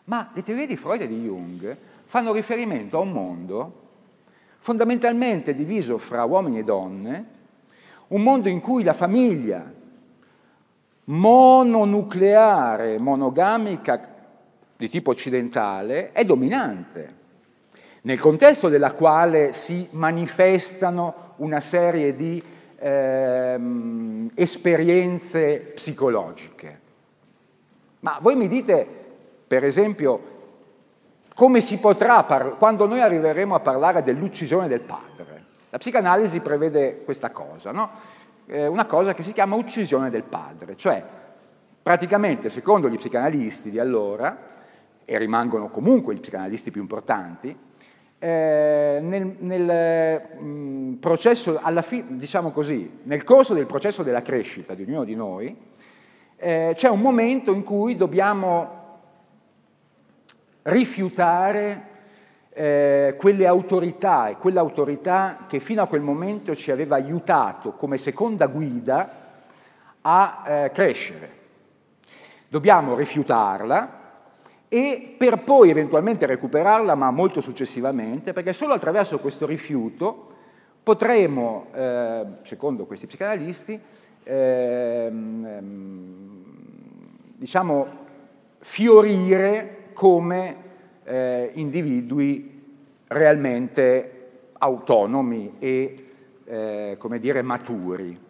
Ma 0.05 0.31
le 0.35 0.43
teorie 0.43 0.67
di 0.67 0.77
Freud 0.77 1.01
e 1.01 1.09
di 1.09 1.23
Jung 1.23 1.75
fanno 2.05 2.35
riferimento 2.35 2.99
a 2.99 3.01
un 3.01 3.13
mondo 3.13 3.81
fondamentalmente 4.59 5.55
diviso 5.55 5.97
fra 5.97 6.25
uomini 6.25 6.59
e 6.59 6.65
donne, 6.65 7.27
un 8.09 8.23
mondo 8.23 8.51
in 8.51 8.61
cui 8.61 8.83
la 8.83 8.93
famiglia 8.93 9.73
mononucleare, 11.05 12.99
monogamica 12.99 14.17
di 14.77 14.91
tipo 14.91 15.13
occidentale 15.13 16.13
è 16.13 16.27
dominante, 16.27 17.15
nel 18.03 18.21
contesto 18.21 18.69
della 18.69 18.93
quale 18.93 19.55
si 19.55 19.89
manifestano 19.93 21.33
una 21.37 21.61
serie 21.61 22.15
di 22.15 22.55
ehm, 22.79 24.31
esperienze 24.35 25.73
psicologiche. 25.75 26.81
Ma 28.01 28.19
voi 28.21 28.37
mi 28.37 28.49
dite, 28.49 28.87
per 29.47 29.65
esempio, 29.65 30.35
come 31.35 31.61
si 31.61 31.79
potrà, 31.79 32.25
par- 32.25 32.57
quando 32.57 32.87
noi 32.87 33.01
arriveremo 33.01 33.55
a 33.55 33.61
parlare 33.61 34.03
dell'uccisione 34.03 34.69
del 34.69 34.81
padre? 34.81 35.45
La 35.71 35.79
psicanalisi 35.79 36.41
prevede 36.41 37.03
questa 37.05 37.31
cosa, 37.31 37.73
no? 37.73 37.91
eh, 38.47 38.67
una 38.67 38.87
cosa 38.87 39.15
che 39.15 39.23
si 39.23 39.33
chiama 39.33 39.57
uccisione 39.57 40.11
del 40.11 40.23
padre, 40.23 40.77
cioè 40.77 41.03
praticamente, 41.83 42.49
secondo 42.49 42.89
gli 42.89 42.97
psicanalisti 42.97 43.71
di 43.71 43.79
allora, 43.79 44.55
e 45.05 45.19
rimangono 45.19 45.69
comunque 45.69 46.15
gli 46.15 46.21
psicanalisti 46.21 46.71
più 46.71 46.81
importanti, 46.81 47.57
eh, 48.19 48.99
nel, 49.03 49.37
nel 49.39 50.23
mm, 50.41 50.95
processo, 50.95 51.61
fi- 51.83 52.05
diciamo 52.09 52.51
così, 52.51 53.01
nel 53.03 53.25
corso 53.25 53.53
del 53.53 53.67
processo 53.67 54.03
della 54.03 54.23
crescita 54.23 54.75
di 54.75 54.85
ognuno 54.85 55.05
di 55.05 55.15
noi, 55.15 55.57
eh, 56.37 56.73
c'è 56.75 56.89
un 56.89 57.01
momento 57.01 57.53
in 57.53 57.63
cui 57.63 57.97
dobbiamo 57.97 58.85
rifiutare 60.63 61.95
eh, 62.53 63.15
quelle 63.19 63.47
autorità 63.47 64.29
e 64.29 64.37
quell'autorità 64.37 65.45
che 65.47 65.61
fino 65.61 65.83
a 65.83 65.87
quel 65.87 66.01
momento 66.01 66.57
ci 66.57 66.71
aveva 66.71 66.97
aiutato 66.97 67.73
come 67.73 67.99
seconda 67.99 68.47
guida 68.47 69.25
a 70.01 70.45
eh, 70.47 70.71
crescere. 70.73 71.35
Dobbiamo 72.49 72.95
rifiutarla 72.95 73.96
e 74.69 75.15
per 75.17 75.43
poi 75.45 75.71
eventualmente 75.71 76.27
recuperarla, 76.27 76.95
ma 76.95 77.11
molto 77.11 77.41
successivamente, 77.41 78.33
perché 78.33 78.53
solo 78.53 78.75
attraverso 78.75 79.19
questo 79.19 79.47
rifiuto 79.47 80.35
potremo, 80.83 81.67
eh, 81.75 82.25
secondo 82.43 82.85
questi 82.87 83.07
psicanalisti, 83.07 83.81
ehm, 84.23 85.65
diciamo, 87.37 88.05
fiorire 88.59 89.91
come 89.93 90.57
eh, 91.05 91.51
individui 91.55 92.63
realmente 93.09 94.13
autonomi 94.59 95.55
e, 95.59 96.07
eh, 96.45 96.97
come 96.99 97.19
dire, 97.21 97.43
maturi. 97.43 98.25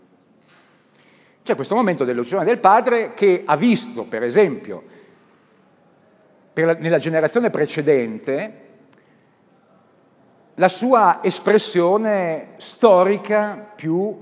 C'è 1.42 1.54
questo 1.54 1.74
momento 1.74 2.04
dell'uccisione 2.04 2.44
del 2.44 2.58
padre 2.58 3.14
che 3.14 3.42
ha 3.44 3.56
visto, 3.56 4.04
per 4.04 4.22
esempio, 4.22 4.82
per 6.56 6.80
nella 6.80 6.96
generazione 6.96 7.50
precedente, 7.50 8.60
la 10.54 10.70
sua 10.70 11.18
espressione 11.22 12.54
storica 12.56 13.72
più, 13.76 14.18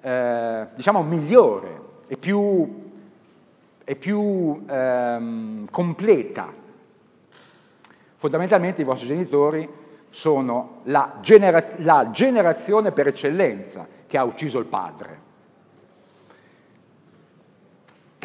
eh, 0.00 0.66
diciamo, 0.74 1.02
migliore 1.02 1.80
e 2.06 2.16
più, 2.16 2.92
e 3.84 3.94
più 3.94 4.64
ehm, 4.66 5.68
completa. 5.70 6.50
Fondamentalmente 8.14 8.80
i 8.80 8.84
vostri 8.84 9.08
genitori 9.08 9.68
sono 10.08 10.80
la, 10.84 11.18
genera- 11.20 11.74
la 11.80 12.08
generazione 12.10 12.90
per 12.92 13.08
eccellenza 13.08 13.86
che 14.06 14.16
ha 14.16 14.24
ucciso 14.24 14.58
il 14.58 14.64
padre. 14.64 15.25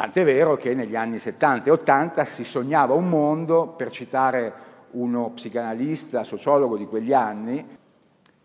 Tant'è 0.02 0.24
vero 0.24 0.56
che 0.56 0.74
negli 0.74 0.96
anni 0.96 1.20
70 1.20 1.68
e 1.68 1.70
80 1.70 2.24
si 2.24 2.42
sognava 2.42 2.92
un 2.92 3.08
mondo, 3.08 3.68
per 3.68 3.92
citare 3.92 4.52
uno 4.90 5.30
psicanalista, 5.30 6.24
sociologo 6.24 6.76
di 6.76 6.86
quegli 6.86 7.12
anni, 7.12 7.64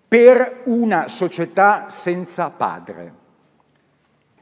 per 0.08 0.62
una 0.66 1.08
società 1.08 1.90
senza 1.90 2.52
padre. 2.52 3.14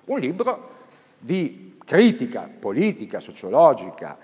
Un 0.08 0.20
libro 0.20 0.72
di 1.18 1.78
critica 1.86 2.50
politica, 2.60 3.22
sociologica 3.22 4.18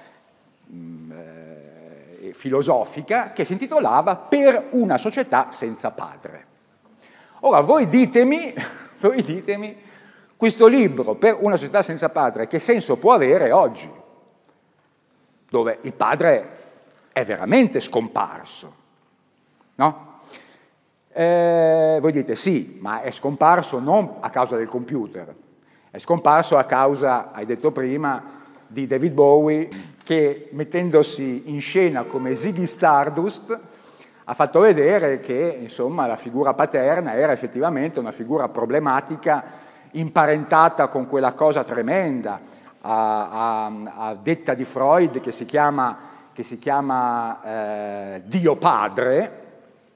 mh, 0.66 0.76
mm, 0.76 1.12
eh, 1.14 2.18
e 2.28 2.34
filosofica 2.34 3.32
che 3.32 3.46
si 3.46 3.54
intitolava 3.54 4.18
Per 4.18 4.68
una 4.72 4.98
società 4.98 5.50
senza 5.52 5.92
padre. 5.92 6.46
Ora 7.40 7.62
voi 7.62 7.88
ditemi, 7.88 8.54
voi 9.00 9.24
ditemi, 9.24 9.90
questo 10.42 10.66
libro 10.66 11.14
per 11.14 11.38
una 11.40 11.56
società 11.56 11.84
senza 11.84 12.10
padre 12.10 12.48
che 12.48 12.58
senso 12.58 12.98
può 12.98 13.14
avere 13.14 13.52
oggi? 13.52 13.88
Dove 15.48 15.78
il 15.82 15.94
padre 15.94 16.58
è 17.12 17.24
veramente 17.24 17.80
scomparso. 17.80 18.74
No? 19.76 20.18
Eh, 21.14 22.00
voi 22.02 22.12
dite 22.12 22.36
sì, 22.36 22.80
ma 22.82 23.04
è 23.04 23.12
scomparso 23.12 23.78
non 23.78 24.16
a 24.20 24.32
causa 24.32 24.58
del 24.58 24.68
computer, 24.68 25.32
è 25.92 26.00
scomparso 26.00 26.58
a 26.58 26.64
causa, 26.64 27.32
hai 27.34 27.46
detto 27.46 27.70
prima, 27.70 28.42
di 28.66 28.88
David 28.88 29.14
Bowie 29.14 29.70
che 30.04 30.50
mettendosi 30.54 31.44
in 31.52 31.62
scena 31.62 32.06
come 32.06 32.34
Ziggy 32.34 32.66
Stardust 32.66 33.60
ha 34.24 34.34
fatto 34.34 34.60
vedere 34.62 35.20
che 35.20 35.60
insomma, 35.62 36.08
la 36.08 36.16
figura 36.16 36.56
paterna 36.56 37.14
era 37.14 37.32
effettivamente 37.32 38.00
una 38.00 38.12
figura 38.12 38.50
problematica 38.50 39.61
imparentata 39.92 40.88
con 40.88 41.08
quella 41.08 41.34
cosa 41.34 41.64
tremenda 41.64 42.40
a, 42.82 43.66
a, 43.66 43.72
a 43.96 44.16
detta 44.16 44.54
di 44.54 44.64
Freud 44.64 45.20
che 45.20 45.32
si 45.32 45.46
chiama 45.46 46.10
che 46.34 46.44
si 46.44 46.58
chiama 46.58 47.42
eh, 47.44 48.22
Dio 48.26 48.56
Padre. 48.56 49.40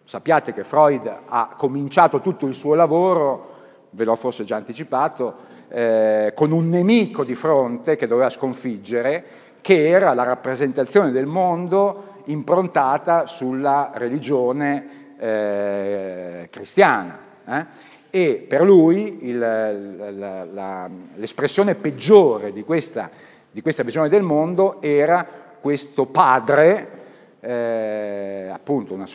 Sappiate 0.03 0.53
che 0.53 0.63
Freud 0.63 1.11
ha 1.25 1.53
cominciato 1.57 2.21
tutto 2.21 2.45
il 2.45 2.53
suo 2.53 2.75
lavoro, 2.75 3.53
ve 3.91 4.03
l'ho 4.03 4.15
forse 4.15 4.43
già 4.43 4.55
anticipato, 4.55 5.35
eh, 5.69 6.33
con 6.35 6.51
un 6.51 6.69
nemico 6.69 7.23
di 7.23 7.33
fronte 7.33 7.95
che 7.95 8.05
doveva 8.05 8.29
sconfiggere, 8.29 9.25
che 9.61 9.87
era 9.87 10.13
la 10.13 10.23
rappresentazione 10.23 11.11
del 11.11 11.25
mondo 11.25 12.21
improntata 12.25 13.25
sulla 13.25 13.91
religione 13.95 15.15
eh, 15.17 16.47
cristiana. 16.51 17.19
Eh? 17.45 17.65
E 18.15 18.45
per 18.47 18.61
lui 18.61 19.27
il, 19.27 19.37
la, 19.37 20.45
la, 20.45 20.89
l'espressione 21.15 21.75
peggiore 21.75 22.53
di 22.53 22.63
questa, 22.63 23.09
di 23.51 23.61
questa 23.61 23.83
visione 23.83 24.07
del 24.07 24.21
mondo 24.21 24.81
era 24.81 25.27
questo 25.59 26.05
padre, 26.05 26.89
eh, 27.41 28.49
appunto 28.49 28.93
una, 28.93 29.05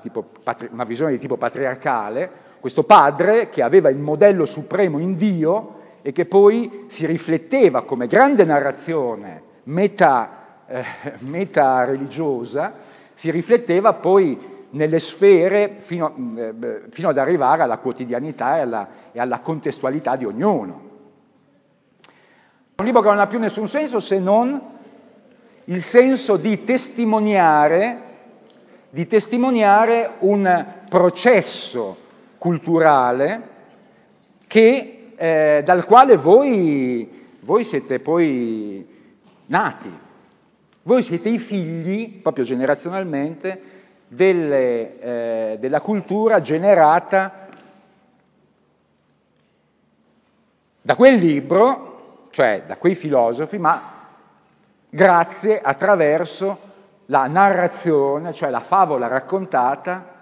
tipo, 0.00 0.28
una 0.70 0.84
visione 0.84 1.10
di 1.10 1.18
tipo 1.18 1.36
patriarcale, 1.36 2.30
questo 2.58 2.84
padre 2.84 3.50
che 3.50 3.62
aveva 3.62 3.90
il 3.90 3.98
modello 3.98 4.46
supremo 4.46 5.00
in 5.00 5.16
Dio 5.16 5.74
e 6.00 6.12
che 6.12 6.24
poi 6.24 6.84
si 6.86 7.04
rifletteva 7.04 7.82
come 7.82 8.06
grande 8.06 8.46
narrazione 8.46 9.42
meta, 9.64 10.62
eh, 10.66 10.84
meta 11.18 11.84
religiosa, 11.84 12.72
si 13.12 13.30
rifletteva 13.30 13.92
poi 13.92 14.55
nelle 14.76 14.98
sfere 14.98 15.76
fino, 15.78 16.14
eh, 16.36 16.82
fino, 16.90 17.08
ad 17.08 17.18
arrivare 17.18 17.62
alla 17.62 17.78
quotidianità 17.78 18.58
e 18.58 18.60
alla, 18.60 18.88
e 19.10 19.18
alla 19.18 19.40
contestualità 19.40 20.16
di 20.16 20.24
ognuno. 20.24 20.84
Un 22.76 22.84
libro 22.84 23.00
che 23.00 23.08
non 23.08 23.18
ha 23.18 23.26
più 23.26 23.38
nessun 23.38 23.66
senso 23.66 24.00
se 24.00 24.18
non 24.18 24.74
il 25.64 25.82
senso 25.82 26.36
di 26.36 26.62
testimoniare, 26.62 28.02
di 28.90 29.06
testimoniare 29.06 30.10
un 30.20 30.66
processo 30.88 31.96
culturale 32.38 33.54
che, 34.46 35.12
eh, 35.16 35.62
dal 35.64 35.84
quale 35.86 36.16
voi, 36.16 37.26
voi 37.40 37.64
siete 37.64 37.98
poi 37.98 38.86
nati. 39.46 40.04
Voi 40.82 41.02
siete 41.02 41.30
i 41.30 41.38
figli, 41.38 42.20
proprio 42.20 42.44
generazionalmente, 42.44 43.75
delle, 44.08 45.00
eh, 45.00 45.56
della 45.58 45.80
cultura 45.80 46.40
generata 46.40 47.48
da 50.80 50.94
quel 50.94 51.16
libro, 51.16 52.28
cioè 52.30 52.62
da 52.66 52.76
quei 52.76 52.94
filosofi, 52.94 53.58
ma 53.58 53.94
grazie 54.88 55.60
attraverso 55.60 56.58
la 57.06 57.26
narrazione, 57.26 58.32
cioè 58.32 58.50
la 58.50 58.60
favola 58.60 59.08
raccontata 59.08 60.14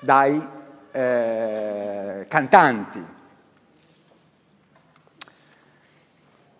dai 0.00 0.44
eh, 0.90 2.26
cantanti. 2.28 3.14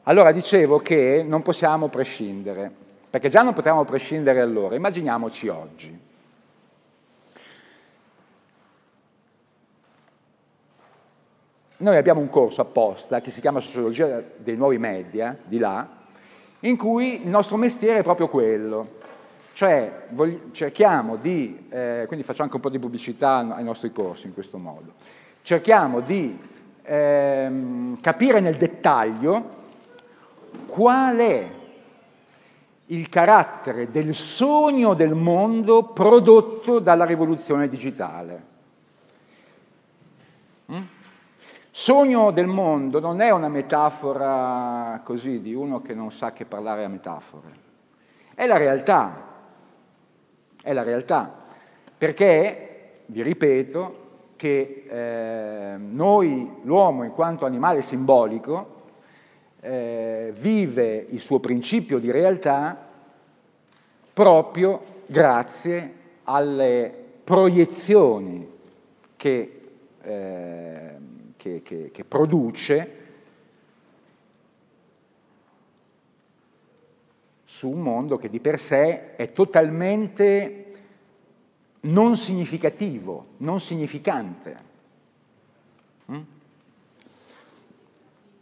Allora 0.04 0.30
dicevo 0.30 0.78
che 0.78 1.24
non 1.26 1.42
possiamo 1.42 1.88
prescindere, 1.88 2.70
perché 3.10 3.28
già 3.28 3.42
non 3.42 3.54
potevamo 3.54 3.84
prescindere 3.84 4.40
allora, 4.40 4.76
immaginiamoci 4.76 5.48
oggi. 5.48 6.14
Noi 11.78 11.96
abbiamo 11.96 12.20
un 12.20 12.30
corso 12.30 12.62
apposta 12.62 13.20
che 13.20 13.30
si 13.30 13.42
chiama 13.42 13.60
Sociologia 13.60 14.22
dei 14.36 14.56
nuovi 14.56 14.78
media, 14.78 15.36
di 15.44 15.58
là, 15.58 15.86
in 16.60 16.76
cui 16.78 17.22
il 17.22 17.28
nostro 17.28 17.58
mestiere 17.58 17.98
è 17.98 18.02
proprio 18.02 18.28
quello, 18.28 18.94
cioè 19.52 20.06
cerchiamo 20.52 21.16
di, 21.16 21.66
eh, 21.68 22.04
quindi 22.06 22.24
faccio 22.24 22.42
anche 22.42 22.56
un 22.56 22.62
po' 22.62 22.70
di 22.70 22.78
pubblicità 22.78 23.54
ai 23.54 23.64
nostri 23.64 23.92
corsi 23.92 24.26
in 24.26 24.32
questo 24.32 24.56
modo, 24.56 24.94
cerchiamo 25.42 26.00
di 26.00 26.38
ehm, 26.82 28.00
capire 28.00 28.40
nel 28.40 28.56
dettaglio 28.56 29.54
qual 30.66 31.16
è 31.18 31.50
il 32.86 33.08
carattere 33.10 33.90
del 33.90 34.14
sogno 34.14 34.94
del 34.94 35.14
mondo 35.14 35.82
prodotto 35.84 36.78
dalla 36.78 37.04
rivoluzione 37.04 37.68
digitale. 37.68 38.54
Mm? 40.72 40.82
Sogno 41.78 42.30
del 42.30 42.46
mondo 42.46 43.00
non 43.00 43.20
è 43.20 43.30
una 43.30 43.50
metafora 43.50 45.02
così 45.04 45.42
di 45.42 45.52
uno 45.52 45.82
che 45.82 45.92
non 45.92 46.10
sa 46.10 46.32
che 46.32 46.46
parlare 46.46 46.84
a 46.84 46.88
metafore, 46.88 47.50
è 48.34 48.46
la 48.46 48.56
realtà, 48.56 49.24
è 50.62 50.72
la 50.72 50.82
realtà, 50.82 51.30
perché, 51.98 53.02
vi 53.04 53.20
ripeto, 53.20 54.04
che 54.36 54.86
eh, 54.88 55.76
noi, 55.76 56.60
l'uomo 56.62 57.04
in 57.04 57.12
quanto 57.12 57.44
animale 57.44 57.82
simbolico, 57.82 58.84
eh, 59.60 60.32
vive 60.34 61.06
il 61.10 61.20
suo 61.20 61.40
principio 61.40 61.98
di 61.98 62.10
realtà 62.10 62.88
proprio 64.14 64.80
grazie 65.04 65.92
alle 66.24 66.90
proiezioni 67.22 68.50
che 69.14 69.60
eh, 70.00 70.96
che, 71.46 71.62
che, 71.62 71.90
che 71.92 72.04
produce 72.04 73.04
su 77.44 77.68
un 77.70 77.80
mondo 77.80 78.16
che 78.16 78.28
di 78.28 78.40
per 78.40 78.58
sé 78.58 79.14
è 79.14 79.32
totalmente 79.32 80.62
non 81.82 82.16
significativo, 82.16 83.26
non 83.38 83.60
significante. 83.60 84.56
Mm? 86.10 86.20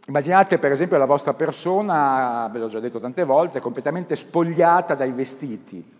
Immaginate 0.07 0.57
per 0.57 0.71
esempio 0.71 0.97
la 0.97 1.05
vostra 1.05 1.33
persona, 1.33 2.49
ve 2.51 2.59
l'ho 2.59 2.67
già 2.67 2.79
detto 2.79 2.99
tante 2.99 3.23
volte, 3.23 3.59
completamente 3.59 4.15
spogliata 4.15 4.95
dai 4.95 5.11
vestiti. 5.11 5.93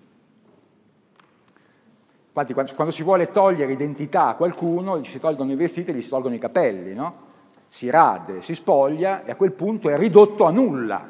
Infatti 2.38 2.74
quando 2.74 2.92
si 2.92 3.02
vuole 3.02 3.32
togliere 3.32 3.72
identità 3.72 4.28
a 4.28 4.36
qualcuno, 4.36 5.00
gli 5.00 5.06
si 5.06 5.20
tolgono 5.20 5.54
i 5.54 5.56
vestiti 5.56 5.92
e 5.92 5.94
gli 5.94 6.02
si 6.02 6.10
tolgono 6.10 6.36
i 6.36 6.38
capelli, 6.38 6.94
no? 6.94 7.24
Si 7.70 7.90
rade, 7.90 8.42
si 8.42 8.54
spoglia 8.54 9.24
e 9.24 9.32
a 9.32 9.36
quel 9.36 9.54
punto 9.54 9.90
è 9.90 9.96
ridotto 9.96 10.44
a 10.44 10.52
nulla. 10.52 11.10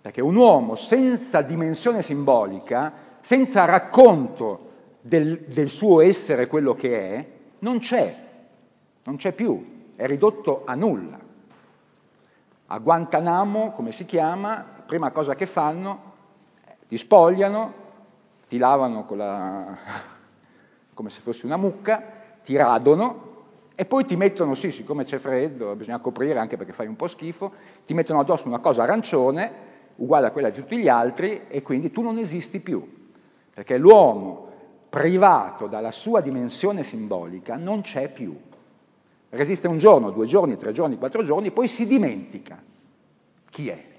Perché 0.00 0.20
un 0.20 0.36
uomo 0.36 0.76
senza 0.76 1.42
dimensione 1.42 2.02
simbolica, 2.02 2.92
senza 3.18 3.64
racconto 3.64 4.70
del, 5.00 5.40
del 5.40 5.68
suo 5.68 6.00
essere 6.00 6.46
quello 6.46 6.74
che 6.74 7.14
è, 7.14 7.26
non 7.58 7.80
c'è, 7.80 8.16
non 9.02 9.16
c'è 9.16 9.32
più 9.32 9.80
è 9.96 10.06
ridotto 10.06 10.62
a 10.64 10.74
nulla. 10.74 11.18
A 12.66 12.78
Guantanamo, 12.78 13.72
come 13.72 13.90
si 13.90 14.04
chiama, 14.04 14.64
prima 14.86 15.10
cosa 15.10 15.34
che 15.34 15.46
fanno, 15.46 16.10
ti 16.86 16.96
spogliano, 16.96 17.81
ti 18.52 18.58
lavano 18.58 19.06
la... 19.14 19.78
come 20.92 21.08
se 21.08 21.22
fossi 21.22 21.46
una 21.46 21.56
mucca, 21.56 22.02
ti 22.44 22.54
radono 22.54 23.30
e 23.74 23.86
poi 23.86 24.04
ti 24.04 24.14
mettono, 24.14 24.54
sì, 24.54 24.70
siccome 24.70 25.04
c'è 25.04 25.16
freddo, 25.16 25.74
bisogna 25.74 26.00
coprire 26.00 26.38
anche 26.38 26.58
perché 26.58 26.74
fai 26.74 26.86
un 26.86 26.94
po' 26.94 27.08
schifo, 27.08 27.50
ti 27.86 27.94
mettono 27.94 28.20
addosso 28.20 28.46
una 28.48 28.58
cosa 28.58 28.82
arancione, 28.82 29.50
uguale 29.96 30.26
a 30.26 30.30
quella 30.32 30.50
di 30.50 30.60
tutti 30.60 30.76
gli 30.76 30.88
altri, 30.88 31.44
e 31.48 31.62
quindi 31.62 31.90
tu 31.90 32.02
non 32.02 32.18
esisti 32.18 32.60
più, 32.60 32.86
perché 33.54 33.78
l'uomo 33.78 34.48
privato 34.90 35.66
dalla 35.66 35.90
sua 35.90 36.20
dimensione 36.20 36.82
simbolica 36.82 37.56
non 37.56 37.80
c'è 37.80 38.10
più. 38.12 38.38
Resiste 39.30 39.66
un 39.66 39.78
giorno, 39.78 40.10
due 40.10 40.26
giorni, 40.26 40.58
tre 40.58 40.72
giorni, 40.72 40.98
quattro 40.98 41.24
giorni, 41.24 41.52
poi 41.52 41.68
si 41.68 41.86
dimentica 41.86 42.62
chi 43.48 43.68
è. 43.70 43.91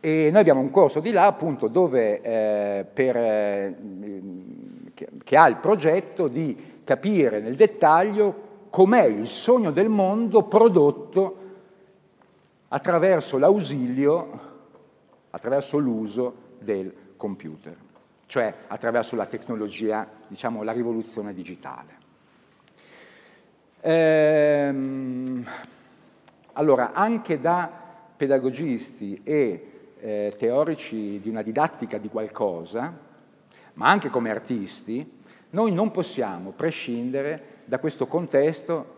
E 0.00 0.28
noi 0.30 0.40
abbiamo 0.40 0.60
un 0.60 0.70
corso 0.70 1.00
di 1.00 1.10
là 1.10 1.26
appunto 1.26 1.68
dove 1.68 2.20
eh, 2.20 2.84
per, 2.84 3.16
eh, 3.16 3.74
che, 4.94 5.08
che 5.22 5.36
ha 5.36 5.48
il 5.48 5.56
progetto 5.56 6.28
di 6.28 6.80
capire 6.84 7.40
nel 7.40 7.56
dettaglio 7.56 8.44
com'è 8.70 9.04
il 9.04 9.26
sogno 9.26 9.70
del 9.70 9.88
mondo 9.88 10.44
prodotto 10.44 11.44
attraverso 12.68 13.38
l'ausilio, 13.38 14.40
attraverso 15.30 15.78
l'uso 15.78 16.34
del 16.58 16.92
computer, 17.16 17.74
cioè 18.26 18.52
attraverso 18.66 19.16
la 19.16 19.26
tecnologia, 19.26 20.08
diciamo 20.28 20.62
la 20.62 20.72
rivoluzione 20.72 21.32
digitale. 21.32 22.04
Ehm, 23.80 25.46
allora, 26.52 26.92
anche 26.92 27.40
da 27.40 27.70
pedagogisti 28.16 29.20
e 29.22 29.75
eh, 30.06 30.34
teorici 30.38 31.18
di 31.18 31.28
una 31.28 31.42
didattica 31.42 31.98
di 31.98 32.08
qualcosa, 32.08 32.96
ma 33.74 33.88
anche 33.88 34.08
come 34.08 34.30
artisti, 34.30 35.18
noi 35.50 35.72
non 35.72 35.90
possiamo 35.90 36.52
prescindere 36.52 37.54
da 37.64 37.80
questo 37.80 38.06
contesto 38.06 38.94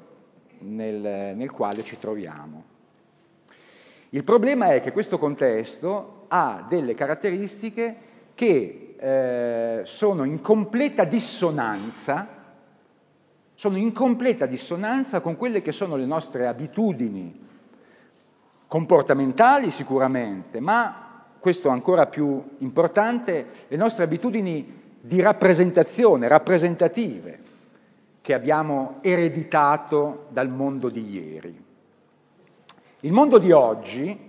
nel, 0.58 1.34
nel 1.34 1.50
quale 1.50 1.82
ci 1.82 1.98
troviamo. 1.98 2.62
Il 4.10 4.22
problema 4.22 4.74
è 4.74 4.82
che 4.82 4.92
questo 4.92 5.18
contesto 5.18 6.26
ha 6.28 6.66
delle 6.68 6.92
caratteristiche 6.92 7.96
che 8.34 8.94
eh, 8.98 9.80
sono 9.84 10.24
in 10.24 10.42
completa 10.42 11.04
dissonanza 11.04 12.36
sono 13.54 13.76
in 13.76 13.92
completa 13.92 14.46
dissonanza 14.46 15.20
con 15.20 15.36
quelle 15.36 15.62
che 15.62 15.72
sono 15.72 15.96
le 15.96 16.06
nostre 16.06 16.46
abitudini 16.46 17.47
comportamentali 18.68 19.70
sicuramente, 19.70 20.60
ma 20.60 21.24
questo 21.40 21.70
ancora 21.70 22.06
più 22.06 22.56
importante, 22.58 23.46
le 23.66 23.76
nostre 23.76 24.04
abitudini 24.04 24.76
di 25.00 25.20
rappresentazione, 25.20 26.28
rappresentative, 26.28 27.46
che 28.20 28.34
abbiamo 28.34 28.98
ereditato 29.00 30.26
dal 30.28 30.50
mondo 30.50 30.90
di 30.90 31.08
ieri. 31.08 31.64
Il 33.00 33.12
mondo 33.12 33.38
di 33.38 33.52
oggi, 33.52 34.26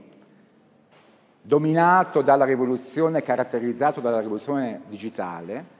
dominato 1.41 2.21
dalla 2.21 2.45
rivoluzione, 2.45 3.21
caratterizzato 3.21 3.99
dalla 3.99 4.19
rivoluzione 4.19 4.83
digitale, 4.87 5.77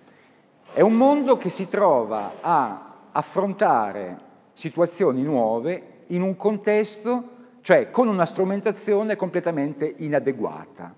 è 0.73 0.81
un 0.81 0.93
mondo 0.93 1.37
che 1.37 1.49
si 1.49 1.67
trova 1.67 2.33
a 2.41 2.95
affrontare 3.11 4.27
situazioni 4.51 5.21
nuove 5.21 6.03
in 6.07 6.21
un 6.21 6.35
contesto, 6.35 7.37
cioè 7.61 7.89
con 7.89 8.07
una 8.07 8.25
strumentazione 8.25 9.15
completamente 9.15 9.93
inadeguata. 9.97 10.93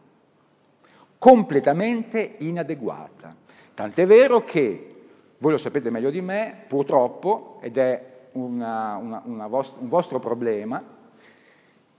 Completamente 1.17 2.35
inadeguata. 2.39 3.35
Tant'è 3.73 4.05
vero 4.05 4.43
che, 4.43 4.95
voi 5.37 5.51
lo 5.51 5.57
sapete 5.57 5.89
meglio 5.89 6.09
di 6.09 6.21
me, 6.21 6.63
purtroppo, 6.67 7.57
ed 7.61 7.77
è 7.77 8.11
una, 8.33 8.95
una, 8.95 9.21
una 9.25 9.47
vost- 9.47 9.75
un 9.79 9.89
vostro 9.89 10.19
problema, 10.19 10.83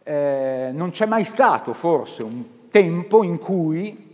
eh, 0.02 0.70
non 0.72 0.90
c'è 0.90 1.06
mai 1.06 1.24
stato 1.24 1.72
forse 1.72 2.22
un 2.22 2.68
tempo 2.70 3.22
in 3.22 3.38
cui, 3.38 4.10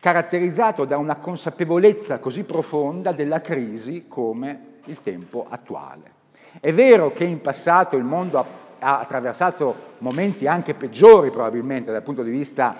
caratterizzato 0.00 0.84
da 0.84 0.96
una 0.96 1.16
consapevolezza 1.16 2.18
così 2.18 2.44
profonda 2.44 3.12
della 3.12 3.40
crisi 3.40 4.06
come 4.08 4.76
il 4.84 5.02
tempo 5.02 5.46
attuale. 5.48 6.16
È 6.60 6.72
vero 6.72 7.12
che 7.12 7.24
in 7.24 7.40
passato 7.40 7.96
il 7.96 8.04
mondo 8.04 8.38
ha, 8.38 8.46
ha 8.78 9.00
attraversato 9.00 9.96
momenti 9.98 10.46
anche 10.46 10.74
peggiori 10.74 11.30
probabilmente 11.30 11.92
dal 11.92 12.02
punto 12.02 12.22
di 12.22 12.30
vista 12.30 12.76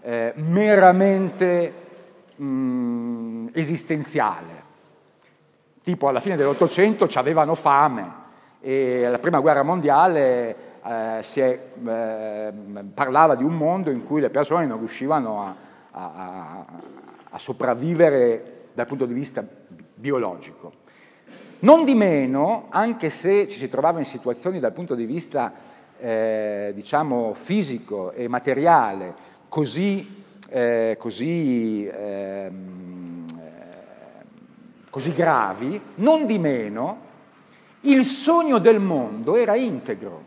eh, 0.00 0.32
meramente 0.36 1.72
mh, 2.36 3.48
esistenziale, 3.52 4.62
tipo 5.82 6.08
alla 6.08 6.20
fine 6.20 6.36
dell'Ottocento 6.36 7.06
ci 7.08 7.18
avevano 7.18 7.54
fame 7.54 8.20
e 8.60 9.04
alla 9.04 9.18
Prima 9.18 9.40
Guerra 9.40 9.62
Mondiale 9.62 10.56
eh, 10.84 11.18
si 11.22 11.40
è, 11.40 11.58
eh, 11.84 12.52
parlava 12.94 13.34
di 13.34 13.44
un 13.44 13.56
mondo 13.56 13.90
in 13.90 14.04
cui 14.04 14.20
le 14.20 14.30
persone 14.30 14.66
non 14.66 14.78
riuscivano 14.78 15.42
a, 15.42 15.54
a, 15.90 16.64
a 17.30 17.38
sopravvivere 17.38 18.68
dal 18.72 18.86
punto 18.86 19.06
di 19.06 19.14
vista 19.14 19.44
biologico. 19.94 20.81
Non 21.62 21.84
di 21.84 21.94
meno, 21.94 22.66
anche 22.70 23.08
se 23.08 23.46
ci 23.46 23.56
si 23.56 23.68
trovava 23.68 24.00
in 24.00 24.04
situazioni 24.04 24.58
dal 24.58 24.72
punto 24.72 24.96
di 24.96 25.04
vista 25.04 25.52
eh, 26.00 26.72
diciamo 26.74 27.34
fisico 27.34 28.10
e 28.10 28.26
materiale 28.26 29.14
così, 29.48 30.24
eh, 30.48 30.96
così, 30.98 31.86
ehm, 31.86 33.26
eh, 33.38 34.24
così 34.90 35.14
gravi, 35.14 35.80
non 35.96 36.26
di 36.26 36.36
meno 36.38 36.98
il 37.82 38.06
sogno 38.06 38.58
del 38.58 38.80
mondo 38.80 39.36
era 39.36 39.54
integro. 39.54 40.24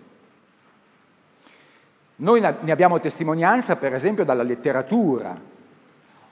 Noi 2.18 2.40
ne 2.40 2.72
abbiamo 2.72 3.02
testimonianza 3.02 3.76
per 3.76 3.94
esempio 3.94 4.24
dalla 4.24 4.44
letteratura 4.44 5.38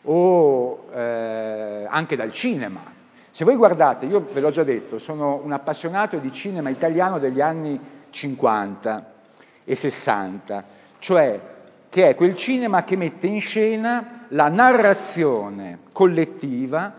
o 0.04 0.88
eh, 0.94 1.86
anche 1.90 2.16
dal 2.16 2.32
cinema. 2.32 3.02
Se 3.34 3.44
voi 3.46 3.56
guardate, 3.56 4.06
io 4.06 4.28
ve 4.32 4.40
l'ho 4.40 4.52
già 4.52 4.64
detto, 4.64 5.00
sono 5.00 5.42
un 5.44 5.52
appassionato 5.52 6.18
di 6.20 6.32
cinema 6.32 6.70
italiano 6.70 7.18
degli 7.18 7.42
anni 7.42 7.80
50 8.12 9.12
e 9.64 9.74
60, 9.74 10.64
cioè 11.00 11.42
che 11.90 12.10
è 12.10 12.14
quel 12.14 12.36
cinema 12.36 12.84
che 12.84 12.96
mette 12.96 13.26
in 13.26 13.42
scena 13.42 14.26
la 14.28 14.50
narrazione 14.50 15.80
collettiva 15.92 16.94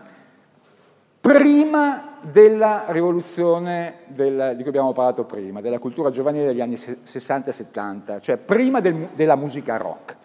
prima 1.21 2.17
della 2.19 2.83
rivoluzione 2.89 3.99
del, 4.07 4.55
di 4.57 4.61
cui 4.61 4.71
abbiamo 4.71 4.91
parlato 4.91 5.23
prima, 5.23 5.61
della 5.61 5.79
cultura 5.79 6.09
giovanile 6.09 6.47
degli 6.47 6.59
anni 6.59 6.75
60 6.75 7.49
e 7.49 7.53
70, 7.53 8.19
cioè 8.19 8.35
prima 8.35 8.81
del, 8.81 9.07
della 9.13 9.37
musica 9.37 9.77
rock. 9.77 10.17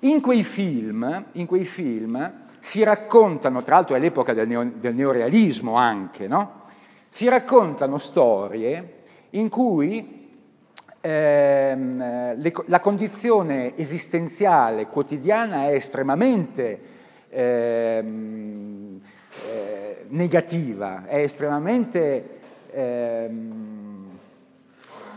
In 0.00 0.20
quei 0.20 0.44
film, 0.44 1.28
in 1.32 1.46
quei 1.46 1.64
film 1.64 2.42
si 2.64 2.82
raccontano, 2.82 3.62
tra 3.62 3.74
l'altro 3.74 3.94
è 3.94 3.98
l'epoca 3.98 4.32
del, 4.32 4.48
neo, 4.48 4.64
del 4.64 4.94
neorealismo 4.94 5.76
anche, 5.76 6.26
no? 6.26 6.62
si 7.10 7.28
raccontano 7.28 7.98
storie 7.98 9.02
in 9.30 9.50
cui 9.50 10.30
ehm, 10.98 12.34
le, 12.36 12.52
la 12.64 12.80
condizione 12.80 13.76
esistenziale 13.76 14.86
quotidiana 14.86 15.66
è 15.66 15.74
estremamente 15.74 16.80
ehm, 17.28 19.00
eh, 19.46 20.04
negativa, 20.08 21.04
è 21.04 21.18
estremamente 21.18 22.40
ehm, 22.70 24.08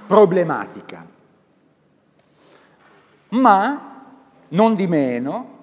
problematica. 0.06 1.06
Ma, 3.30 4.04
non 4.50 4.76
di 4.76 4.88
meno, 4.88 5.57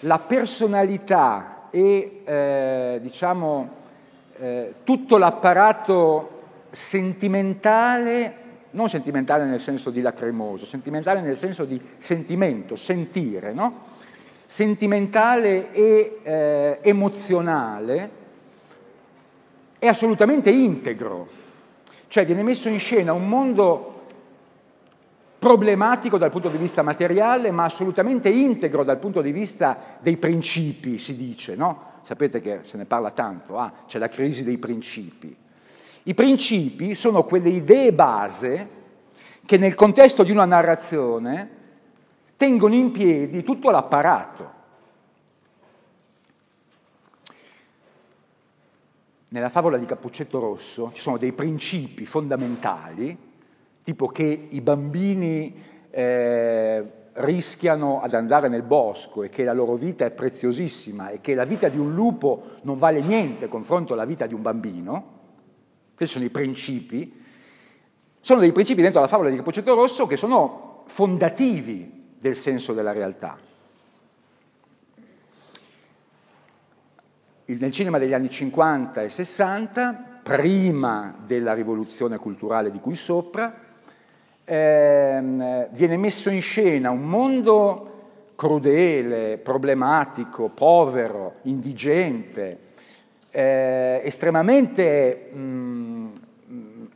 la 0.00 0.18
personalità 0.18 1.68
e 1.70 2.22
eh, 2.24 2.98
diciamo, 3.02 3.68
eh, 4.38 4.74
tutto 4.84 5.16
l'apparato 5.16 6.42
sentimentale, 6.70 8.36
non 8.70 8.88
sentimentale 8.88 9.44
nel 9.44 9.60
senso 9.60 9.90
di 9.90 10.00
lacrimoso, 10.00 10.66
sentimentale 10.66 11.20
nel 11.20 11.36
senso 11.36 11.64
di 11.64 11.80
sentimento, 11.98 12.76
sentire, 12.76 13.52
no? 13.52 13.80
sentimentale 14.46 15.72
e 15.72 16.20
eh, 16.22 16.78
emozionale, 16.82 18.10
è 19.78 19.86
assolutamente 19.86 20.50
integro, 20.50 21.28
cioè 22.08 22.24
viene 22.24 22.42
messo 22.42 22.68
in 22.68 22.78
scena 22.78 23.12
un 23.12 23.28
mondo 23.28 24.03
problematico 25.44 26.16
dal 26.16 26.30
punto 26.30 26.48
di 26.48 26.56
vista 26.56 26.80
materiale, 26.80 27.50
ma 27.50 27.64
assolutamente 27.64 28.30
integro 28.30 28.82
dal 28.82 28.98
punto 28.98 29.20
di 29.20 29.30
vista 29.30 29.98
dei 30.00 30.16
principi, 30.16 30.96
si 30.96 31.14
dice, 31.14 31.54
no? 31.54 32.00
Sapete 32.00 32.40
che 32.40 32.60
se 32.62 32.78
ne 32.78 32.86
parla 32.86 33.10
tanto, 33.10 33.58
ah, 33.58 33.70
c'è 33.86 33.98
la 33.98 34.08
crisi 34.08 34.42
dei 34.42 34.56
principi. 34.56 35.36
I 36.04 36.14
principi 36.14 36.94
sono 36.94 37.24
quelle 37.24 37.50
idee 37.50 37.92
base 37.92 38.68
che 39.44 39.58
nel 39.58 39.74
contesto 39.74 40.22
di 40.22 40.30
una 40.30 40.46
narrazione 40.46 41.50
tengono 42.38 42.74
in 42.74 42.90
piedi 42.90 43.42
tutto 43.42 43.70
l'apparato. 43.70 44.52
Nella 49.28 49.50
favola 49.50 49.76
di 49.76 49.84
Cappuccetto 49.84 50.38
Rosso 50.38 50.90
ci 50.94 51.02
sono 51.02 51.18
dei 51.18 51.32
principi 51.32 52.06
fondamentali 52.06 53.32
tipo 53.84 54.08
che 54.08 54.48
i 54.48 54.60
bambini 54.62 55.62
eh, 55.90 56.84
rischiano 57.12 58.00
ad 58.00 58.14
andare 58.14 58.48
nel 58.48 58.62
bosco 58.62 59.22
e 59.22 59.28
che 59.28 59.44
la 59.44 59.52
loro 59.52 59.74
vita 59.74 60.06
è 60.06 60.10
preziosissima 60.10 61.10
e 61.10 61.20
che 61.20 61.34
la 61.34 61.44
vita 61.44 61.68
di 61.68 61.78
un 61.78 61.94
lupo 61.94 62.56
non 62.62 62.76
vale 62.76 63.00
niente 63.00 63.46
confronto 63.46 63.92
alla 63.92 64.06
vita 64.06 64.26
di 64.26 64.34
un 64.34 64.42
bambino, 64.42 65.12
questi 65.94 66.14
sono 66.14 66.26
i 66.26 66.30
principi, 66.30 67.22
sono 68.20 68.40
dei 68.40 68.52
principi 68.52 68.82
dentro 68.82 69.00
la 69.00 69.06
favola 69.06 69.28
di 69.28 69.36
Cappuccetto 69.36 69.74
Rosso 69.74 70.06
che 70.06 70.16
sono 70.16 70.82
fondativi 70.86 72.16
del 72.18 72.36
senso 72.36 72.72
della 72.72 72.92
realtà. 72.92 73.38
Nel 77.46 77.72
cinema 77.72 77.98
degli 77.98 78.14
anni 78.14 78.30
50 78.30 79.02
e 79.02 79.08
60, 79.10 80.20
prima 80.22 81.14
della 81.26 81.52
rivoluzione 81.52 82.16
culturale 82.16 82.70
di 82.70 82.80
cui 82.80 82.96
sopra, 82.96 83.63
ehm, 84.44 85.68
viene 85.70 85.96
messo 85.96 86.30
in 86.30 86.42
scena 86.42 86.90
un 86.90 87.02
mondo 87.02 87.92
crudele, 88.34 89.38
problematico, 89.38 90.48
povero, 90.48 91.36
indigente, 91.42 92.58
eh, 93.30 94.00
estremamente 94.04 95.30
mh, 95.32 96.12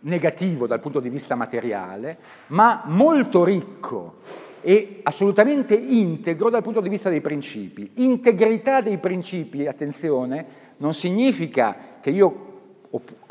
negativo 0.01 0.67
dal 0.67 0.81
punto 0.81 1.01
di 1.01 1.09
vista 1.09 1.35
materiale, 1.35 2.19
ma 2.49 2.83
molto 2.87 3.45
ricco 3.45 4.17
e 4.61 5.01
assolutamente 5.05 5.75
integro 5.75 6.51
dal 6.51 6.63
punto 6.63 6.81
di 6.81 6.89
vista 6.89 7.09
dei 7.09 7.21
principi. 7.21 7.91
Integrità 7.97 8.81
dei 8.81 8.99
principi, 8.99 9.67
attenzione, 9.67 10.47
non 10.79 10.93
significa 10.93 11.97
che 12.01 12.11
io, 12.11 12.47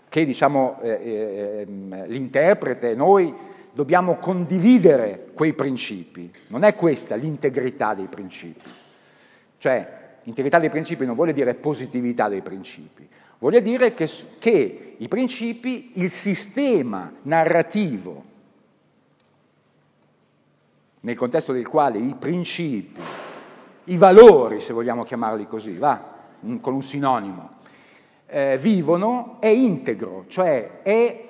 che 0.10 0.26
diciamo 0.26 0.80
eh, 0.82 0.90
eh, 0.90 1.66
ehm, 1.68 2.08
l'interprete, 2.08 2.96
noi 2.96 3.34
dobbiamo 3.78 4.16
condividere 4.16 5.28
quei 5.36 5.54
principi. 5.54 6.34
Non 6.48 6.64
è 6.64 6.74
questa 6.74 7.14
l'integrità 7.14 7.94
dei 7.94 8.08
principi. 8.08 8.68
Cioè, 9.60 10.18
integrità 10.24 10.58
dei 10.58 10.72
principi 10.72 11.06
non 11.06 11.14
vuole 11.14 11.32
dire 11.32 11.54
positività 11.54 12.28
dei 12.28 12.42
principi, 12.42 13.08
vuole 13.38 13.62
dire 13.62 13.94
che, 13.94 14.10
che 14.40 14.96
i 14.98 15.08
principi, 15.08 15.92
il 15.94 16.10
sistema 16.10 17.14
narrativo 17.22 18.24
nel 21.02 21.16
contesto 21.16 21.54
del 21.54 21.68
quale 21.68 22.00
i 22.00 22.16
principi, 22.18 23.00
i 23.84 23.96
valori, 23.96 24.60
se 24.60 24.74
vogliamo 24.74 25.04
chiamarli 25.04 25.46
così, 25.46 25.78
va, 25.78 26.16
con 26.62 26.74
un 26.74 26.82
sinonimo, 26.82 27.52
eh, 28.26 28.58
vivono, 28.58 29.38
è 29.40 29.48
integro, 29.48 30.26
cioè 30.30 30.82
è 30.82 31.26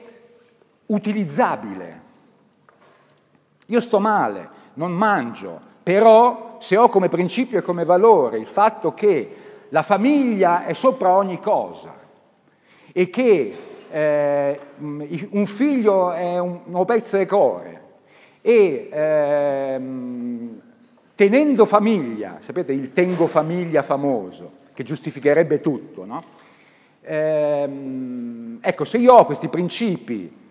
utilizzabile. 0.86 2.06
Io 3.68 3.82
sto 3.82 4.00
male, 4.00 4.50
non 4.76 4.92
mangio, 4.92 5.60
però 5.84 6.58
se 6.60 6.78
ho 6.78 6.90
come 6.90 7.10
principio 7.10 7.60
e 7.60 7.62
come 7.62 7.86
valore 7.86 8.38
il 8.38 8.46
fatto 8.46 8.94
che 8.94 9.36
la 9.70 9.84
famiglia 9.84 10.66
è 10.66 10.74
sopra 10.74 11.16
ogni 11.16 11.40
cosa 11.40 11.94
e 12.92 13.10
che 13.10 13.58
eh, 13.90 14.60
un 14.80 15.46
figlio 15.46 16.12
è 16.12 16.40
un, 16.40 16.86
pezzo 16.86 17.18
di 17.18 17.26
core 17.26 17.82
e 18.42 18.90
ehm, 18.92 20.62
tenendo 21.16 21.66
famiglia, 21.66 22.38
sapete 22.42 22.72
il 22.72 22.94
tengo 22.94 23.28
famiglia 23.28 23.82
famoso, 23.82 24.52
che 24.74 24.84
giustificherebbe 24.84 25.60
tutto, 25.60 26.06
no? 26.06 26.24
ehm, 27.02 28.60
ecco, 28.62 28.86
se 28.86 28.98
io 28.98 29.14
ho 29.14 29.26
questi 29.26 29.48
principi 29.48 30.46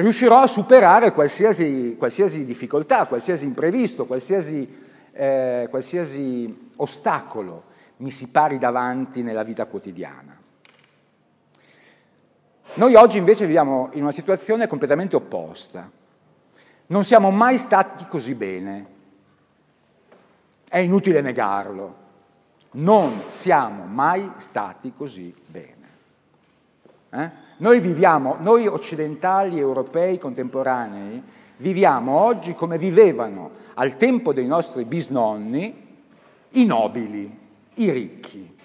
riuscirò 0.00 0.42
a 0.42 0.46
superare 0.46 1.12
qualsiasi, 1.12 1.96
qualsiasi 1.98 2.44
difficoltà, 2.44 3.06
qualsiasi 3.06 3.44
imprevisto, 3.44 4.06
qualsiasi, 4.06 4.76
eh, 5.12 5.66
qualsiasi 5.70 6.70
ostacolo 6.76 7.64
mi 7.98 8.10
si 8.10 8.28
pari 8.28 8.58
davanti 8.58 9.22
nella 9.22 9.42
vita 9.42 9.66
quotidiana. 9.66 10.36
Noi 12.74 12.94
oggi 12.94 13.18
invece 13.18 13.44
viviamo 13.44 13.90
in 13.94 14.02
una 14.02 14.12
situazione 14.12 14.68
completamente 14.68 15.16
opposta. 15.16 15.90
Non 16.86 17.02
siamo 17.02 17.30
mai 17.30 17.58
stati 17.58 18.06
così 18.06 18.34
bene. 18.34 18.86
È 20.68 20.78
inutile 20.78 21.20
negarlo. 21.20 22.06
Non 22.72 23.24
siamo 23.30 23.84
mai 23.84 24.30
stati 24.36 24.92
così 24.92 25.34
bene. 25.46 25.88
Eh? 27.10 27.46
Noi 27.58 27.80
viviamo, 27.80 28.36
noi 28.38 28.66
occidentali, 28.66 29.58
europei, 29.58 30.18
contemporanei, 30.18 31.22
viviamo 31.56 32.18
oggi 32.20 32.54
come 32.54 32.78
vivevano 32.78 33.50
al 33.74 33.96
tempo 33.96 34.32
dei 34.32 34.46
nostri 34.46 34.84
bisnonni 34.84 35.86
i 36.50 36.64
nobili, 36.64 37.38
i 37.74 37.90
ricchi. 37.90 38.56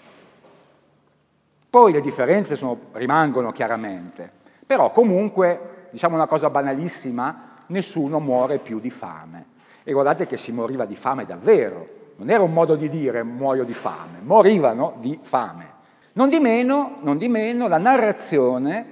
Poi 1.70 1.92
le 1.92 2.02
differenze 2.02 2.56
sono, 2.56 2.78
rimangono 2.92 3.52
chiaramente, 3.52 4.32
però 4.66 4.92
comunque, 4.92 5.88
diciamo 5.90 6.16
una 6.16 6.28
cosa 6.28 6.52
banalissima, 6.52 7.62
nessuno 7.68 8.20
muore 8.20 8.60
più 8.60 8.80
di 8.80 8.92
fame. 8.92 9.46
E 9.84 9.92
guardate 9.92 10.28
che 10.28 10.38
si 10.38 10.52
moriva 10.52 10.86
di 10.86 10.96
fame 10.96 11.26
davvero, 11.26 12.02
non 12.18 12.30
era 12.30 12.44
un 12.44 12.54
modo 12.54 12.76
di 12.76 12.90
dire 12.90 13.24
muoio 13.24 13.64
di 13.64 13.74
fame, 13.74 14.20
morivano 14.22 14.98
di 15.00 15.18
fame. 15.20 15.73
Non 16.16 16.30
di 16.30 16.40
meno, 16.40 16.98
non 17.02 17.18
di 17.18 17.28
meno 17.28 17.68
la 17.68 17.80
narrazione 17.80 18.86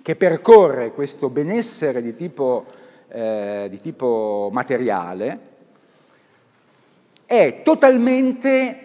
che 0.00 0.16
percorre 0.16 0.92
questo 0.92 1.28
benessere 1.28 2.00
di 2.00 2.14
tipo, 2.14 2.64
eh, 3.08 3.66
di 3.68 3.78
tipo 3.80 4.48
materiale 4.50 5.50
è 7.26 7.60
totalmente, 7.62 8.78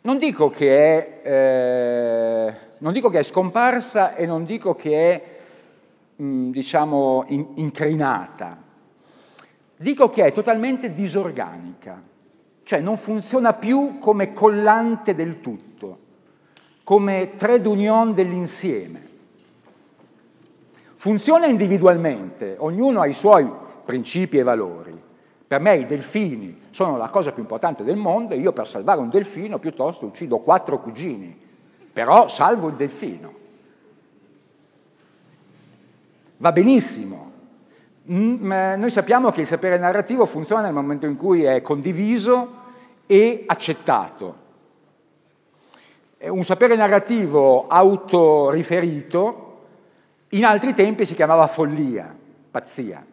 non 0.00 0.18
dico 0.18 0.50
che 0.50 1.22
è, 1.22 1.28
eh, 1.28 2.54
non 2.78 2.92
dico 2.92 3.08
che 3.08 3.20
è 3.20 3.22
scomparsa 3.22 4.16
e 4.16 4.26
non 4.26 4.44
dico 4.44 4.74
che 4.74 5.12
è, 5.12 6.22
mh, 6.22 6.50
diciamo, 6.50 7.24
in, 7.28 7.46
incrinata, 7.54 8.60
dico 9.76 10.10
che 10.10 10.24
è 10.24 10.32
totalmente 10.32 10.92
disorganica, 10.92 12.02
cioè 12.64 12.80
non 12.80 12.96
funziona 12.96 13.52
più 13.52 13.98
come 13.98 14.32
collante 14.32 15.14
del 15.14 15.40
tutto 15.40 16.06
come 16.88 17.34
trade 17.36 17.68
union 17.68 18.14
dell'insieme. 18.14 19.06
Funziona 20.94 21.44
individualmente, 21.44 22.56
ognuno 22.58 23.02
ha 23.02 23.06
i 23.06 23.12
suoi 23.12 23.46
principi 23.84 24.38
e 24.38 24.42
valori. 24.42 24.98
Per 25.46 25.60
me 25.60 25.76
i 25.76 25.84
delfini 25.84 26.62
sono 26.70 26.96
la 26.96 27.10
cosa 27.10 27.32
più 27.32 27.42
importante 27.42 27.84
del 27.84 27.98
mondo 27.98 28.32
e 28.32 28.38
io 28.38 28.54
per 28.54 28.66
salvare 28.66 29.00
un 29.00 29.10
delfino 29.10 29.58
piuttosto 29.58 30.06
uccido 30.06 30.38
quattro 30.38 30.80
cugini, 30.80 31.38
però 31.92 32.28
salvo 32.28 32.68
il 32.68 32.76
delfino. 32.76 33.34
Va 36.38 36.52
benissimo. 36.52 37.32
Mm, 38.10 38.50
noi 38.78 38.88
sappiamo 38.88 39.30
che 39.30 39.42
il 39.42 39.46
sapere 39.46 39.76
narrativo 39.76 40.24
funziona 40.24 40.62
nel 40.62 40.72
momento 40.72 41.04
in 41.04 41.16
cui 41.16 41.44
è 41.44 41.60
condiviso 41.60 42.50
e 43.04 43.44
accettato 43.46 44.46
un 46.26 46.44
sapere 46.44 46.74
narrativo 46.74 47.68
autoriferito, 47.68 49.44
in 50.30 50.44
altri 50.44 50.74
tempi 50.74 51.04
si 51.04 51.14
chiamava 51.14 51.46
follia, 51.46 52.14
pazzia. 52.50 53.04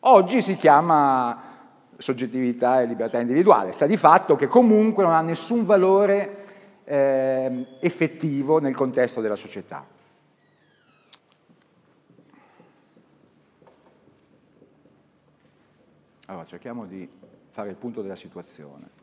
Oggi 0.00 0.42
si 0.42 0.56
chiama 0.56 1.50
soggettività 1.96 2.80
e 2.80 2.86
libertà 2.86 3.20
individuale, 3.20 3.72
sta 3.72 3.86
di 3.86 3.96
fatto 3.96 4.34
che 4.34 4.48
comunque 4.48 5.04
non 5.04 5.12
ha 5.12 5.20
nessun 5.20 5.64
valore 5.64 6.82
eh, 6.84 7.66
effettivo 7.78 8.58
nel 8.58 8.74
contesto 8.74 9.20
della 9.20 9.36
società. 9.36 9.86
Allora, 16.26 16.46
cerchiamo 16.46 16.86
di 16.86 17.08
fare 17.50 17.68
il 17.68 17.76
punto 17.76 18.02
della 18.02 18.16
situazione. 18.16 19.00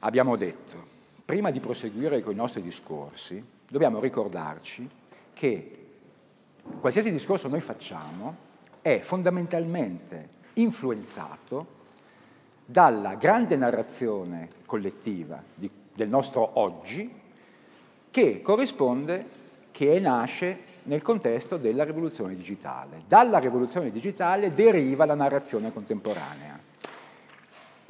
Abbiamo 0.00 0.36
detto, 0.36 0.97
prima 1.28 1.50
di 1.50 1.60
proseguire 1.60 2.22
con 2.22 2.32
i 2.32 2.36
nostri 2.36 2.62
discorsi, 2.62 3.44
dobbiamo 3.68 4.00
ricordarci 4.00 4.88
che 5.34 5.88
qualsiasi 6.80 7.10
discorso 7.12 7.48
noi 7.48 7.60
facciamo 7.60 8.34
è 8.80 9.00
fondamentalmente 9.00 10.30
influenzato 10.54 11.66
dalla 12.64 13.16
grande 13.16 13.56
narrazione 13.56 14.48
collettiva 14.64 15.42
di, 15.54 15.70
del 15.92 16.08
nostro 16.08 16.48
oggi 16.54 17.12
che 18.10 18.40
corrisponde, 18.40 19.26
che 19.70 20.00
nasce 20.00 20.58
nel 20.84 21.02
contesto 21.02 21.58
della 21.58 21.84
rivoluzione 21.84 22.36
digitale. 22.36 23.02
Dalla 23.06 23.38
rivoluzione 23.38 23.90
digitale 23.90 24.48
deriva 24.48 25.04
la 25.04 25.14
narrazione 25.14 25.74
contemporanea. 25.74 26.57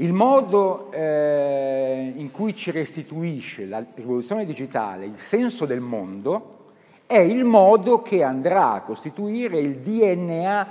Il 0.01 0.13
modo 0.13 0.93
eh, 0.93 2.13
in 2.15 2.31
cui 2.31 2.55
ci 2.55 2.71
restituisce 2.71 3.67
la 3.67 3.85
rivoluzione 3.95 4.45
digitale 4.45 5.07
il 5.07 5.19
senso 5.19 5.67
del 5.67 5.81
mondo 5.81 6.57
è 7.05 7.19
il 7.19 7.43
modo 7.43 8.01
che 8.01 8.23
andrà 8.23 8.75
a 8.75 8.83
costituire 8.83 9.59
il 9.59 9.79
DNA 9.79 10.69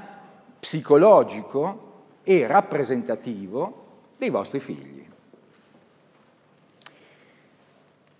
psicologico 0.59 1.85
e 2.23 2.47
rappresentativo 2.47 3.85
dei 4.17 4.29
vostri 4.29 4.61
figli. 4.61 5.05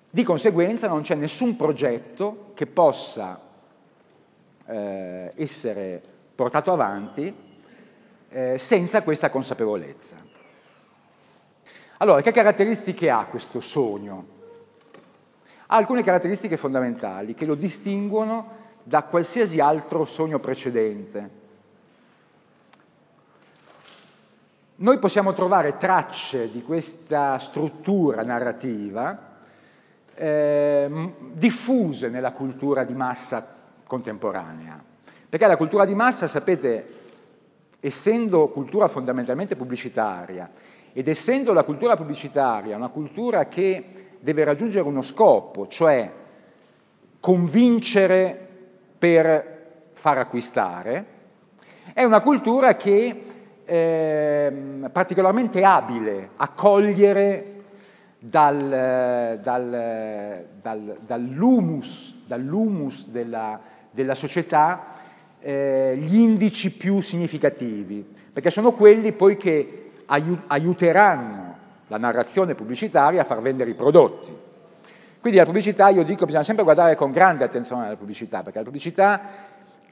Di 0.09 0.23
conseguenza 0.23 0.89
non 0.89 1.03
c'è 1.03 1.15
nessun 1.15 1.55
progetto 1.55 2.51
che 2.53 2.65
possa 2.65 3.39
eh, 4.65 5.31
essere 5.35 6.01
portato 6.35 6.73
avanti 6.73 7.33
eh, 8.27 8.57
senza 8.57 9.03
questa 9.03 9.29
consapevolezza. 9.29 10.26
Allora, 11.99 12.21
che 12.21 12.31
caratteristiche 12.31 13.09
ha 13.09 13.25
questo 13.25 13.59
sogno? 13.59 14.35
Ha 15.67 15.75
alcune 15.75 16.03
caratteristiche 16.03 16.55
fondamentali 16.55 17.33
che 17.33 17.45
lo 17.45 17.55
distinguono 17.55 18.65
da 18.83 19.03
qualsiasi 19.03 19.59
altro 19.59 20.05
sogno 20.05 20.39
precedente. 20.39 21.45
Noi 24.75 24.99
possiamo 24.99 25.33
trovare 25.33 25.77
tracce 25.77 26.51
di 26.51 26.61
questa 26.61 27.39
struttura 27.39 28.21
narrativa 28.21 29.39
eh, 30.13 31.13
diffuse 31.33 32.09
nella 32.09 32.31
cultura 32.31 32.83
di 32.83 32.93
massa 32.93 33.55
contemporanea, 33.87 34.79
perché 35.27 35.47
la 35.47 35.57
cultura 35.57 35.83
di 35.83 35.95
massa, 35.95 36.27
sapete, 36.27 37.05
essendo 37.79 38.49
cultura 38.49 38.87
fondamentalmente 38.87 39.55
pubblicitaria 39.55 40.47
ed 40.97 41.07
essendo 41.07 41.53
la 41.53 41.61
cultura 41.61 41.95
pubblicitaria 41.95 42.75
una 42.75 42.87
cultura 42.87 43.45
che 43.45 43.83
deve 44.19 44.43
raggiungere 44.43 44.87
uno 44.87 45.03
scopo, 45.03 45.67
cioè 45.67 46.11
convincere 47.19 48.47
per 48.97 49.91
far 49.93 50.17
acquistare, 50.17 51.05
è 51.93 52.03
una 52.03 52.19
cultura 52.19 52.75
che 52.77 53.23
eh, 53.63 54.89
particolarmente 54.91 55.63
abile 55.63 56.29
a 56.35 56.49
cogliere 56.49 57.61
dal, 58.17 59.39
dal, 59.39 60.45
dal, 60.59 60.97
dall'humus, 61.05 62.23
dall'humus 62.25 63.05
della, 63.09 63.59
della, 63.91 64.15
società 64.15 64.95
eh, 65.41 65.95
gli 65.95 66.15
indici 66.15 66.71
più 66.71 67.01
significativi, 67.01 68.03
perché 68.33 68.49
sono 68.49 68.71
quelli 68.71 69.11
poi 69.11 69.37
che 69.37 69.86
aiuteranno 70.07 71.55
la 71.87 71.97
narrazione 71.97 72.55
pubblicitaria 72.55 73.21
a 73.21 73.25
far 73.25 73.41
vendere 73.41 73.69
i 73.69 73.75
prodotti. 73.75 74.35
Quindi 75.19 75.39
la 75.39 75.45
pubblicità, 75.45 75.89
io 75.89 76.03
dico, 76.03 76.25
bisogna 76.25 76.43
sempre 76.43 76.63
guardare 76.63 76.95
con 76.95 77.11
grande 77.11 77.43
attenzione 77.43 77.85
alla 77.85 77.95
pubblicità, 77.95 78.43
perché 78.43 78.59
la 78.59 78.63
pubblicità 78.63 79.21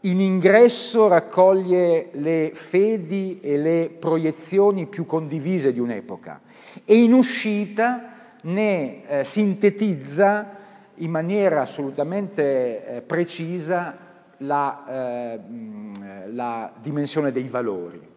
in 0.02 0.20
ingresso 0.20 1.08
raccoglie 1.08 2.10
le 2.14 2.52
fedi 2.54 3.40
e 3.42 3.58
le 3.58 3.96
proiezioni 4.00 4.86
più 4.86 5.06
condivise 5.06 5.74
di 5.74 5.80
un'epoca 5.80 6.42
e 6.86 6.96
in 6.96 7.14
uscita 7.14 8.12
ne 8.42 9.08
eh, 9.08 9.24
sintetizza 9.24 10.64
in 10.96 11.10
maniera 11.10 11.62
assolutamente 11.62 12.86
eh, 12.86 13.02
precisa 13.02 13.98
la, 14.38 14.86
eh, 14.88 15.40
la 16.32 16.72
dimensione 16.82 17.32
dei 17.32 17.48
valori. 17.48 18.14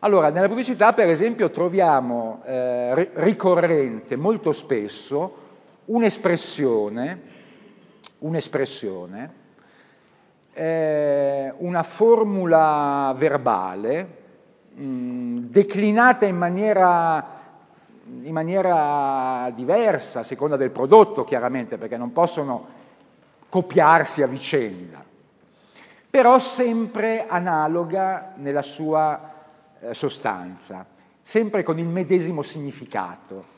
Allora, 0.00 0.30
nella 0.30 0.48
pubblicità, 0.48 0.92
per 0.92 1.08
esempio, 1.08 1.50
troviamo 1.50 2.42
eh, 2.44 3.10
ricorrente 3.14 4.16
molto 4.16 4.52
spesso 4.52 5.44
un'espressione, 5.86 7.20
un'espressione 8.18 9.44
eh, 10.58 11.52
una 11.58 11.82
formula 11.82 13.14
verbale 13.14 14.08
mh, 14.74 14.84
mm, 14.84 15.38
declinata 15.50 16.24
in 16.24 16.36
maniera, 16.36 17.26
in 18.22 18.32
maniera 18.32 19.50
diversa, 19.54 20.20
a 20.20 20.24
seconda 20.24 20.56
del 20.56 20.70
prodotto 20.70 21.24
chiaramente, 21.24 21.76
perché 21.76 21.98
non 21.98 22.12
possono 22.12 22.66
copiarsi 23.50 24.22
a 24.22 24.26
vicenda, 24.26 25.04
però 26.08 26.38
sempre 26.38 27.26
analoga 27.28 28.32
nella 28.36 28.62
sua 28.62 29.34
sostanza, 29.90 30.86
sempre 31.22 31.62
con 31.62 31.78
il 31.78 31.86
medesimo 31.86 32.42
significato. 32.42 33.54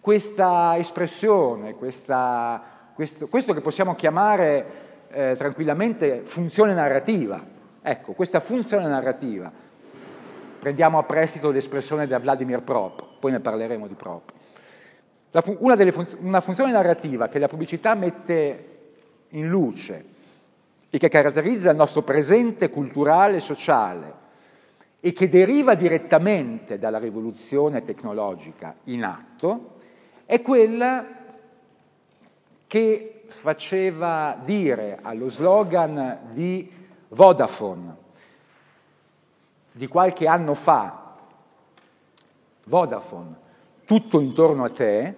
Questa 0.00 0.76
espressione, 0.76 1.74
questa, 1.74 2.62
questo, 2.94 3.28
questo 3.28 3.54
che 3.54 3.60
possiamo 3.60 3.94
chiamare 3.94 5.06
eh, 5.10 5.34
tranquillamente 5.36 6.22
funzione 6.24 6.74
narrativa. 6.74 7.44
Ecco, 7.82 8.12
questa 8.12 8.40
funzione 8.40 8.86
narrativa, 8.86 9.50
prendiamo 10.58 10.98
a 10.98 11.02
prestito 11.02 11.50
l'espressione 11.50 12.06
da 12.06 12.18
Vladimir 12.18 12.62
Prop, 12.62 13.18
poi 13.18 13.32
ne 13.32 13.40
parleremo 13.40 13.86
di 13.86 13.94
Prop. 13.94 14.32
Una, 15.58 15.76
fun 15.90 16.06
una 16.20 16.40
funzione 16.40 16.72
narrativa 16.72 17.28
che 17.28 17.38
la 17.38 17.48
pubblicità 17.48 17.94
mette 17.94 18.68
in 19.30 19.48
luce 19.48 20.04
e 20.90 20.98
che 20.98 21.08
caratterizza 21.08 21.70
il 21.70 21.76
nostro 21.76 22.02
presente 22.02 22.68
culturale 22.68 23.36
e 23.36 23.40
sociale 23.40 24.20
e 25.04 25.12
che 25.12 25.28
deriva 25.28 25.74
direttamente 25.74 26.78
dalla 26.78 26.98
rivoluzione 26.98 27.82
tecnologica 27.82 28.76
in 28.84 29.02
atto, 29.02 29.80
è 30.24 30.40
quella 30.40 31.04
che 32.68 33.24
faceva 33.26 34.38
dire 34.44 35.00
allo 35.02 35.28
slogan 35.28 36.30
di 36.30 36.70
Vodafone 37.08 37.96
di 39.72 39.88
qualche 39.88 40.28
anno 40.28 40.54
fa, 40.54 41.16
Vodafone, 42.64 43.34
tutto 43.84 44.20
intorno 44.20 44.64
a 44.64 44.70
te, 44.70 45.16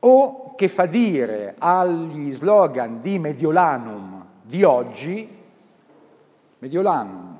o 0.00 0.54
che 0.54 0.68
fa 0.68 0.84
dire 0.84 1.54
agli 1.58 2.30
slogan 2.32 3.00
di 3.00 3.18
Mediolanum 3.18 4.26
di 4.42 4.62
oggi, 4.62 5.42
Mediolanum, 6.64 7.36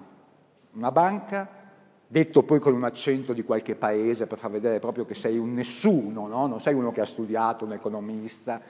una 0.72 0.93
banca 0.93 1.49
detto 2.07 2.43
poi 2.43 2.59
con 2.59 2.75
un 2.75 2.85
accento 2.85 3.33
di 3.33 3.43
qualche 3.43 3.75
paese 3.75 4.27
per 4.27 4.37
far 4.37 4.51
vedere 4.51 4.81
proprio 4.81 5.07
che 5.07 5.14
sei 5.14 5.39
un 5.39 5.55
nessuno, 5.55 6.27
no? 6.27 6.47
non 6.47 6.61
sei 6.61 6.75
uno 6.75 6.93
che 6.93 7.01
ha 7.01 7.07
studiato, 7.07 7.64
un 7.64 7.72
economista, 7.72 8.61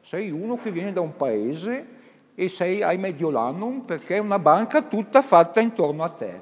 sei 0.00 0.32
uno 0.32 0.56
che 0.56 0.72
viene 0.72 0.92
da 0.92 1.00
un 1.00 1.14
paese 1.14 1.98
e 2.34 2.48
sei 2.48 2.82
ai 2.82 2.98
Mediolanum 2.98 3.82
perché 3.82 4.16
è 4.16 4.18
una 4.18 4.40
banca 4.40 4.82
tutta 4.82 5.22
fatta 5.22 5.60
intorno 5.60 6.02
a 6.02 6.08
te. 6.08 6.40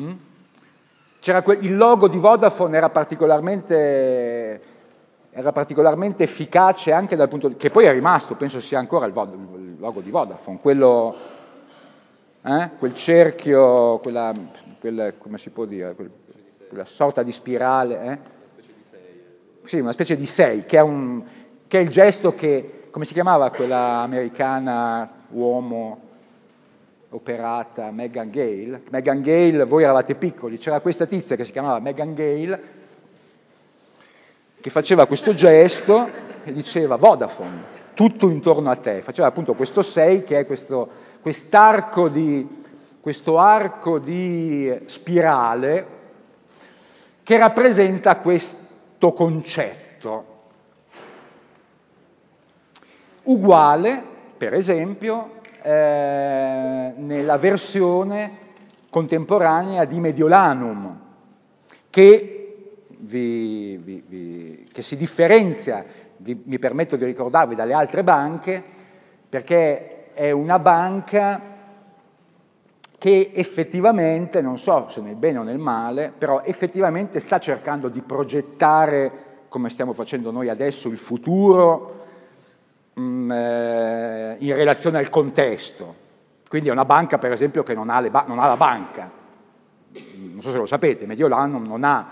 Mm? 0.00 0.12
Que- 1.42 1.58
il 1.60 1.76
logo 1.76 2.08
di 2.08 2.16
Vodafone 2.16 2.78
era 2.78 2.88
particolarmente, 2.88 4.62
era 5.38 5.52
particolarmente, 5.52 6.22
efficace 6.22 6.92
anche 6.92 7.14
dal 7.14 7.28
punto 7.28 7.48
di 7.48 7.56
che 7.56 7.68
poi 7.68 7.84
è 7.84 7.92
rimasto, 7.92 8.36
penso 8.36 8.58
sia 8.58 8.78
ancora 8.78 9.04
il, 9.04 9.12
vo- 9.12 9.28
il 9.54 9.76
logo 9.78 10.00
di 10.00 10.08
Vodafone, 10.08 10.58
quello 10.62 11.14
eh? 12.42 12.70
quel 12.78 12.94
cerchio, 12.94 13.98
quella, 13.98 14.32
quella, 14.80 15.12
come 15.12 15.36
si 15.36 15.50
può 15.50 15.66
dire, 15.66 15.94
quella 16.68 16.86
sorta 16.86 17.22
di 17.22 17.32
spirale. 17.32 18.00
Eh? 18.00 18.18
Sì, 19.64 19.78
una 19.78 19.92
specie 19.92 20.16
di 20.16 20.24
sei, 20.24 20.64
che 20.64 20.78
è, 20.78 20.80
un, 20.80 21.22
che 21.66 21.80
è 21.80 21.82
il 21.82 21.90
gesto 21.90 22.32
che, 22.32 22.88
come 22.90 23.04
si 23.04 23.12
chiamava 23.12 23.50
quella 23.50 23.98
americana 23.98 25.10
uomo 25.32 26.00
operata 27.10 27.90
Megan 27.90 28.30
Gale. 28.30 28.84
Megan 28.88 29.20
Gale, 29.20 29.64
voi 29.64 29.82
eravate 29.82 30.14
piccoli, 30.14 30.56
c'era 30.56 30.80
questa 30.80 31.04
tizia 31.04 31.36
che 31.36 31.44
si 31.44 31.52
chiamava 31.52 31.78
Megan 31.78 32.14
Gale 32.14 32.75
che 34.66 34.72
faceva 34.72 35.06
questo 35.06 35.32
gesto 35.32 36.10
e 36.42 36.52
diceva 36.52 36.96
Vodafone, 36.96 37.62
tutto 37.94 38.28
intorno 38.28 38.68
a 38.68 38.74
te, 38.74 39.00
faceva 39.00 39.28
appunto 39.28 39.54
questo 39.54 39.80
6 39.80 40.24
che 40.24 40.40
è 40.40 40.44
questo, 40.44 40.88
quest'arco 41.20 42.08
di, 42.08 42.64
questo 43.00 43.38
arco 43.38 44.00
di 44.00 44.76
spirale 44.86 45.86
che 47.22 47.38
rappresenta 47.38 48.16
questo 48.16 49.12
concetto. 49.12 50.24
Uguale, 53.22 54.02
per 54.36 54.52
esempio, 54.52 55.34
eh, 55.62 56.92
nella 56.96 57.38
versione 57.38 58.38
contemporanea 58.90 59.84
di 59.84 60.00
Mediolanum, 60.00 61.00
che, 61.88 62.35
vi, 62.98 63.76
vi, 63.76 64.02
vi, 64.06 64.66
che 64.72 64.82
si 64.82 64.96
differenzia, 64.96 65.84
mi 66.18 66.58
permetto 66.58 66.96
di 66.96 67.04
ricordarvi, 67.04 67.54
dalle 67.54 67.74
altre 67.74 68.02
banche, 68.02 68.62
perché 69.28 70.12
è 70.12 70.30
una 70.30 70.58
banca 70.58 71.54
che 72.98 73.30
effettivamente, 73.34 74.40
non 74.40 74.58
so 74.58 74.88
se 74.88 75.00
nel 75.00 75.16
bene 75.16 75.38
o 75.38 75.42
nel 75.42 75.58
male, 75.58 76.12
però 76.16 76.42
effettivamente 76.42 77.20
sta 77.20 77.38
cercando 77.38 77.88
di 77.88 78.00
progettare, 78.00 79.44
come 79.48 79.68
stiamo 79.68 79.92
facendo 79.92 80.30
noi 80.30 80.48
adesso, 80.48 80.88
il 80.88 80.98
futuro 80.98 82.04
mh, 82.94 83.02
mm, 83.02 83.30
eh, 83.30 84.36
in 84.38 84.54
relazione 84.54 84.98
al 84.98 85.10
contesto. 85.10 86.04
Quindi 86.48 86.68
è 86.68 86.72
una 86.72 86.84
banca, 86.84 87.18
per 87.18 87.32
esempio, 87.32 87.62
che 87.62 87.74
non 87.74 87.90
ha, 87.90 88.00
ba- 88.08 88.24
non 88.26 88.38
ha 88.38 88.46
la 88.46 88.56
banca. 88.56 89.10
Non 89.92 90.40
so 90.40 90.50
se 90.50 90.58
lo 90.58 90.66
sapete, 90.66 91.06
Mediolanum 91.06 91.66
non 91.66 91.84
ha, 91.84 92.06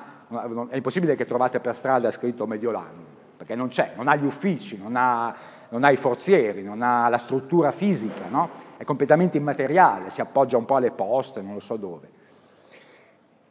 è 0.70 0.76
impossibile 0.76 1.16
che 1.16 1.26
trovate 1.26 1.60
per 1.60 1.76
strada 1.76 2.10
scritto 2.10 2.46
Mediolanum, 2.46 3.04
perché 3.36 3.54
non 3.54 3.68
c'è, 3.68 3.92
non 3.96 4.08
ha 4.08 4.16
gli 4.16 4.24
uffici, 4.24 4.76
non 4.76 4.96
ha, 4.96 5.34
non 5.68 5.84
ha 5.84 5.90
i 5.90 5.96
forzieri, 5.96 6.62
non 6.62 6.82
ha 6.82 7.08
la 7.08 7.18
struttura 7.18 7.70
fisica, 7.70 8.26
no? 8.28 8.48
è 8.76 8.84
completamente 8.84 9.36
immateriale, 9.36 10.10
si 10.10 10.20
appoggia 10.20 10.56
un 10.56 10.64
po' 10.64 10.76
alle 10.76 10.90
poste, 10.90 11.40
non 11.40 11.54
lo 11.54 11.60
so 11.60 11.76
dove. 11.76 12.10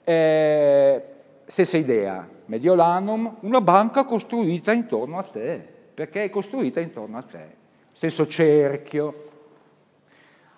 Eh, 0.03 1.05
stessa 1.45 1.77
idea, 1.77 2.27
Mediolanum, 2.45 3.37
una 3.41 3.61
banca 3.61 4.03
costruita 4.03 4.71
intorno 4.71 5.17
a 5.17 5.23
te, 5.23 5.65
perché 5.93 6.25
è 6.25 6.29
costruita 6.29 6.79
intorno 6.79 7.17
a 7.17 7.23
te. 7.23 7.61
Stesso 7.91 8.27
cerchio, 8.27 9.29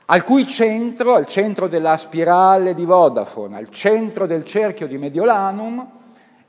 al 0.05 0.23
cui 0.23 0.47
centro, 0.47 1.13
al 1.13 1.25
centro 1.25 1.67
della 1.67 1.97
spirale 1.97 2.73
di 2.73 2.85
Vodafone, 2.85 3.57
al 3.57 3.69
centro 3.69 4.25
del 4.25 4.45
cerchio 4.45 4.87
di 4.87 4.97
Mediolanum 4.97 6.03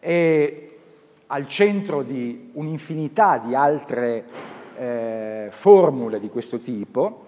e 0.06 0.78
al 1.26 1.48
centro 1.48 2.02
di 2.02 2.50
un'infinità 2.52 3.38
di 3.38 3.56
altre 3.56 4.24
eh, 4.76 5.48
formule 5.50 6.20
di 6.20 6.28
questo 6.28 6.60
tipo, 6.60 7.26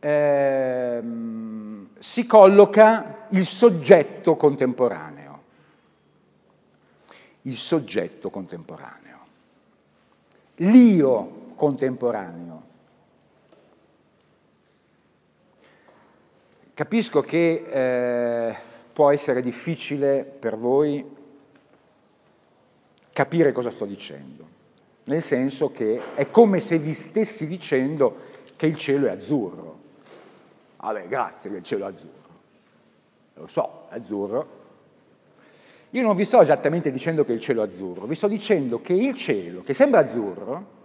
ehm, 0.00 1.88
si 1.98 2.24
colloca 2.24 3.26
il 3.30 3.44
soggetto 3.44 4.36
contemporaneo. 4.36 5.40
Il 7.42 7.56
soggetto 7.56 8.30
contemporaneo 8.30 9.02
l'io 10.56 11.52
contemporaneo. 11.54 12.62
Capisco 16.74 17.20
che 17.20 17.64
eh, 17.68 18.56
può 18.92 19.10
essere 19.10 19.40
difficile 19.40 20.24
per 20.24 20.56
voi 20.56 21.04
capire 23.12 23.52
cosa 23.52 23.70
sto 23.70 23.84
dicendo, 23.84 24.46
nel 25.04 25.22
senso 25.22 25.70
che 25.70 26.14
è 26.14 26.30
come 26.30 26.60
se 26.60 26.78
vi 26.78 26.94
stessi 26.94 27.46
dicendo 27.46 28.30
che 28.56 28.66
il 28.66 28.76
cielo 28.76 29.06
è 29.06 29.10
azzurro. 29.10 29.80
Vabbè, 30.76 31.06
grazie 31.08 31.50
che 31.50 31.56
il 31.56 31.62
cielo 31.62 31.86
è 31.86 31.88
azzurro. 31.88 32.20
Lo 33.34 33.46
so, 33.46 33.86
è 33.88 33.96
azzurro, 33.96 34.60
io 35.94 36.02
non 36.02 36.16
vi 36.16 36.24
sto 36.24 36.40
esattamente 36.40 36.90
dicendo 36.90 37.22
che 37.22 37.32
il 37.32 37.40
cielo 37.40 37.62
è 37.62 37.66
azzurro, 37.66 38.06
vi 38.06 38.14
sto 38.14 38.26
dicendo 38.26 38.80
che 38.80 38.94
il 38.94 39.14
cielo, 39.14 39.60
che 39.60 39.74
sembra 39.74 40.00
azzurro, 40.00 40.80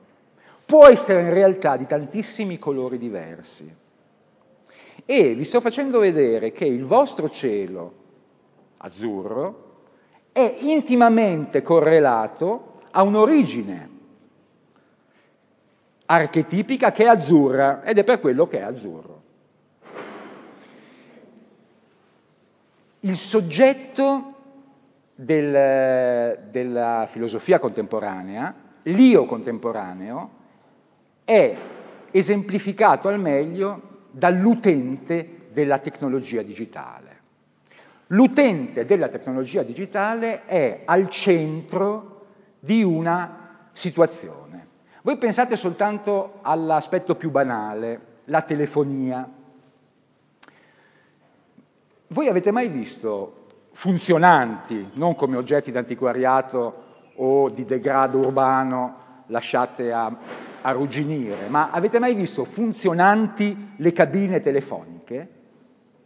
può 0.66 0.86
essere 0.86 1.22
in 1.22 1.34
realtà 1.34 1.78
di 1.78 1.86
tantissimi 1.86 2.60
colori 2.60 2.98
diversi. 2.98 3.74
E 5.06 5.34
vi 5.34 5.44
sto 5.44 5.62
facendo 5.62 6.00
vedere 6.00 6.52
che 6.52 6.66
il 6.66 6.86
vostro 6.86 7.30
cielo 7.30 7.94
azzurro 8.78 9.66
è 10.32 10.56
intimamente 10.60 11.62
correlato 11.62 12.82
a 12.92 13.02
un'origine 13.04 13.90
archetipica 16.06 16.92
che 16.92 17.04
è 17.04 17.08
azzurra 17.08 17.84
ed 17.84 17.98
è 17.98 18.04
per 18.04 18.20
quello 18.20 18.48
che 18.48 18.60
è 18.60 18.62
azzurro. 18.62 19.22
Il 23.02 23.16
soggetto 23.16 24.34
del, 25.16 26.40
della 26.50 27.08
filosofia 27.10 27.60
contemporanea, 27.60 28.54
l'io 28.84 29.26
contemporaneo 29.26 30.30
è 31.24 31.56
esemplificato 32.12 33.08
al 33.08 33.20
meglio 33.20 33.96
dall'utente 34.18 35.48
della 35.52 35.78
tecnologia 35.78 36.42
digitale. 36.42 37.16
L'utente 38.08 38.86
della 38.86 39.10
tecnologia 39.10 39.62
digitale 39.64 40.46
è 40.46 40.82
al 40.86 41.08
centro 41.10 42.26
di 42.60 42.82
una 42.82 43.68
situazione. 43.74 44.66
Voi 45.04 45.18
pensate 45.18 45.56
soltanto 45.56 46.40
all'aspetto 46.42 47.16
più 47.16 47.30
banale, 47.30 48.16
la 48.26 48.42
telefonia. 48.42 49.30
Voi 52.08 52.28
avete 52.28 52.52
mai 52.52 52.70
visto 52.70 53.46
funzionanti, 53.74 54.92
non 54.94 55.16
come 55.16 55.38
oggetti 55.38 55.72
d'antiquariato 55.72 56.86
o 57.16 57.50
di 57.50 57.66
degrado 57.66 58.18
urbano 58.20 59.06
lasciate 59.28 59.92
a, 59.92 60.16
a 60.62 60.72
rugginire, 60.72 61.48
ma 61.48 61.70
avete 61.70 62.00
mai 62.00 62.14
visto 62.14 62.44
funzionanti 62.46 63.74
le 63.78 63.92
cabine 63.92 64.42
telefoniche? 64.42 65.30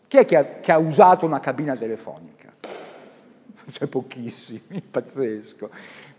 Chi 0.07 0.17
è 0.17 0.25
che 0.25 0.37
ha, 0.37 0.45
che 0.59 0.71
ha 0.71 0.77
usato 0.77 1.25
una 1.25 1.39
cabina 1.39 1.75
telefonica? 1.75 2.51
C'è 3.69 3.87
pochissimi, 3.87 4.81
pazzesco. 4.89 5.69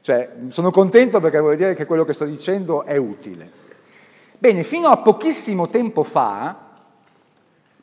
Cioè, 0.00 0.30
sono 0.48 0.70
contento 0.70 1.20
perché 1.20 1.38
vuol 1.38 1.56
dire 1.56 1.74
che 1.74 1.86
quello 1.86 2.04
che 2.04 2.12
sto 2.12 2.24
dicendo 2.24 2.84
è 2.84 2.96
utile. 2.96 3.60
Bene, 4.38 4.64
fino 4.64 4.88
a 4.88 4.96
pochissimo 4.98 5.68
tempo 5.68 6.02
fa, 6.02 6.70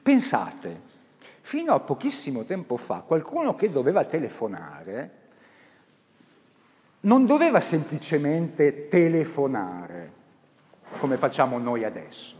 pensate, 0.01 0.87
Fino 1.49 1.73
a 1.73 1.79
pochissimo 1.79 2.43
tempo 2.43 2.77
fa 2.77 3.01
qualcuno 3.03 3.55
che 3.55 3.71
doveva 3.71 4.05
telefonare 4.05 5.11
non 6.99 7.25
doveva 7.25 7.59
semplicemente 7.59 8.87
telefonare 8.87 10.11
come 10.97 11.17
facciamo 11.17 11.57
noi 11.57 11.83
adesso. 11.83 12.35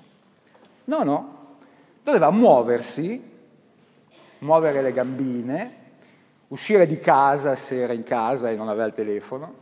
No, 0.86 1.04
no, 1.04 1.58
doveva 2.04 2.32
muoversi, 2.32 3.22
muovere 4.40 4.82
le 4.82 4.92
gambine, 4.92 5.74
uscire 6.48 6.88
di 6.88 7.00
casa 7.00 7.56
se 7.56 7.82
era 7.82 7.94
in 7.94 8.04
casa 8.04 8.50
e 8.50 8.56
non 8.56 8.70
aveva 8.70 8.86
il 8.86 8.94
telefono, 8.94 9.56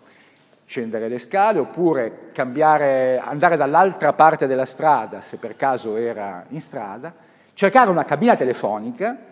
scendere 0.66 1.10
le 1.10 1.20
scale 1.20 1.60
oppure 1.60 2.30
cambiare, 2.32 3.20
andare 3.20 3.58
dall'altra 3.58 4.14
parte 4.14 4.48
della 4.48 4.66
strada 4.66 5.22
se 5.22 5.38
per 5.38 5.56
caso 5.56 5.96
era 5.96 6.46
in 6.50 6.62
strada, 6.62 7.14
cercare 7.54 7.90
una 7.90 8.06
cabina 8.06 8.36
telefonica 8.36 9.28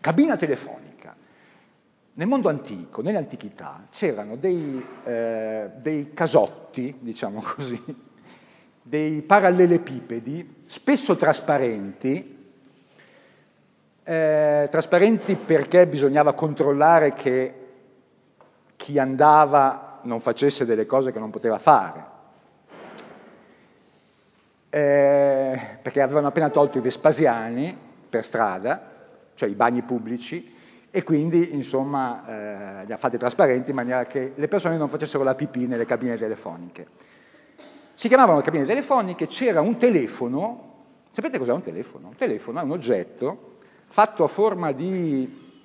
cabina 0.00 0.36
telefonica. 0.36 1.14
Nel 2.14 2.26
mondo 2.26 2.48
antico, 2.48 3.00
nell'antichità, 3.00 3.86
c'erano 3.90 4.36
dei, 4.36 4.84
eh, 5.04 5.70
dei 5.76 6.12
casotti, 6.12 6.96
diciamo 6.98 7.40
così, 7.40 7.80
dei 8.88 9.20
parallelepipedi, 9.20 10.62
spesso 10.64 11.16
trasparenti, 11.16 12.36
eh, 14.02 14.68
trasparenti 14.70 15.34
perché 15.34 15.86
bisognava 15.86 16.32
controllare 16.32 17.12
che 17.12 17.54
chi 18.76 18.98
andava 18.98 20.00
non 20.04 20.20
facesse 20.20 20.64
delle 20.64 20.86
cose 20.86 21.12
che 21.12 21.18
non 21.18 21.30
poteva 21.30 21.58
fare, 21.58 22.04
eh, 24.70 25.78
perché 25.82 26.00
avevano 26.00 26.28
appena 26.28 26.48
tolto 26.48 26.78
i 26.78 26.80
Vespasiani 26.80 27.76
per 28.08 28.24
strada 28.24 28.96
cioè 29.38 29.48
i 29.48 29.54
bagni 29.54 29.82
pubblici, 29.82 30.52
e 30.90 31.04
quindi 31.04 31.54
insomma 31.54 32.80
eh, 32.80 32.86
li 32.86 32.92
ha 32.92 32.96
fatti 32.96 33.16
trasparenti 33.16 33.70
in 33.70 33.76
maniera 33.76 34.04
che 34.06 34.32
le 34.34 34.48
persone 34.48 34.76
non 34.76 34.88
facessero 34.88 35.22
la 35.22 35.36
pipì 35.36 35.68
nelle 35.68 35.84
cabine 35.84 36.16
telefoniche. 36.16 36.86
Si 37.98 38.06
chiamavano 38.06 38.42
cabine 38.42 38.64
telefoniche, 38.64 39.26
c'era 39.26 39.60
un 39.60 39.76
telefono, 39.76 40.84
sapete 41.10 41.36
cos'è 41.36 41.50
un 41.50 41.62
telefono? 41.62 42.06
Un 42.06 42.14
telefono 42.14 42.60
è 42.60 42.62
un 42.62 42.70
oggetto 42.70 43.56
fatto 43.88 44.22
a 44.22 44.28
forma 44.28 44.70
di 44.70 45.56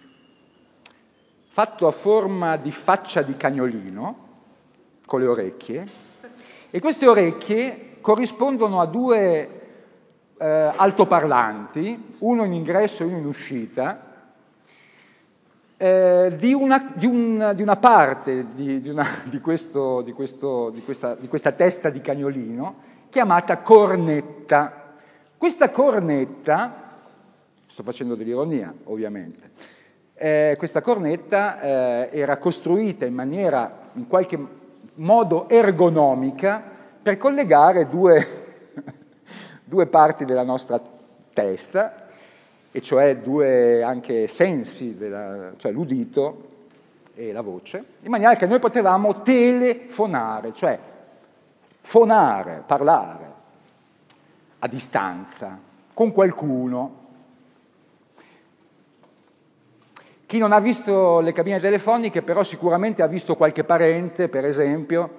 fatto 1.45 1.85
a 1.85 1.91
forma 1.91 2.57
di 2.57 2.71
faccia 2.71 3.21
di 3.21 3.37
cagnolino, 3.37 4.17
con 5.05 5.19
le 5.19 5.27
orecchie, 5.27 5.87
e 6.71 6.79
queste 6.79 7.05
orecchie 7.05 7.97
corrispondono 8.01 8.81
a 8.81 8.87
due 8.87 9.61
eh, 10.35 10.71
altoparlanti, 10.75 12.15
uno 12.17 12.45
in 12.45 12.53
ingresso 12.53 13.03
e 13.03 13.05
uno 13.05 13.17
in 13.17 13.27
uscita, 13.27 14.12
eh, 15.83 16.33
di, 16.37 16.53
una, 16.53 16.93
di, 16.95 17.05
un, 17.05 17.51
di, 17.53 17.61
una, 17.61 17.75
parte 17.75 18.45
di, 18.55 18.87
una, 18.87 19.05
questo, 19.41 20.05
questo, 20.15 20.73
questa, 20.85 21.15
di 21.15 21.27
questa 21.27 21.51
testa 21.51 21.89
di 21.89 21.99
cagnolino 21.99 22.75
chiamata 23.09 23.57
cornetta. 23.57 24.93
Questa 25.35 25.71
cornetta, 25.71 27.01
sto 27.67 27.83
facendo 27.83 28.15
dell'ironia 28.15 28.73
ovviamente, 28.85 29.51
eh, 30.13 30.55
questa 30.57 30.79
cornetta 30.79 31.59
eh, 31.59 32.09
era 32.13 32.37
costruita 32.37 33.03
in 33.03 33.13
maniera 33.13 33.89
in 33.95 34.07
qualche 34.07 34.39
modo 34.93 35.49
ergonomica 35.49 36.63
per 37.01 37.17
collegare 37.17 37.89
due, 37.89 38.71
due 39.65 39.85
parti 39.87 40.23
della 40.23 40.43
nostra 40.43 40.81
testa 41.33 42.02
e 42.75 42.81
cioè 42.81 43.17
due 43.17 43.83
anche 43.83 44.27
sensi, 44.27 44.97
della, 44.97 45.53
cioè 45.57 45.71
l'udito 45.71 46.49
e 47.13 47.31
la 47.31 47.41
voce, 47.41 47.83
in 48.01 48.09
maniera 48.09 48.35
che 48.35 48.47
noi 48.47 48.57
potevamo 48.57 49.21
telefonare, 49.21 50.53
cioè 50.53 50.79
fonare, 51.81 52.63
parlare 52.65 53.31
a 54.57 54.67
distanza 54.67 55.55
con 55.93 56.11
qualcuno. 56.11 57.01
Chi 60.25 60.39
non 60.39 60.51
ha 60.51 60.59
visto 60.59 61.19
le 61.19 61.31
cabine 61.31 61.59
telefoniche 61.59 62.23
però 62.23 62.43
sicuramente 62.43 63.03
ha 63.03 63.07
visto 63.07 63.35
qualche 63.35 63.63
parente, 63.63 64.29
per 64.29 64.45
esempio, 64.45 65.11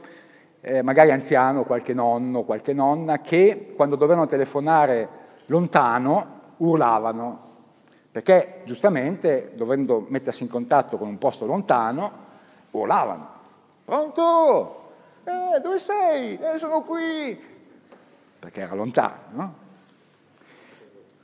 eh, 0.61 0.83
magari 0.83 1.13
anziano, 1.13 1.63
qualche 1.63 1.95
nonno, 1.95 2.43
qualche 2.43 2.73
nonna, 2.73 3.21
che 3.21 3.75
quando 3.77 3.95
dovevano 3.95 4.27
telefonare 4.27 5.09
lontano 5.47 6.34
urlavano, 6.59 7.53
perché 8.11 8.63
giustamente, 8.65 9.53
dovendo 9.55 10.05
mettersi 10.09 10.43
in 10.43 10.49
contatto 10.49 10.97
con 10.97 11.09
un 11.09 11.19
posto 11.19 11.47
lontano, 11.47 12.13
urlavano. 12.71 13.29
Pronto? 13.85 14.83
Eh, 15.25 15.61
dove 15.61 15.79
sei? 15.79 16.39
Eh, 16.39 16.59
sono 16.59 16.83
qui. 16.83 17.39
Perché 18.39 18.61
era 18.61 18.75
lontano, 18.75 19.17
no? 19.31 19.55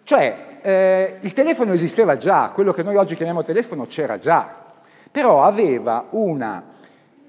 Cioè, 0.03 0.59
eh, 0.63 1.19
il 1.21 1.33
telefono 1.33 1.73
esisteva 1.73 2.17
già, 2.17 2.51
quello 2.53 2.73
che 2.73 2.83
noi 2.83 2.97
oggi 2.97 3.15
chiamiamo 3.15 3.45
telefono 3.45 3.87
c'era 3.87 4.19
già, 4.19 4.53
però 5.11 5.45
aveva 5.45 6.07
una 6.11 6.65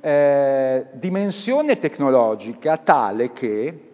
eh, 0.01 0.87
dimensione 0.93 1.77
tecnologica 1.77 2.77
tale 2.77 3.31
che 3.31 3.90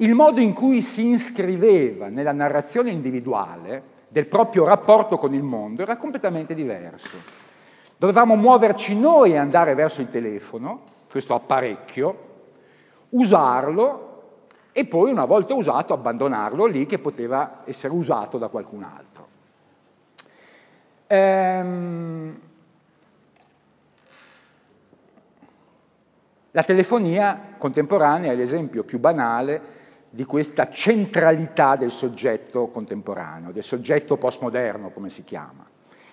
il 0.00 0.14
modo 0.14 0.40
in 0.40 0.52
cui 0.52 0.82
si 0.82 1.08
iscriveva 1.08 2.08
nella 2.08 2.32
narrazione 2.32 2.90
individuale 2.90 3.98
del 4.08 4.26
proprio 4.26 4.64
rapporto 4.64 5.18
con 5.18 5.34
il 5.34 5.42
mondo 5.42 5.82
era 5.82 5.96
completamente 5.96 6.54
diverso. 6.54 7.16
Dovevamo 7.96 8.34
muoverci 8.34 8.98
noi 8.98 9.32
e 9.32 9.36
andare 9.36 9.74
verso 9.74 10.00
il 10.00 10.08
telefono, 10.08 10.82
questo 11.10 11.34
apparecchio, 11.34 12.28
usarlo 13.10 14.06
e 14.72 14.86
poi 14.86 15.10
una 15.10 15.26
volta 15.26 15.52
usato 15.54 15.92
abbandonarlo 15.92 16.64
lì 16.64 16.86
che 16.86 16.98
poteva 16.98 17.62
essere 17.66 17.92
usato 17.92 18.38
da 18.38 18.48
qualcun 18.48 18.82
altro. 18.82 19.28
Ehm, 21.08 22.40
la 26.52 26.62
telefonia 26.62 27.54
contemporanea 27.58 28.32
è 28.32 28.34
l'esempio 28.34 28.82
più 28.82 28.98
banale 28.98 29.78
di 30.10 30.24
questa 30.24 30.70
centralità 30.70 31.76
del 31.76 31.92
soggetto 31.92 32.66
contemporaneo, 32.66 33.52
del 33.52 33.62
soggetto 33.62 34.16
postmoderno, 34.16 34.90
come 34.90 35.08
si 35.08 35.22
chiama, 35.22 35.64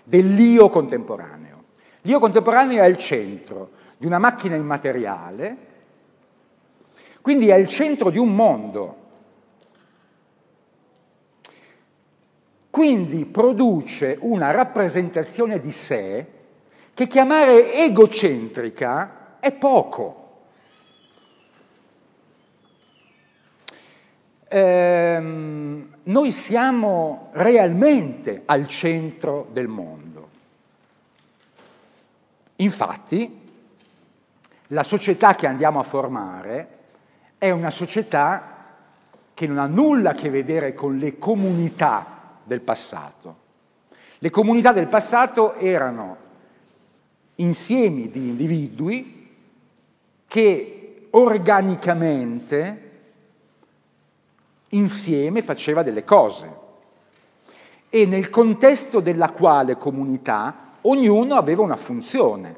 dell'io 0.04 0.70
contemporaneo. 0.70 1.64
L'io 2.02 2.20
contemporaneo 2.20 2.84
è 2.84 2.88
il 2.88 2.98
centro 2.98 3.72
di 3.98 4.06
una 4.06 4.20
macchina 4.20 4.56
immateriale, 4.56 5.58
quindi 7.22 7.50
è 7.50 7.56
il 7.56 7.68
centro 7.68 8.12
di 8.12 8.20
un 8.20 8.34
mondo. 8.34 9.06
Quindi 12.70 13.26
produce 13.26 14.18
una 14.22 14.52
rappresentazione 14.52 15.60
di 15.60 15.72
sé 15.72 16.26
che 16.94 17.08
chiamare 17.08 17.74
egocentrica 17.74 19.38
è 19.40 19.52
poco. 19.54 20.27
Ehm, 24.48 25.88
noi 26.04 26.32
siamo 26.32 27.30
realmente 27.34 28.44
al 28.46 28.68
centro 28.68 29.48
del 29.52 29.68
mondo. 29.68 30.30
Infatti, 32.58 33.46
la 34.68 34.84
società 34.84 35.36
che 35.36 35.48
andiamo 35.48 35.80
a 35.80 35.84
formare 35.84 36.68
è 37.38 37.52
una 37.52 37.70
società 37.70 38.56
che 39.34 39.48
non 39.48 39.60
ha 39.60 39.68
nulla 39.68 40.12
a 40.12 40.16
che 40.16 40.30
vedere 40.30 40.74
con 40.74 40.98
le 40.98 41.18
comunità 41.18 42.40
del 42.44 42.62
passato. 42.62 43.46
Le 44.18 44.30
comunità 44.32 44.72
del 44.72 44.88
passato 44.88 45.54
erano 45.56 46.26
insiemi 47.36 48.10
di 48.10 48.30
individui 48.30 49.30
che 50.28 51.08
organicamente 51.12 52.87
insieme 54.70 55.42
faceva 55.42 55.84
delle 55.84 56.04
cose 56.04 56.66
e 57.90 58.06
nel 58.06 58.30
contesto 58.30 59.00
della 59.00 59.32
quale 59.32 59.78
comunità 59.78 60.76
ognuno 60.82 61.36
aveva 61.36 61.62
una 61.62 61.76
funzione, 61.76 62.56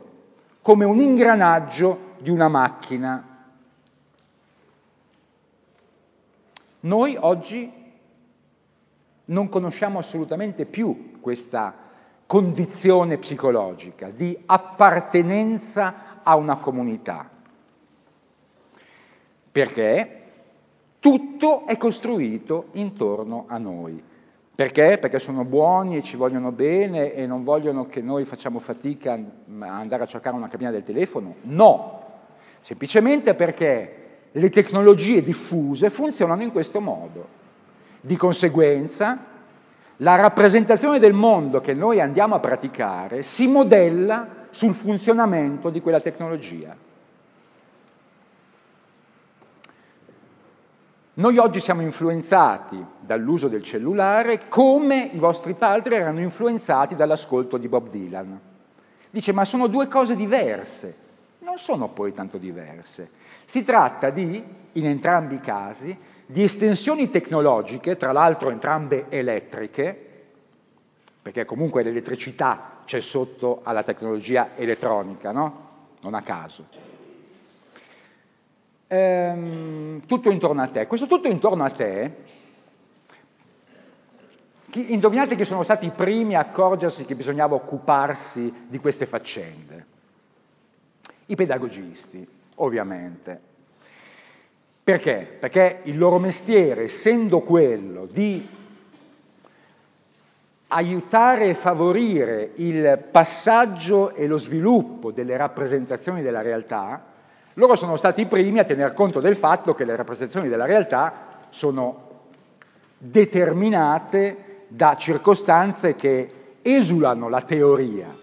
come 0.61 0.85
un 0.85 0.99
ingranaggio 0.99 2.15
di 2.19 2.29
una 2.29 2.47
macchina. 2.47 3.25
Noi 6.81 7.17
oggi 7.19 7.71
non 9.25 9.49
conosciamo 9.49 9.99
assolutamente 9.99 10.65
più 10.65 11.19
questa 11.19 11.75
condizione 12.25 13.17
psicologica 13.17 14.09
di 14.09 14.37
appartenenza 14.45 16.21
a 16.23 16.35
una 16.35 16.57
comunità. 16.57 17.29
Perché? 19.51 20.18
Tutto 20.99 21.65
è 21.65 21.77
costruito 21.77 22.67
intorno 22.73 23.45
a 23.47 23.57
noi. 23.57 24.03
Perché? 24.53 24.97
Perché 24.99 25.19
sono 25.19 25.45
buoni 25.45 25.95
e 25.95 26.03
ci 26.03 26.17
vogliono 26.17 26.51
bene 26.51 27.13
e 27.13 27.25
non 27.25 27.45
vogliono 27.45 27.85
che 27.85 28.01
noi 28.01 28.25
facciamo 28.25 28.59
fatica 28.59 29.13
a 29.13 29.77
andare 29.77 30.03
a 30.03 30.05
cercare 30.05 30.35
una 30.35 30.49
cabina 30.49 30.71
del 30.71 30.83
telefono? 30.83 31.35
No, 31.43 32.01
semplicemente 32.59 33.35
perché 33.35 33.95
le 34.31 34.49
tecnologie 34.49 35.23
diffuse 35.23 35.89
funzionano 35.89 36.43
in 36.43 36.51
questo 36.51 36.81
modo. 36.81 37.27
Di 38.01 38.17
conseguenza, 38.17 39.17
la 39.97 40.15
rappresentazione 40.15 40.99
del 40.99 41.13
mondo 41.13 41.61
che 41.61 41.73
noi 41.73 42.01
andiamo 42.01 42.35
a 42.35 42.39
praticare 42.39 43.23
si 43.23 43.47
modella 43.47 44.47
sul 44.49 44.73
funzionamento 44.73 45.69
di 45.69 45.79
quella 45.79 46.01
tecnologia. 46.01 46.75
Noi 51.19 51.37
oggi 51.37 51.59
siamo 51.59 51.81
influenzati 51.81 52.81
dall'uso 53.01 53.49
del 53.49 53.61
cellulare 53.61 54.47
come 54.47 55.09
i 55.11 55.17
vostri 55.17 55.53
padri 55.53 55.95
erano 55.95 56.21
influenzati 56.21 56.95
dall'ascolto 56.95 57.57
di 57.57 57.67
Bob 57.67 57.89
Dylan. 57.89 58.39
Dice, 59.09 59.33
ma 59.33 59.43
sono 59.43 59.67
due 59.67 59.89
cose 59.89 60.15
diverse. 60.15 60.95
Non 61.39 61.57
sono 61.57 61.89
poi 61.89 62.13
tanto 62.13 62.37
diverse. 62.37 63.09
Si 63.43 63.65
tratta 63.65 64.11
di, 64.11 64.41
in 64.71 64.85
entrambi 64.85 65.35
i 65.35 65.41
casi, 65.41 65.93
di 66.25 66.41
estensioni 66.41 67.09
tecnologiche, 67.09 67.97
tra 67.97 68.13
l'altro 68.13 68.49
entrambe 68.49 69.07
elettriche, 69.09 70.23
perché 71.21 71.43
comunque 71.43 71.83
l'elettricità 71.83 72.77
c'è 72.85 73.01
sotto 73.01 73.59
alla 73.63 73.83
tecnologia 73.83 74.51
elettronica, 74.55 75.33
no? 75.33 75.67
Non 75.99 76.13
a 76.13 76.21
caso 76.21 76.88
ehm, 78.89 80.05
tutto 80.05 80.31
intorno 80.31 80.61
a 80.61 80.67
te. 80.67 80.87
Questo 80.87 81.07
tutto 81.07 81.27
intorno 81.27 81.63
a 81.63 81.69
te, 81.69 82.15
chi, 84.69 84.93
indovinate 84.93 85.35
chi 85.35 85.45
sono 85.45 85.63
stati 85.63 85.85
i 85.85 85.91
primi 85.91 86.35
a 86.35 86.39
accorgersi 86.39 87.05
che 87.05 87.15
bisognava 87.15 87.55
occuparsi 87.55 88.51
di 88.67 88.79
queste 88.79 89.05
faccende? 89.05 89.85
I 91.27 91.35
pedagogisti, 91.35 92.27
ovviamente. 92.55 93.47
Perché? 94.83 95.37
Perché 95.39 95.81
il 95.83 95.97
loro 95.97 96.17
mestiere, 96.17 96.83
essendo 96.83 97.41
quello 97.41 98.07
di 98.07 98.57
aiutare 100.71 101.49
e 101.49 101.55
favorire 101.55 102.51
il 102.55 103.03
passaggio 103.11 104.13
e 104.13 104.25
lo 104.25 104.37
sviluppo 104.37 105.11
delle 105.11 105.37
rappresentazioni 105.37 106.21
della 106.21 106.41
realtà, 106.41 107.03
loro 107.53 107.75
sono 107.75 107.95
stati 107.95 108.21
i 108.21 108.27
primi 108.27 108.59
a 108.59 108.63
tener 108.63 108.93
conto 108.93 109.19
del 109.19 109.35
fatto 109.35 109.73
che 109.73 109.85
le 109.85 109.95
rappresentazioni 109.95 110.49
della 110.49 110.65
realtà 110.65 111.47
sono 111.49 112.07
determinate 112.97 114.65
da 114.67 114.95
circostanze 114.95 115.95
che 115.95 116.57
esulano 116.61 117.29
la 117.29 117.41
teoria. 117.41 118.15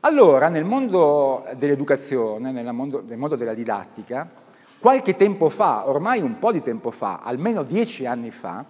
Allora, 0.00 0.48
nel 0.48 0.64
mondo 0.64 1.46
dell'educazione, 1.56 2.50
nel 2.50 2.72
mondo, 2.72 3.02
nel 3.06 3.16
mondo 3.16 3.36
della 3.36 3.54
didattica, 3.54 4.28
qualche 4.80 5.14
tempo 5.14 5.48
fa, 5.48 5.88
ormai 5.88 6.20
un 6.20 6.38
po' 6.38 6.50
di 6.50 6.60
tempo 6.60 6.90
fa, 6.90 7.20
almeno 7.22 7.62
dieci 7.62 8.04
anni 8.04 8.32
fa, 8.32 8.64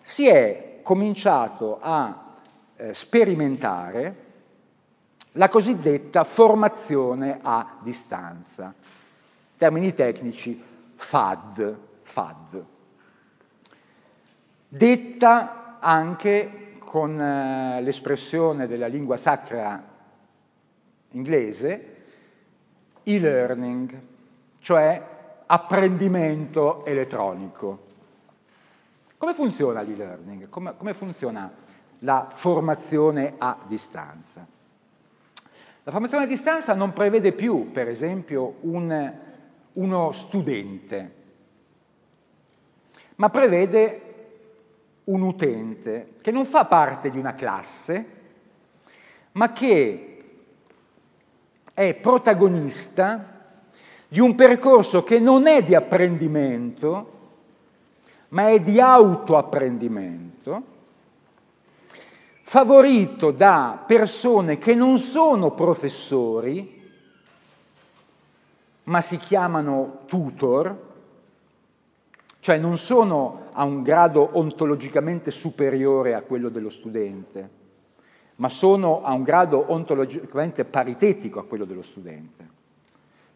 si 0.00 0.26
è 0.26 0.80
cominciato 0.82 1.78
a 1.80 2.34
eh, 2.76 2.94
sperimentare 2.94 4.26
la 5.38 5.48
cosiddetta 5.48 6.24
formazione 6.24 7.38
a 7.40 7.76
distanza, 7.80 8.74
termini 9.56 9.94
tecnici 9.94 10.60
FAD, 10.96 11.78
FAD, 12.02 12.64
detta 14.66 15.78
anche 15.78 16.74
con 16.80 17.20
eh, 17.20 17.80
l'espressione 17.82 18.66
della 18.66 18.88
lingua 18.88 19.16
sacra 19.16 19.80
inglese 21.10 21.96
e-learning, 23.04 24.00
cioè 24.58 25.02
apprendimento 25.46 26.84
elettronico. 26.84 27.86
Come 29.16 29.34
funziona 29.34 29.82
l'e-learning? 29.82 30.48
Come, 30.48 30.76
come, 30.76 30.94
funziona 30.94 31.48
la 32.00 32.28
formazione 32.32 33.34
a 33.38 33.56
distanza? 33.68 34.57
La 35.88 35.94
formazione 35.94 36.24
a 36.24 36.28
distanza 36.28 36.74
non 36.74 36.92
prevede 36.92 37.32
più, 37.32 37.72
per 37.72 37.88
esempio, 37.88 38.56
un, 38.60 39.14
uno 39.72 40.12
studente, 40.12 41.14
ma 43.14 43.30
prevede 43.30 44.02
un 45.04 45.22
utente 45.22 46.16
che 46.20 46.30
non 46.30 46.44
fa 46.44 46.66
parte 46.66 47.08
di 47.08 47.18
una 47.18 47.34
classe, 47.34 48.04
ma 49.32 49.50
che 49.54 50.24
è 51.72 51.94
protagonista 51.94 53.56
di 54.08 54.20
un 54.20 54.34
percorso 54.34 55.02
che 55.02 55.18
non 55.18 55.46
è 55.46 55.62
di 55.62 55.74
apprendimento, 55.74 57.12
ma 58.28 58.48
è 58.48 58.60
di 58.60 58.78
autoapprendimento, 58.78 60.62
favorito 62.48 63.30
da 63.30 63.84
persone 63.86 64.56
che 64.56 64.74
non 64.74 64.96
sono 64.96 65.50
professori, 65.50 66.80
ma 68.84 69.02
si 69.02 69.18
chiamano 69.18 70.04
tutor, 70.06 70.86
cioè 72.40 72.56
non 72.56 72.78
sono 72.78 73.48
a 73.52 73.64
un 73.64 73.82
grado 73.82 74.30
ontologicamente 74.32 75.30
superiore 75.30 76.14
a 76.14 76.22
quello 76.22 76.48
dello 76.48 76.70
studente, 76.70 77.50
ma 78.36 78.48
sono 78.48 79.02
a 79.02 79.12
un 79.12 79.24
grado 79.24 79.70
ontologicamente 79.70 80.64
paritetico 80.64 81.40
a 81.40 81.44
quello 81.44 81.66
dello 81.66 81.82
studente, 81.82 82.48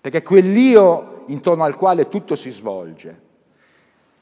perché 0.00 0.22
quell'io 0.22 1.24
intorno 1.26 1.64
al 1.64 1.76
quale 1.76 2.08
tutto 2.08 2.34
si 2.34 2.48
svolge, 2.48 3.20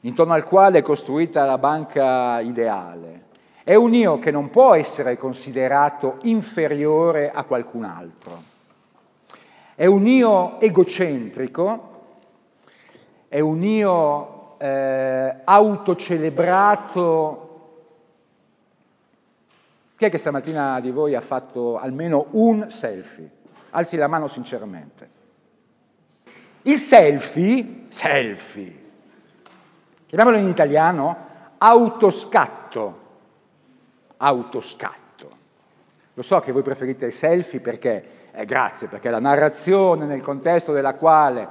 intorno 0.01 0.33
al 0.33 0.43
quale 0.43 0.79
è 0.79 0.81
costruita 0.81 1.45
la 1.45 1.57
banca 1.57 2.41
ideale. 2.41 3.29
È 3.63 3.75
un 3.75 3.93
io 3.93 4.17
che 4.17 4.31
non 4.31 4.49
può 4.49 4.73
essere 4.73 5.17
considerato 5.17 6.17
inferiore 6.23 7.29
a 7.31 7.43
qualcun 7.43 7.83
altro. 7.83 8.41
È 9.75 9.85
un 9.85 10.07
io 10.07 10.59
egocentrico, 10.59 11.89
è 13.27 13.39
un 13.39 13.63
io 13.63 14.57
eh, 14.57 15.35
autocelebrato. 15.43 17.49
Chi 19.95 20.05
è 20.05 20.09
che 20.09 20.17
stamattina 20.17 20.79
di 20.79 20.89
voi 20.89 21.13
ha 21.13 21.21
fatto 21.21 21.77
almeno 21.77 22.25
un 22.31 22.71
selfie? 22.71 23.29
Alzi 23.69 23.95
la 23.95 24.07
mano 24.07 24.25
sinceramente. 24.27 25.09
Il 26.63 26.79
selfie, 26.79 27.83
selfie, 27.89 28.79
chiamiamolo 30.07 30.37
in 30.37 30.47
italiano, 30.47 31.15
autoscatto, 31.57 33.00
autoscatto. 34.21 34.99
Lo 36.13 36.21
so 36.21 36.39
che 36.39 36.51
voi 36.51 36.61
preferite 36.61 37.07
i 37.07 37.11
selfie 37.11 37.59
perché, 37.59 38.03
eh, 38.31 38.45
grazie, 38.45 38.87
perché 38.87 39.09
la 39.09 39.19
narrazione 39.19 40.05
nel 40.05 40.21
contesto 40.21 40.71
della 40.71 40.93
quale 40.93 41.47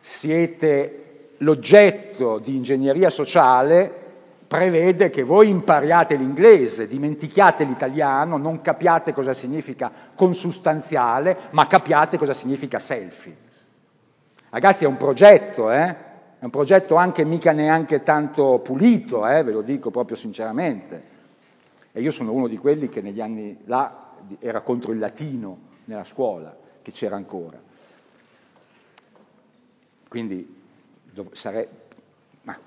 siete 0.00 1.34
l'oggetto 1.38 2.38
di 2.38 2.56
ingegneria 2.56 3.10
sociale 3.10 3.98
prevede 4.48 5.10
che 5.10 5.22
voi 5.22 5.48
impariate 5.48 6.16
l'inglese, 6.16 6.88
dimentichiate 6.88 7.62
l'italiano, 7.62 8.36
non 8.36 8.60
capiate 8.60 9.12
cosa 9.12 9.32
significa 9.32 9.92
consustanziale, 10.14 11.36
ma 11.50 11.68
capiate 11.68 12.18
cosa 12.18 12.34
significa 12.34 12.80
selfie. 12.80 13.36
Ragazzi, 14.50 14.84
è 14.84 14.88
un 14.88 14.96
progetto, 14.96 15.70
eh? 15.70 16.08
È 16.40 16.44
un 16.44 16.50
progetto 16.50 16.96
anche 16.96 17.24
mica 17.24 17.52
neanche 17.52 18.02
tanto 18.02 18.58
pulito, 18.58 19.28
eh, 19.28 19.44
ve 19.44 19.52
lo 19.52 19.62
dico 19.62 19.90
proprio 19.90 20.16
sinceramente. 20.16 21.09
E 21.92 22.00
io 22.00 22.10
sono 22.10 22.32
uno 22.32 22.46
di 22.46 22.56
quelli 22.56 22.88
che 22.88 23.00
negli 23.00 23.20
anni 23.20 23.58
là 23.64 24.12
era 24.38 24.60
contro 24.60 24.92
il 24.92 24.98
latino 24.98 25.58
nella 25.84 26.04
scuola, 26.04 26.56
che 26.82 26.92
c'era 26.92 27.16
ancora. 27.16 27.58
Quindi 30.08 30.62
sarei... 31.32 31.66
Ma... 32.42 32.58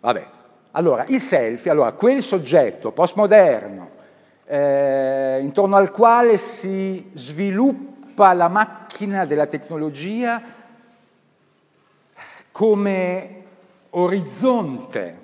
Vabbè. 0.00 0.26
Allora, 0.72 1.04
il 1.08 1.20
selfie, 1.20 1.70
allora, 1.70 1.92
quel 1.92 2.22
soggetto 2.22 2.92
postmoderno 2.92 3.90
eh, 4.46 5.38
intorno 5.40 5.76
al 5.76 5.90
quale 5.90 6.38
si 6.38 7.10
sviluppa 7.14 8.32
la 8.32 8.48
macchina 8.48 9.26
della 9.26 9.46
tecnologia 9.46 10.42
come 12.50 13.44
orizzonte, 13.90 15.18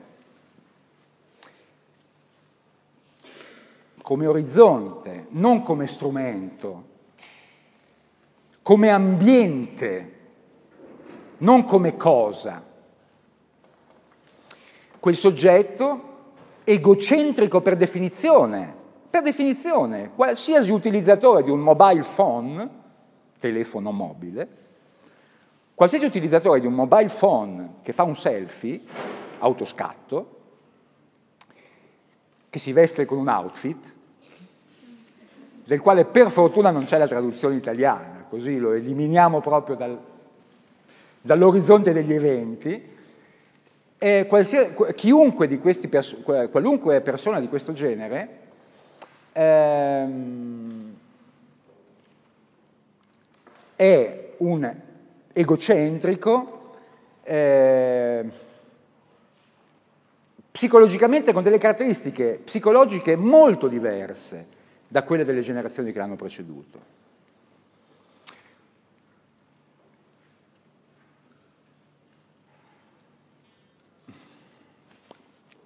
come 4.09 4.27
orizzonte, 4.27 5.27
non 5.33 5.63
come 5.63 5.87
strumento, 5.87 6.85
come 8.63 8.89
ambiente, 8.89 10.13
non 11.37 11.65
come 11.65 11.95
cosa. 11.99 12.65
Quel 14.99 15.15
soggetto 15.15 16.01
egocentrico 16.65 17.61
per 17.61 17.77
definizione, 17.77 18.75
per 19.11 19.21
definizione, 19.21 20.13
qualsiasi 20.15 20.71
utilizzatore 20.71 21.43
di 21.43 21.51
un 21.51 21.61
mobile 21.61 22.03
phone, 22.03 22.71
telefono 23.39 23.93
mobile, 23.93 24.49
Qualsiasi 25.75 26.07
utilizzatore 26.07 26.61
di 26.61 26.67
un 26.67 26.73
mobile 26.73 27.11
phone 27.11 27.75
che 27.83 27.93
fa 27.93 28.05
un 28.05 28.17
selfie, 28.17 28.81
autoscatto, 29.39 30.37
che 32.49 32.59
si 32.59 32.73
veste 32.73 33.05
con 33.05 33.19
un 33.19 33.29
outfit, 33.29 33.97
del 35.69 35.83
quale 35.83 36.07
per 36.07 36.31
fortuna 36.31 36.71
non 36.71 36.87
c'è 36.87 36.97
la 36.97 37.07
traduzione 37.07 37.57
italiana, 37.57 38.25
così 38.31 38.57
lo 38.57 38.73
eliminiamo 38.73 39.43
proprio 39.43 39.77
dal, 39.77 39.99
dall'orizzonte 41.21 41.93
degli 41.93 42.15
eventi, 42.15 42.97
e 43.99 44.29
chiunque 44.95 45.47
di 45.47 45.59
questi 45.59 45.89
pers- 45.89 46.17
qualunque 46.23 47.03
persona 47.03 47.39
di 47.39 47.49
questo 47.49 47.75
genere 47.75 48.29
ehm, 49.33 50.95
è 53.77 54.33
un 54.39 54.75
egocentrico, 55.35 56.73
eh, 57.25 58.31
psicologicamente 60.51 61.35
con 61.35 61.43
delle 61.43 61.59
caratteristiche 61.59 62.41
psicologiche 62.43 63.17
molto 63.17 63.69
diverse 63.69 64.57
da 64.89 65.03
quelle 65.03 65.25
delle 65.25 65.43
generazioni 65.43 65.93
che 65.93 65.99
l'hanno 65.99 66.17
preceduto. 66.17 66.97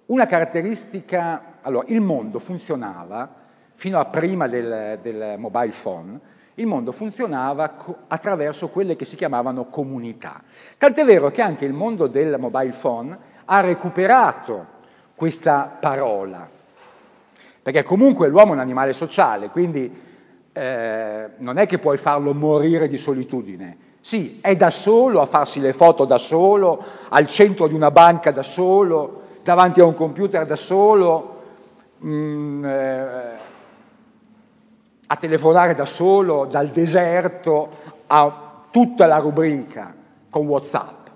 Una 0.05 0.25
caratteristica, 0.25 1.59
allora, 1.61 1.87
il 1.87 2.01
mondo 2.01 2.37
funzionava 2.37 3.41
fino 3.73 3.99
a 3.99 4.05
prima 4.05 4.47
del, 4.47 4.99
del 5.01 5.39
mobile 5.39 5.73
phone, 5.81 6.19
Il 6.55 6.67
mondo 6.67 6.91
funzionava 6.91 7.77
attraverso 8.07 8.69
quelle 8.69 8.95
che 8.95 9.05
si 9.05 9.15
chiamavano 9.15 9.65
comunità. 9.65 10.43
Tant'è 10.77 11.03
vero 11.03 11.31
che 11.31 11.41
anche 11.41 11.65
il 11.65 11.73
mondo 11.73 12.05
del 12.05 12.37
mobile 12.37 12.75
phone 12.79 13.17
ha 13.45 13.59
recuperato 13.61 14.67
questa 15.15 15.77
parola, 15.79 16.47
perché 17.63 17.81
comunque 17.81 18.27
l'uomo 18.27 18.51
è 18.51 18.55
un 18.55 18.59
animale 18.59 18.91
sociale, 18.91 19.47
quindi 19.47 19.89
eh, 20.51 21.29
non 21.37 21.57
è 21.57 21.65
che 21.65 21.79
puoi 21.79 21.97
farlo 21.97 22.33
morire 22.33 22.89
di 22.89 22.97
solitudine. 22.97 23.77
Sì, 24.01 24.39
è 24.41 24.53
da 24.57 24.69
solo 24.69 25.21
a 25.21 25.25
farsi 25.25 25.61
le 25.61 25.71
foto 25.71 26.03
da 26.03 26.17
solo, 26.17 26.83
al 27.07 27.25
centro 27.25 27.67
di 27.67 27.73
una 27.73 27.89
banca 27.89 28.31
da 28.31 28.43
solo, 28.43 29.21
davanti 29.43 29.79
a 29.79 29.85
un 29.85 29.93
computer 29.93 30.45
da 30.45 30.57
solo, 30.57 31.41
mh, 31.99 32.09
mm, 32.09 32.65
eh, 32.65 33.31
a 35.07 35.15
telefonare 35.15 35.73
da 35.73 35.85
solo 35.85 36.45
dal 36.45 36.67
deserto 36.67 37.69
a 38.07 38.65
tutta 38.71 39.05
la 39.05 39.17
rubrica 39.17 39.95
con 40.29 40.47
Whatsapp, 40.47 41.07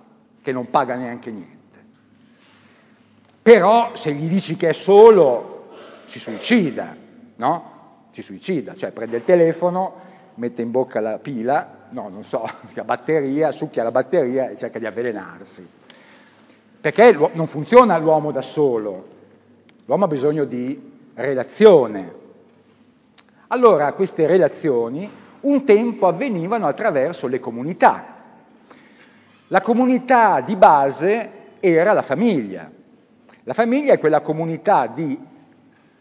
che 0.42 0.54
non 0.54 0.70
paga 0.70 0.96
neanche 0.96 1.30
niente. 1.30 1.56
Però 3.42 3.92
se 3.96 4.14
gli 4.14 4.30
dici 4.30 4.56
che 4.56 4.70
è 4.70 4.74
solo, 4.74 5.57
si 6.08 6.20
suicida, 6.20 6.96
no? 7.36 7.76
Si 8.12 8.22
suicida, 8.22 8.76
cioè 8.76 8.92
prende 8.92 9.18
il 9.18 9.24
telefono, 9.24 10.06
mette 10.36 10.62
in 10.62 10.72
bocca 10.72 11.00
la 11.02 11.20
pila, 11.20 11.88
no, 11.90 12.08
non 12.10 12.24
so, 12.24 12.50
la 12.74 12.84
batteria, 12.84 13.52
succhia 13.52 13.84
la 13.84 13.92
batteria 13.92 14.50
e 14.50 14.58
cerca 14.58 14.80
di 14.80 14.86
avvelenarsi. 14.86 15.68
Perché 16.80 17.12
non 17.34 17.46
funziona 17.46 17.98
l'uomo 17.98 18.32
da 18.32 18.42
solo, 18.42 19.08
l'uomo 19.86 20.06
ha 20.06 20.08
bisogno 20.08 20.46
di 20.46 20.96
relazione, 21.14 22.14
allora 23.48 23.92
queste 23.94 24.26
relazioni 24.26 25.10
un 25.42 25.64
tempo 25.66 26.08
avvenivano 26.08 26.68
attraverso 26.68 27.28
le 27.28 27.40
comunità. 27.40 28.16
La 29.48 29.62
comunità 29.62 30.42
di 30.42 30.56
base 30.56 31.32
era 31.60 31.94
la 31.94 32.02
famiglia. 32.02 32.70
La 33.44 33.54
famiglia 33.54 33.94
è 33.94 34.00
quella 34.00 34.22
comunità 34.22 34.88
di 34.88 35.18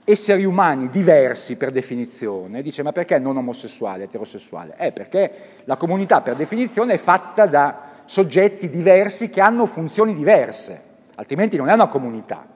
esseri 0.09 0.45
umani 0.45 0.89
diversi 0.89 1.57
per 1.57 1.73
definizione. 1.73 2.63
Dice 2.63 2.83
ma 2.85 2.93
perché 2.93 3.19
non 3.19 3.37
omosessuale, 3.37 4.05
eterosessuale? 4.05 4.77
Eh 4.79 4.93
perché 4.93 5.33
la 5.65 5.77
comunità 5.77 6.21
per 6.21 6.37
definizione 6.37 6.95
è 6.95 6.99
fatta 6.99 7.47
da 7.47 7.91
soggetti 8.05 8.71
diversi 8.71 9.29
che 9.29 9.41
hanno 9.41 9.67
funzioni 9.67 10.15
diverse, 10.15 10.81
altrimenti 11.17 11.57
non 11.57 11.69
è 11.69 11.73
una 11.73 11.89
comunità 11.89 12.55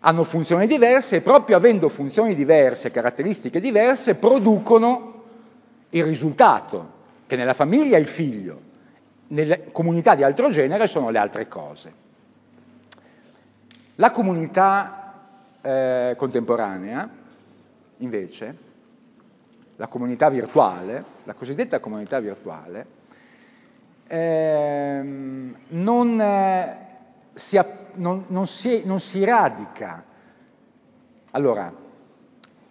hanno 0.00 0.24
funzioni 0.24 0.66
diverse 0.66 1.16
e 1.16 1.20
proprio 1.20 1.56
avendo 1.56 1.88
funzioni 1.88 2.34
diverse, 2.34 2.90
caratteristiche 2.90 3.60
diverse, 3.60 4.14
producono 4.14 5.22
il 5.90 6.04
risultato, 6.04 6.98
che 7.26 7.36
nella 7.36 7.52
famiglia 7.52 7.96
è 7.96 8.00
il 8.00 8.06
figlio, 8.06 8.60
nelle 9.28 9.70
comunità 9.72 10.14
di 10.14 10.22
altro 10.22 10.50
genere 10.50 10.86
sono 10.86 11.10
le 11.10 11.18
altre 11.18 11.48
cose. 11.48 11.92
La 13.96 14.10
comunità 14.10 14.99
eh, 15.62 16.14
contemporanea, 16.16 17.08
invece, 17.98 18.56
la 19.76 19.86
comunità 19.86 20.28
virtuale, 20.28 21.04
la 21.24 21.34
cosiddetta 21.34 21.80
comunità 21.80 22.20
virtuale, 22.20 22.86
ehm, 24.06 25.56
non, 25.68 26.20
eh, 26.20 26.76
si 27.34 27.58
non, 27.94 28.24
non, 28.28 28.46
si, 28.46 28.82
non 28.84 29.00
si 29.00 29.24
radica. 29.24 30.04
Allora, 31.32 31.72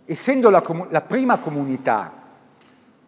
essendo 0.05 0.49
la, 0.49 0.63
la 0.89 1.01
prima 1.01 1.37
comunità 1.39 2.11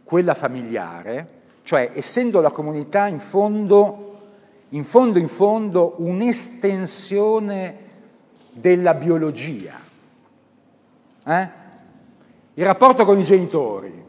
quella 0.03 0.33
familiare, 0.33 1.39
cioè 1.63 1.91
essendo 1.93 2.41
la 2.41 2.51
comunità 2.51 3.07
in 3.07 3.19
fondo, 3.19 4.17
in 4.69 4.83
fondo, 4.83 5.19
in 5.19 5.27
fondo 5.27 5.95
un'estensione 5.97 7.89
della 8.51 8.93
biologia. 8.93 9.79
Eh? 11.25 11.49
Il 12.53 12.65
rapporto 12.65 13.05
con 13.05 13.17
i 13.17 13.23
genitori, 13.23 14.03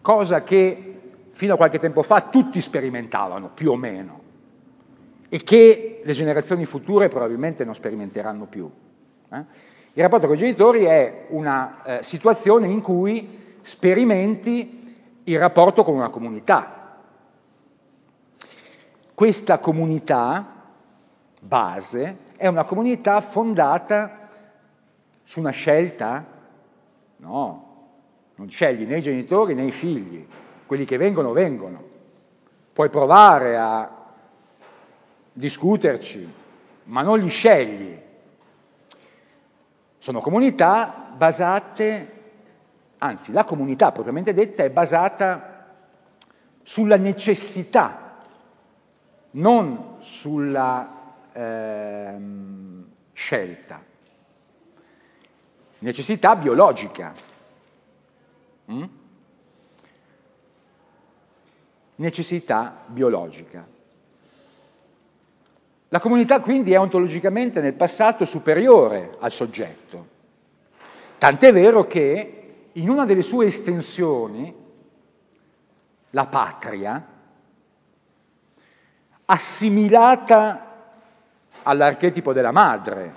cosa 0.00 0.42
che 0.42 1.00
fino 1.32 1.54
a 1.54 1.56
qualche 1.56 1.78
tempo 1.78 2.02
fa 2.02 2.22
tutti 2.22 2.60
sperimentavano, 2.60 3.50
più 3.50 3.70
o 3.70 3.76
meno 3.76 4.20
e 5.28 5.42
che 5.42 6.00
le 6.02 6.12
generazioni 6.12 6.64
future 6.64 7.08
probabilmente 7.08 7.64
non 7.64 7.74
sperimenteranno 7.74 8.46
più. 8.46 8.68
Eh? 9.32 9.44
Il 9.92 10.02
rapporto 10.02 10.26
con 10.26 10.36
i 10.36 10.38
genitori 10.38 10.84
è 10.84 11.26
una 11.28 11.82
eh, 11.82 12.02
situazione 12.02 12.66
in 12.66 12.80
cui 12.80 13.56
sperimenti 13.60 14.94
il 15.24 15.38
rapporto 15.38 15.82
con 15.82 15.94
una 15.94 16.08
comunità. 16.08 16.98
Questa 19.14 19.58
comunità 19.58 20.59
base 21.40 22.28
è 22.36 22.46
una 22.46 22.64
comunità 22.64 23.20
fondata 23.20 24.28
su 25.24 25.40
una 25.40 25.50
scelta? 25.50 26.24
No, 27.16 27.70
non 28.36 28.48
scegli 28.48 28.86
né 28.86 28.98
i 28.98 29.02
genitori 29.02 29.54
né 29.54 29.64
i 29.64 29.72
figli, 29.72 30.26
quelli 30.66 30.84
che 30.84 30.96
vengono 30.96 31.32
vengono. 31.32 31.82
Puoi 32.72 32.88
provare 32.88 33.58
a 33.58 33.90
discuterci, 35.32 36.32
ma 36.84 37.02
non 37.02 37.18
li 37.18 37.28
scegli. 37.28 37.98
Sono 39.98 40.20
comunità 40.20 41.12
basate, 41.14 42.12
anzi 42.98 43.32
la 43.32 43.44
comunità 43.44 43.92
propriamente 43.92 44.32
detta 44.32 44.62
è 44.62 44.70
basata 44.70 45.66
sulla 46.62 46.96
necessità, 46.96 48.16
non 49.32 49.96
sulla 49.98 50.99
eh, 51.32 52.16
scelta. 53.12 53.82
Necessità 55.78 56.36
biologica. 56.36 57.12
Mm? 58.70 58.84
Necessità 61.96 62.84
biologica. 62.86 63.66
La 65.88 65.98
comunità 65.98 66.40
quindi 66.40 66.72
è 66.72 66.78
ontologicamente 66.78 67.60
nel 67.60 67.74
passato 67.74 68.24
superiore 68.24 69.16
al 69.18 69.32
soggetto. 69.32 70.06
Tant'è 71.18 71.52
vero 71.52 71.86
che 71.86 72.68
in 72.72 72.88
una 72.88 73.04
delle 73.04 73.22
sue 73.22 73.46
estensioni, 73.46 74.54
la 76.10 76.26
patria, 76.26 77.06
assimilata 79.24 80.69
all'archetipo 81.62 82.32
della 82.32 82.52
madre 82.52 83.14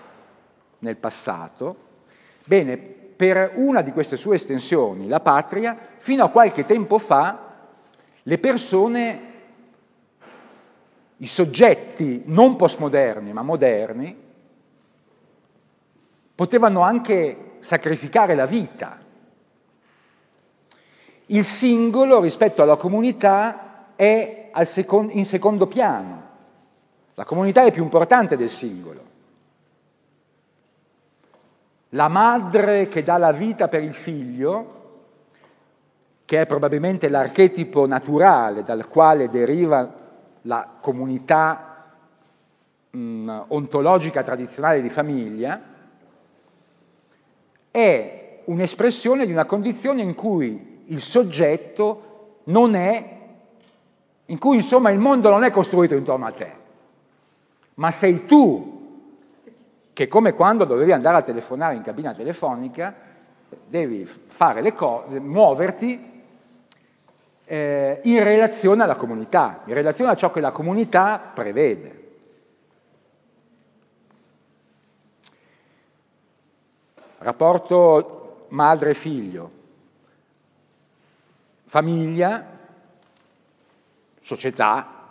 nel 0.79 0.97
passato, 0.97 1.75
bene, 2.45 2.77
per 2.77 3.53
una 3.55 3.81
di 3.81 3.91
queste 3.91 4.17
sue 4.17 4.35
estensioni, 4.35 5.07
la 5.07 5.19
patria, 5.19 5.77
fino 5.97 6.23
a 6.23 6.29
qualche 6.29 6.65
tempo 6.65 6.97
fa, 6.97 7.51
le 8.23 8.37
persone 8.37 9.31
i 11.17 11.27
soggetti 11.27 12.23
non 12.25 12.55
postmoderni 12.55 13.31
ma 13.31 13.43
moderni 13.43 14.21
potevano 16.35 16.81
anche 16.81 17.57
sacrificare 17.59 18.35
la 18.35 18.45
vita. 18.45 18.99
Il 21.27 21.45
singolo 21.45 22.19
rispetto 22.19 22.61
alla 22.61 22.75
comunità 22.75 23.93
è 23.95 24.51
in 24.53 25.25
secondo 25.25 25.67
piano. 25.67 26.22
La 27.15 27.25
comunità 27.25 27.63
è 27.63 27.71
più 27.71 27.83
importante 27.83 28.35
del 28.35 28.49
singolo. 28.49 29.11
La 31.89 32.07
madre 32.07 32.87
che 32.87 33.03
dà 33.03 33.17
la 33.17 33.31
vita 33.31 33.67
per 33.67 33.83
il 33.83 33.93
figlio, 33.93 34.81
che 36.25 36.41
è 36.41 36.45
probabilmente 36.47 37.09
l'archetipo 37.09 37.85
naturale 37.85 38.63
dal 38.63 38.87
quale 38.87 39.29
deriva 39.29 40.01
la 40.41 40.67
comunità 40.81 41.93
mh, 42.89 43.43
ontologica 43.49 44.23
tradizionale 44.23 44.81
di 44.81 44.89
famiglia, 44.89 45.61
è 47.69 48.41
un'espressione 48.45 49.25
di 49.27 49.31
una 49.31 49.45
condizione 49.45 50.01
in 50.01 50.15
cui 50.15 50.83
il 50.87 51.01
soggetto 51.01 52.39
non 52.45 52.73
è, 52.73 53.19
in 54.25 54.39
cui 54.39 54.55
insomma 54.55 54.89
il 54.89 54.99
mondo 54.99 55.29
non 55.29 55.43
è 55.43 55.51
costruito 55.51 55.95
intorno 55.95 56.25
a 56.25 56.31
te, 56.31 56.51
ma 57.75 57.91
sei 57.91 58.25
tu 58.25 58.73
che 59.93 60.07
come 60.07 60.33
quando 60.33 60.65
dovevi 60.65 60.91
andare 60.91 61.17
a 61.17 61.21
telefonare 61.21 61.75
in 61.75 61.83
cabina 61.83 62.13
telefonica, 62.13 62.93
devi 63.67 64.05
fare 64.05 64.61
le 64.61 64.73
cose, 64.73 65.19
muoverti 65.19 66.11
eh, 67.45 67.99
in 68.03 68.23
relazione 68.23 68.83
alla 68.83 68.95
comunità, 68.95 69.61
in 69.65 69.73
relazione 69.73 70.11
a 70.11 70.15
ciò 70.15 70.31
che 70.31 70.41
la 70.41 70.51
comunità 70.51 71.19
prevede. 71.33 72.01
Rapporto 77.19 78.47
madre-figlio. 78.49 79.61
famiglia, 81.65 82.45
società, 84.21 85.09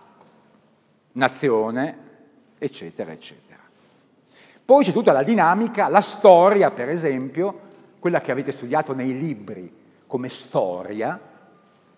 nazione, 1.12 2.01
eccetera, 2.64 3.10
eccetera. 3.10 3.60
Poi 4.64 4.84
c'è 4.84 4.92
tutta 4.92 5.12
la 5.12 5.24
dinamica, 5.24 5.88
la 5.88 6.00
storia, 6.00 6.70
per 6.70 6.88
esempio, 6.88 7.70
quella 7.98 8.20
che 8.20 8.30
avete 8.30 8.52
studiato 8.52 8.94
nei 8.94 9.18
libri 9.18 9.80
come 10.06 10.28
storia, 10.28 11.18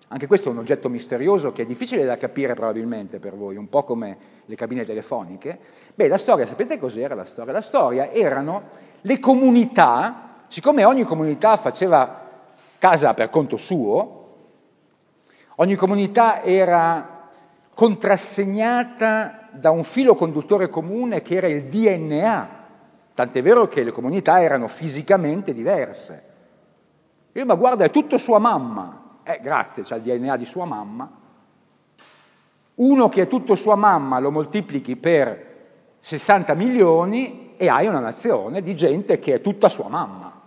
anche 0.09 0.27
questo 0.27 0.49
è 0.49 0.53
un 0.53 0.59
oggetto 0.59 0.89
misterioso 0.89 1.53
che 1.53 1.63
è 1.63 1.67
difficile 1.67 2.05
da 2.05 2.17
capire 2.17 2.55
probabilmente 2.55 3.19
per 3.19 3.35
voi, 3.35 3.57
un 3.57 3.69
po' 3.69 3.85
come 3.85 4.17
le 4.45 4.55
cabine 4.55 4.85
telefoniche. 4.85 5.59
Beh, 5.95 6.09
la 6.09 6.19
storia, 6.19 6.47
sapete 6.47 6.79
cos'era 6.79 7.15
la 7.15 7.25
storia? 7.25 7.53
La 7.53 7.61
storia 7.61 8.11
erano 8.11 8.71
le 9.03 9.19
comunità, 9.19 10.45
siccome 10.49 10.85
ogni 10.85 11.05
comunità 11.05 11.57
faceva 11.57 12.23
casa 12.79 13.13
per 13.13 13.29
conto 13.29 13.57
suo, 13.57 14.37
ogni 15.57 15.75
comunità 15.75 16.43
era 16.43 17.29
contrassegnata 17.75 19.44
da 19.55 19.71
un 19.71 19.85
filo 19.85 20.15
conduttore 20.15 20.69
comune 20.69 21.23
che 21.23 21.37
era 21.37 21.47
il 21.49 21.65
DNA, 21.65 22.49
tant'è 23.15 23.43
vero 23.43 23.67
che 23.67 23.83
le 23.83 23.93
comunità 23.93 24.43
erano 24.43 24.69
fisicamente 24.69 25.53
diverse. 25.53 26.23
E 27.33 27.45
ma 27.45 27.55
guarda, 27.55 27.85
è 27.85 27.91
tutto 27.91 28.19
sua 28.19 28.39
mamma. 28.39 29.19
Eh, 29.23 29.41
grazie, 29.43 29.83
c'ha 29.83 29.97
il 29.97 30.03
DNA 30.03 30.37
di 30.37 30.45
sua 30.45 30.65
mamma. 30.65 31.11
Uno 32.75 33.09
che 33.09 33.23
è 33.23 33.29
tutto 33.29 33.55
sua 33.55 33.77
mamma 33.77 34.19
lo 34.19 34.31
moltiplichi 34.31 34.97
per 34.97 35.53
60 36.01 36.55
milioni 36.55 37.55
e 37.57 37.69
hai 37.69 37.87
una 37.87 38.01
nazione 38.01 38.63
di 38.63 38.75
gente 38.75 39.19
che 39.19 39.35
è 39.35 39.41
tutta 39.41 39.69
sua 39.69 39.89
mamma. 39.89 40.41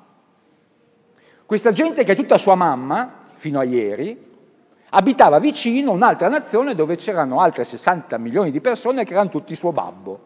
Questa 1.45 1.71
gente 1.71 2.03
che 2.03 2.11
è 2.11 2.15
tutta 2.15 2.37
sua 2.37 2.55
mamma, 2.55 3.23
fino 3.33 3.59
a 3.59 3.63
ieri, 3.63 4.26
abitava 4.89 5.39
vicino 5.39 5.91
un'altra 5.91 6.29
nazione 6.29 6.75
dove 6.75 6.95
c'erano 6.95 7.39
altre 7.39 7.63
60 7.63 8.17
milioni 8.17 8.51
di 8.51 8.61
persone 8.61 9.03
che 9.03 9.13
erano 9.13 9.29
tutti 9.29 9.55
suo 9.55 9.71
babbo, 9.71 10.19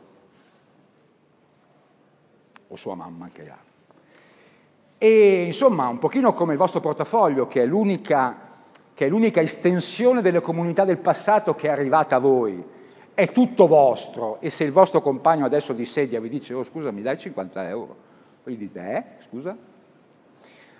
o 2.67 2.75
sua 2.75 2.95
mamma 2.95 3.25
anche 3.25 3.45
là. 3.45 3.57
E 4.97 5.43
insomma, 5.43 5.87
un 5.87 5.97
pochino 5.97 6.33
come 6.33 6.53
il 6.53 6.59
vostro 6.59 6.79
portafoglio, 6.79 7.47
che 7.47 7.63
è 7.63 7.65
l'unica, 7.65 8.37
che 8.93 9.05
è 9.05 9.09
l'unica 9.09 9.41
estensione 9.41 10.21
delle 10.21 10.41
comunità 10.41 10.85
del 10.85 10.99
passato 10.99 11.55
che 11.55 11.67
è 11.67 11.71
arrivata 11.71 12.17
a 12.17 12.19
voi, 12.19 12.63
è 13.13 13.31
tutto 13.31 13.67
vostro 13.67 14.39
e 14.39 14.49
se 14.49 14.63
il 14.63 14.71
vostro 14.71 15.01
compagno 15.01 15.45
adesso 15.45 15.73
di 15.73 15.85
sedia 15.85 16.21
vi 16.21 16.29
dice 16.29 16.53
oh 16.53 16.63
scusa 16.63 16.91
mi 16.91 17.01
dai 17.01 17.17
50 17.17 17.67
euro, 17.67 17.95
voi 18.43 18.55
gli 18.55 18.57
dite 18.57 18.79
eh 18.79 19.23
scusa? 19.27 19.55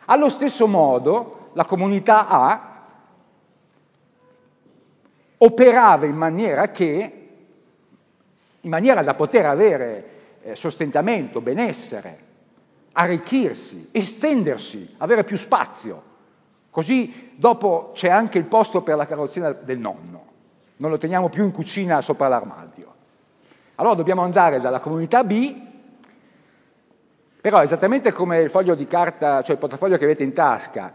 Allo 0.05 0.29
stesso 0.29 0.67
modo 0.67 1.49
la 1.53 1.65
comunità 1.65 2.27
A 2.27 2.70
operava 5.43 6.05
in 6.05 6.15
maniera 6.15 6.69
che, 6.69 7.29
in 8.59 8.69
maniera 8.69 9.01
da 9.01 9.15
poter 9.15 9.45
avere 9.45 10.05
eh, 10.43 10.55
sostentamento, 10.55 11.41
benessere, 11.41 12.29
arricchirsi, 12.93 13.89
estendersi, 13.91 14.95
avere 14.97 15.23
più 15.23 15.37
spazio. 15.37 16.09
Così 16.69 17.31
dopo 17.35 17.91
c'è 17.93 18.09
anche 18.09 18.37
il 18.37 18.45
posto 18.45 18.81
per 18.81 18.95
la 18.95 19.05
carrozzina 19.05 19.51
del 19.51 19.79
nonno, 19.79 20.25
non 20.77 20.91
lo 20.91 20.97
teniamo 20.97 21.29
più 21.29 21.43
in 21.43 21.51
cucina 21.51 22.01
sopra 22.01 22.27
l'armadio. 22.27 22.93
Allora 23.75 23.95
dobbiamo 23.95 24.21
andare 24.21 24.59
dalla 24.59 24.79
comunità 24.79 25.23
B, 25.23 25.69
però 27.41 27.63
esattamente 27.63 28.11
come 28.11 28.41
il 28.41 28.51
foglio 28.51 28.75
di 28.75 28.85
carta, 28.85 29.41
cioè 29.41 29.53
il 29.53 29.57
portafoglio 29.57 29.97
che 29.97 30.03
avete 30.03 30.23
in 30.23 30.33
tasca, 30.33 30.93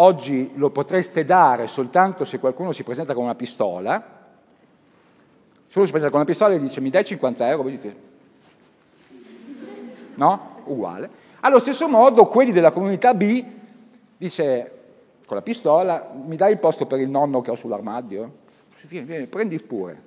oggi 0.00 0.52
lo 0.54 0.70
potreste 0.70 1.24
dare 1.24 1.68
soltanto 1.68 2.24
se 2.24 2.38
qualcuno 2.38 2.72
si 2.72 2.82
presenta 2.82 3.14
con 3.14 3.24
una 3.24 3.34
pistola, 3.34 4.02
se 5.66 5.78
uno 5.78 5.86
si 5.86 5.92
presenta 5.92 6.10
con 6.10 6.20
una 6.20 6.24
pistola 6.24 6.54
e 6.54 6.60
dice 6.60 6.80
mi 6.80 6.90
dai 6.90 7.04
50 7.04 7.48
euro, 7.48 7.62
voi 7.62 7.72
dite 7.72 7.96
no? 10.14 10.62
uguale. 10.64 11.28
Allo 11.40 11.58
stesso 11.58 11.88
modo 11.88 12.26
quelli 12.26 12.52
della 12.52 12.72
comunità 12.72 13.14
B 13.14 13.44
dice 14.16 14.78
con 15.26 15.36
la 15.36 15.42
pistola 15.42 16.10
mi 16.12 16.36
dai 16.36 16.52
il 16.52 16.58
posto 16.58 16.86
per 16.86 16.98
il 16.98 17.08
nonno 17.08 17.40
che 17.40 17.50
ho 17.50 17.54
sull'armadio? 17.54 18.38
Vieni, 18.88 19.06
vieni, 19.06 19.26
prendi 19.26 19.60
pure, 19.60 20.02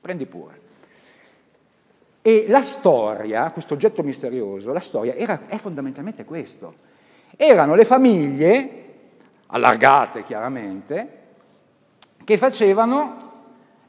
prendi 0.00 0.26
pure. 0.26 0.60
E 2.20 2.44
la 2.48 2.62
storia, 2.62 3.50
questo 3.50 3.74
oggetto 3.74 4.02
misterioso, 4.02 4.72
la 4.72 4.80
storia 4.80 5.14
era, 5.14 5.46
è 5.48 5.56
fondamentalmente 5.56 6.24
questo. 6.24 6.90
Erano 7.36 7.74
le 7.74 7.84
famiglie, 7.84 8.81
allargate 9.54 10.24
chiaramente, 10.24 11.20
che 12.24 12.36
facevano, 12.36 13.16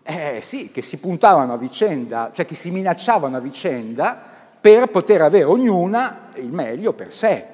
eh 0.04 0.42
sì, 0.44 0.72
che 0.72 0.82
si 0.82 0.98
puntavano 0.98 1.54
a 1.54 1.58
vicenda, 1.58 2.32
cioè 2.34 2.46
che 2.46 2.56
si 2.56 2.70
minacciavano 2.70 3.38
a 3.38 3.40
vicenda 3.40 4.32
per 4.60 4.88
poter 4.88 5.22
avere 5.22 5.46
ognuna 5.46 6.30
il 6.36 6.52
meglio 6.52 6.94
per 6.94 7.14
sé. 7.14 7.46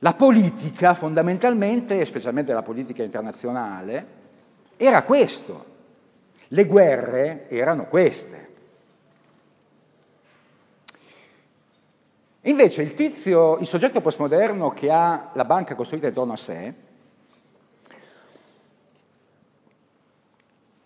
La 0.00 0.14
politica 0.14 0.94
fondamentalmente, 0.94 2.04
specialmente 2.04 2.52
la 2.52 2.62
politica 2.62 3.02
internazionale, 3.02 4.06
era 4.76 5.02
questo. 5.02 5.76
Le 6.48 6.64
guerre 6.64 7.48
erano 7.50 7.86
queste. 7.86 8.46
Invece 12.48 12.80
il 12.80 12.94
tizio, 12.94 13.58
il 13.58 13.66
soggetto 13.66 14.00
postmoderno 14.00 14.70
che 14.70 14.90
ha 14.90 15.30
la 15.34 15.44
banca 15.44 15.74
costruita 15.74 16.06
intorno 16.06 16.32
a 16.32 16.36
sé, 16.36 16.74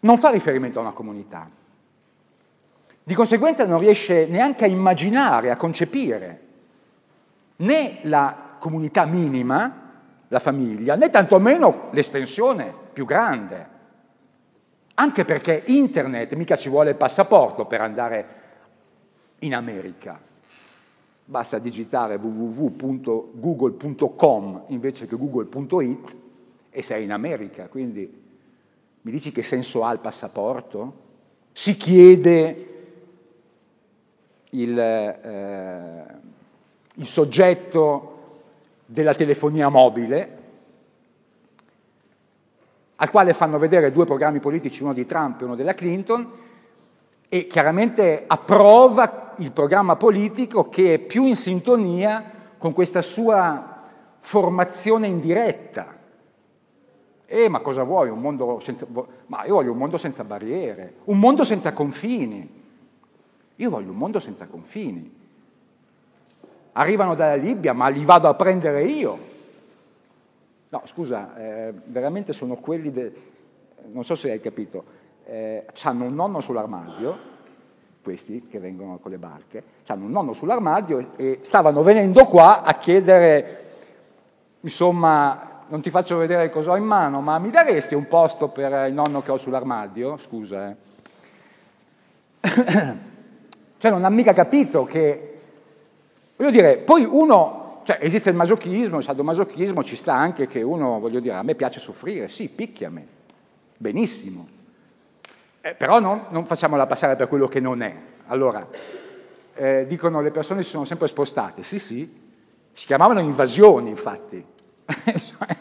non 0.01 0.19
fa 0.19 0.31
riferimento 0.31 0.81
a 0.81 0.83
una 0.83 0.91
comunità, 0.91 1.49
di 3.05 3.15
conseguenza 3.15 3.65
non 3.65 3.79
riesce 3.79 4.27
neanche 4.27 4.65
a 4.65 4.69
immaginare, 4.69 5.53
a 5.53 5.57
concepire 5.57 6.41
né 7.57 8.01
la 8.03 8.57
comunità 8.59 9.05
minima, 9.05 9.91
la 10.27 10.39
famiglia, 10.41 10.97
né 10.97 11.11
tantomeno 11.11 11.91
l'estensione 11.93 12.75
più 12.93 13.05
grande. 13.05 13.69
Anche 14.95 15.25
perché 15.25 15.63
internet 15.67 16.35
mica 16.35 16.57
ci 16.57 16.69
vuole 16.69 16.91
il 16.91 16.97
passaporto 16.97 17.67
per 17.67 17.81
andare 17.81 18.27
in 19.41 19.55
America. 19.55 20.31
Basta 21.33 21.59
digitare 21.59 22.17
www.google.com 22.17 24.65
invece 24.67 25.07
che 25.07 25.17
google.it 25.17 26.17
e 26.69 26.83
sei 26.83 27.05
in 27.05 27.11
America. 27.11 27.69
Quindi 27.69 28.21
mi 29.01 29.11
dici 29.11 29.33
che 29.33 29.43
senso 29.43 29.83
ha 29.83 29.91
il 29.93 30.01
passaporto? 30.01 30.95
Si 31.53 31.75
chiede 31.79 32.67
il, 34.51 34.79
eh, 34.79 36.05
il 36.97 37.07
soggetto 37.07 38.41
della 38.85 39.15
telefonia 39.15 39.71
mobile, 39.71 40.39
al 42.97 43.11
quale 43.11 43.33
fanno 43.33 43.57
vedere 43.57 43.91
due 43.91 44.05
programmi 44.05 44.39
politici, 44.39 44.83
uno 44.83 44.93
di 44.93 45.07
Trump 45.07 45.41
e 45.41 45.45
uno 45.45 45.57
della 45.57 45.73
Clinton, 45.73 46.31
e 47.35 47.47
chiaramente 47.47 48.25
approva 48.27 49.33
il 49.39 49.53
programma 49.53 49.97
politico 49.97 50.69
che 50.69 50.93
è 50.93 50.99
più 50.99 51.25
in 51.25 51.35
sintonia 51.35 52.31
con 52.59 52.75
questa 52.75 53.01
sua 53.01 53.85
formazione 54.21 55.07
indiretta. 55.07 55.97
Eh, 57.25 57.49
ma 57.49 57.61
cosa 57.61 57.85
vuoi? 57.85 58.11
Un 58.11 58.21
mondo 58.21 58.61
senza... 58.61 58.87
Ma 59.29 59.47
io 59.47 59.55
voglio 59.55 59.73
un 59.73 59.79
mondo 59.79 59.97
senza 59.97 60.25
barriere, 60.25 60.97
un 61.05 61.19
mondo 61.19 61.43
senza 61.43 61.73
confini. 61.73 62.47
Io 63.57 63.71
voglio 63.71 63.93
un 63.93 63.97
mondo 63.97 64.21
senza 64.21 64.47
confini. 64.47 65.11
Arrivano 66.73 67.15
dalla 67.15 67.37
Libia, 67.37 67.73
ma 67.73 67.89
li 67.89 68.05
vado 68.05 68.29
a 68.29 68.35
prendere 68.35 68.85
io. 68.85 69.19
No, 70.69 70.83
scusa, 70.85 71.35
eh, 71.39 71.73
veramente 71.87 72.35
sono 72.35 72.57
quelli, 72.57 72.91
de... 72.91 73.13
non 73.91 74.05
so 74.05 74.17
se 74.17 74.31
hai 74.31 74.41
capito, 74.43 75.01
eh, 75.25 75.67
hanno 75.83 76.05
un 76.05 76.15
nonno 76.15 76.41
sull'armadio, 76.41 77.31
questi 78.03 78.47
che 78.49 78.59
vengono 78.59 78.99
con 78.99 79.11
le 79.11 79.19
barche, 79.19 79.63
hanno 79.87 80.05
un 80.07 80.11
nonno 80.11 80.33
sull'armadio 80.33 81.13
e 81.17 81.39
stavano 81.43 81.83
venendo 81.83 82.25
qua 82.25 82.63
a 82.63 82.75
chiedere, 82.75 83.65
insomma, 84.61 85.65
non 85.69 85.81
ti 85.81 85.91
faccio 85.91 86.17
vedere 86.17 86.51
cosa 86.51 86.73
ho 86.73 86.77
in 86.77 86.85
mano, 86.85 87.21
ma 87.21 87.39
mi 87.39 87.51
daresti 87.51 87.95
un 87.95 88.07
posto 88.07 88.49
per 88.49 88.89
il 88.89 88.93
nonno 88.93 89.23
che 89.23 89.31
ho 89.31 89.39
sull'armadio? 89.39 90.19
Scusa, 90.19 90.69
eh. 90.71 90.77
Cioè 93.79 93.91
non 93.91 94.05
ha 94.05 94.11
mica 94.11 94.33
capito 94.33 94.85
che, 94.85 95.41
voglio 96.37 96.51
dire, 96.51 96.77
poi 96.79 97.05
uno, 97.05 97.81
cioè 97.85 97.99
esiste 98.01 98.31
il 98.31 98.37
masochismo, 98.37 98.99
il 98.99 99.03
sadomasochismo, 99.03 99.83
ci 99.83 99.97
sta 99.97 100.15
anche 100.15 100.47
che 100.47 100.63
uno, 100.63 101.01
voglio 101.01 101.19
dire, 101.19 101.35
a 101.35 101.43
me 101.43 101.57
piace 101.57 101.81
soffrire, 101.81 102.29
sì, 102.29 102.49
picchiami, 102.49 103.05
benissimo, 103.77 104.47
eh, 105.63 105.75
però 105.75 106.01
non, 106.01 106.27
non 106.31 106.45
facciamola 106.45 106.87
passare 106.87 107.15
per 107.15 107.29
quello 107.29 107.47
che 107.47 107.61
non 107.61 107.83
è. 107.83 107.95
Allora, 108.27 108.67
eh, 109.55 109.87
dicono 109.87 110.21
le 110.21 110.33
persone 110.33 110.65
si 110.65 110.71
sono 110.71 110.85
sempre 110.85 111.07
spostate, 111.07 111.63
sì 111.63 111.79
sì, 111.79 112.21
si 112.73 112.87
chiamavano 112.87 113.21
invasioni 113.21 113.89
infatti, 113.89 114.45
cioè, 114.85 115.57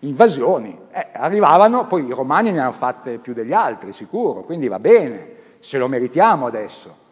invasioni. 0.00 0.76
Eh, 0.90 1.06
arrivavano, 1.12 1.86
poi 1.86 2.04
i 2.04 2.12
romani 2.12 2.50
ne 2.50 2.58
hanno 2.58 2.72
fatte 2.72 3.18
più 3.18 3.32
degli 3.32 3.52
altri, 3.52 3.92
sicuro, 3.92 4.42
quindi 4.42 4.66
va 4.66 4.80
bene, 4.80 5.36
se 5.60 5.78
lo 5.78 5.86
meritiamo 5.86 6.46
adesso. 6.46 7.06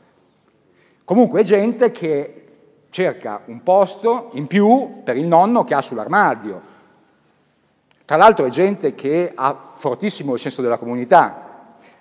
Comunque 1.05 1.43
è 1.43 1.45
gente 1.45 1.93
che 1.93 2.43
cerca 2.91 3.43
un 3.45 3.63
posto 3.63 4.31
in 4.33 4.49
più 4.49 5.03
per 5.05 5.17
il 5.17 5.27
nonno 5.27 5.63
che 5.63 5.75
ha 5.75 5.81
sull'armadio. 5.81 6.75
Tra 8.05 8.17
l'altro 8.17 8.47
è 8.47 8.49
gente 8.49 8.95
che 8.95 9.31
ha 9.33 9.73
fortissimo 9.75 10.33
il 10.33 10.41
senso 10.41 10.63
della 10.63 10.79
comunità, 10.79 11.46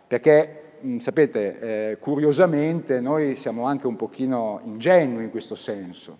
perché 0.07 0.77
mh, 0.79 0.97
sapete, 0.97 1.59
eh, 1.91 1.97
curiosamente 1.99 2.99
noi 2.99 3.35
siamo 3.35 3.65
anche 3.65 3.87
un 3.87 3.95
pochino 3.95 4.61
ingenui 4.63 5.23
in 5.23 5.29
questo 5.29 5.55
senso. 5.55 6.17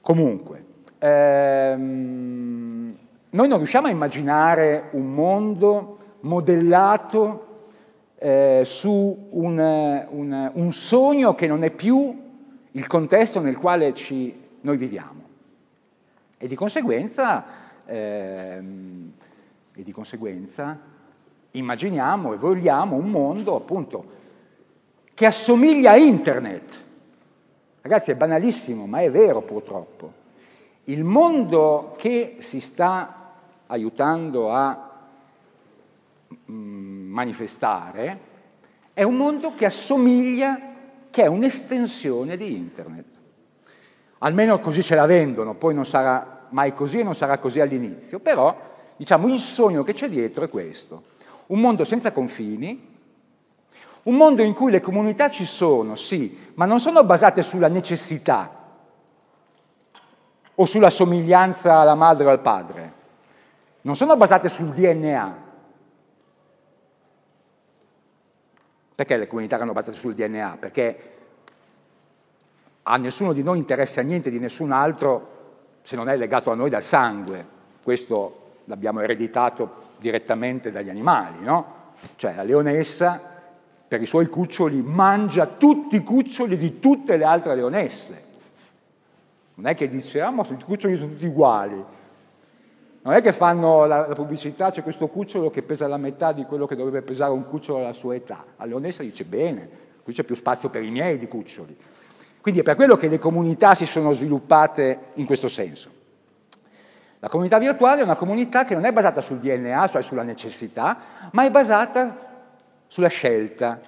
Comunque, 0.00 0.64
ehm, 0.98 2.96
noi 3.30 3.48
non 3.48 3.58
riusciamo 3.58 3.88
a 3.88 3.90
immaginare 3.90 4.88
un 4.92 5.12
mondo 5.12 5.98
modellato 6.20 7.46
eh, 8.18 8.62
su 8.64 9.28
un, 9.30 9.58
un, 10.08 10.50
un, 10.54 10.72
sogno 10.72 11.34
che 11.34 11.46
non 11.46 11.62
è 11.64 11.70
più 11.70 12.24
il 12.70 12.86
contesto 12.86 13.40
nel 13.40 13.58
quale 13.58 13.92
ci, 13.94 14.34
noi 14.60 14.76
viviamo. 14.76 15.24
E 16.38 16.48
di 16.48 16.54
conseguenza, 16.54 17.44
ehm, 17.84 19.12
e 19.74 19.82
di 19.82 19.92
conseguenza 19.92 20.94
immaginiamo 21.52 22.32
e 22.32 22.36
vogliamo 22.36 22.96
un 22.96 23.10
mondo 23.10 23.56
appunto 23.56 24.14
che 25.14 25.26
assomiglia 25.26 25.92
a 25.92 25.96
internet. 25.96 26.84
Ragazzi, 27.80 28.10
è 28.10 28.14
banalissimo, 28.16 28.86
ma 28.86 29.00
è 29.00 29.10
vero 29.10 29.40
purtroppo. 29.42 30.12
Il 30.84 31.04
mondo 31.04 31.94
che 31.96 32.36
si 32.40 32.60
sta 32.60 33.32
aiutando 33.66 34.52
a 34.52 34.90
mm, 36.50 37.10
manifestare 37.10 38.20
è 38.92 39.02
un 39.02 39.16
mondo 39.16 39.54
che 39.54 39.64
assomiglia, 39.64 40.60
che 41.10 41.22
è 41.22 41.26
un'estensione 41.26 42.36
di 42.36 42.54
internet. 42.54 43.04
Almeno 44.18 44.58
così 44.58 44.82
ce 44.82 44.94
la 44.94 45.06
vendono, 45.06 45.54
poi 45.54 45.74
non 45.74 45.86
sarà 45.86 46.46
mai 46.50 46.72
così 46.74 47.00
e 47.00 47.04
non 47.04 47.14
sarà 47.14 47.38
così 47.38 47.60
all'inizio, 47.60 48.18
però 48.18 48.54
diciamo 48.96 49.28
il 49.28 49.38
sogno 49.38 49.82
che 49.82 49.92
c'è 49.92 50.08
dietro 50.08 50.44
è 50.44 50.48
questo. 50.48 51.14
Un 51.46 51.60
mondo 51.60 51.84
senza 51.84 52.12
confini, 52.12 52.94
un 54.04 54.14
mondo 54.14 54.42
in 54.42 54.52
cui 54.54 54.70
le 54.70 54.80
comunità 54.80 55.30
ci 55.30 55.44
sono, 55.44 55.96
sì, 55.96 56.52
ma 56.54 56.64
non 56.64 56.80
sono 56.80 57.04
basate 57.04 57.42
sulla 57.42 57.68
necessità, 57.68 58.64
o 60.58 60.64
sulla 60.64 60.90
somiglianza 60.90 61.78
alla 61.78 61.94
madre 61.94 62.26
o 62.26 62.30
al 62.30 62.40
padre, 62.40 62.92
non 63.82 63.96
sono 63.96 64.16
basate 64.16 64.48
sul 64.48 64.70
DNA. 64.70 65.44
Perché 68.94 69.16
le 69.18 69.26
comunità 69.26 69.56
erano 69.56 69.72
basate 69.72 69.96
sul 69.96 70.14
DNA? 70.14 70.56
Perché 70.58 71.12
a 72.82 72.96
nessuno 72.96 73.32
di 73.32 73.42
noi 73.42 73.58
interessa 73.58 74.00
niente 74.00 74.30
di 74.30 74.38
nessun 74.38 74.72
altro 74.72 75.34
se 75.82 75.96
non 75.96 76.08
è 76.08 76.16
legato 76.16 76.50
a 76.50 76.54
noi 76.54 76.70
dal 76.70 76.82
sangue. 76.82 77.46
Questo 77.82 78.45
l'abbiamo 78.66 79.00
ereditato 79.00 79.94
direttamente 79.98 80.70
dagli 80.70 80.88
animali, 80.88 81.42
no? 81.42 81.74
Cioè 82.16 82.34
la 82.34 82.42
leonessa 82.42 83.20
per 83.88 84.02
i 84.02 84.06
suoi 84.06 84.26
cuccioli 84.26 84.82
mangia 84.82 85.46
tutti 85.46 85.96
i 85.96 86.02
cuccioli 86.02 86.56
di 86.56 86.78
tutte 86.78 87.16
le 87.16 87.24
altre 87.24 87.54
leonesse. 87.54 88.24
Non 89.54 89.66
è 89.66 89.74
che 89.74 89.88
dice, 89.88 90.20
ah, 90.20 90.30
ma 90.30 90.44
i 90.48 90.62
cuccioli 90.62 90.96
sono 90.96 91.12
tutti 91.12 91.26
uguali. 91.26 91.82
Non 93.02 93.14
è 93.14 93.22
che 93.22 93.32
fanno 93.32 93.86
la, 93.86 94.06
la, 94.08 94.14
pubblicità, 94.14 94.70
c'è 94.70 94.82
questo 94.82 95.06
cucciolo 95.06 95.48
che 95.48 95.62
pesa 95.62 95.86
la 95.86 95.96
metà 95.96 96.32
di 96.32 96.44
quello 96.44 96.66
che 96.66 96.74
dovrebbe 96.74 97.02
pesare 97.02 97.32
un 97.32 97.46
cucciolo 97.46 97.78
alla 97.78 97.92
sua 97.92 98.16
età. 98.16 98.44
A 98.56 98.64
Leonessa 98.64 99.02
dice, 99.02 99.24
bene, 99.24 99.68
qui 100.02 100.12
c'è 100.12 100.24
più 100.24 100.34
spazio 100.34 100.68
per 100.68 100.82
i 100.82 100.90
miei 100.90 101.16
di 101.16 101.28
cuccioli. 101.28 101.76
Quindi 102.40 102.60
è 102.60 102.64
per 102.64 102.74
quello 102.74 102.96
che 102.96 103.08
le 103.08 103.18
comunità 103.18 103.74
si 103.74 103.86
sono 103.86 104.12
sviluppate 104.12 104.98
in 105.14 105.24
questo 105.24 105.48
senso. 105.48 105.90
La 107.20 107.28
comunità 107.28 107.58
virtuale 107.58 108.00
è 108.00 108.04
una 108.04 108.16
comunità 108.16 108.64
che 108.64 108.74
non 108.74 108.84
è 108.84 108.92
basata 108.92 109.20
sul 109.20 109.38
DNA, 109.38 109.88
cioè 109.88 110.02
sulla 110.02 110.22
necessità, 110.22 110.98
ma 111.32 111.44
è 111.44 111.50
basata 111.50 112.16
sulla 112.86 113.08
scelta. 113.08 113.80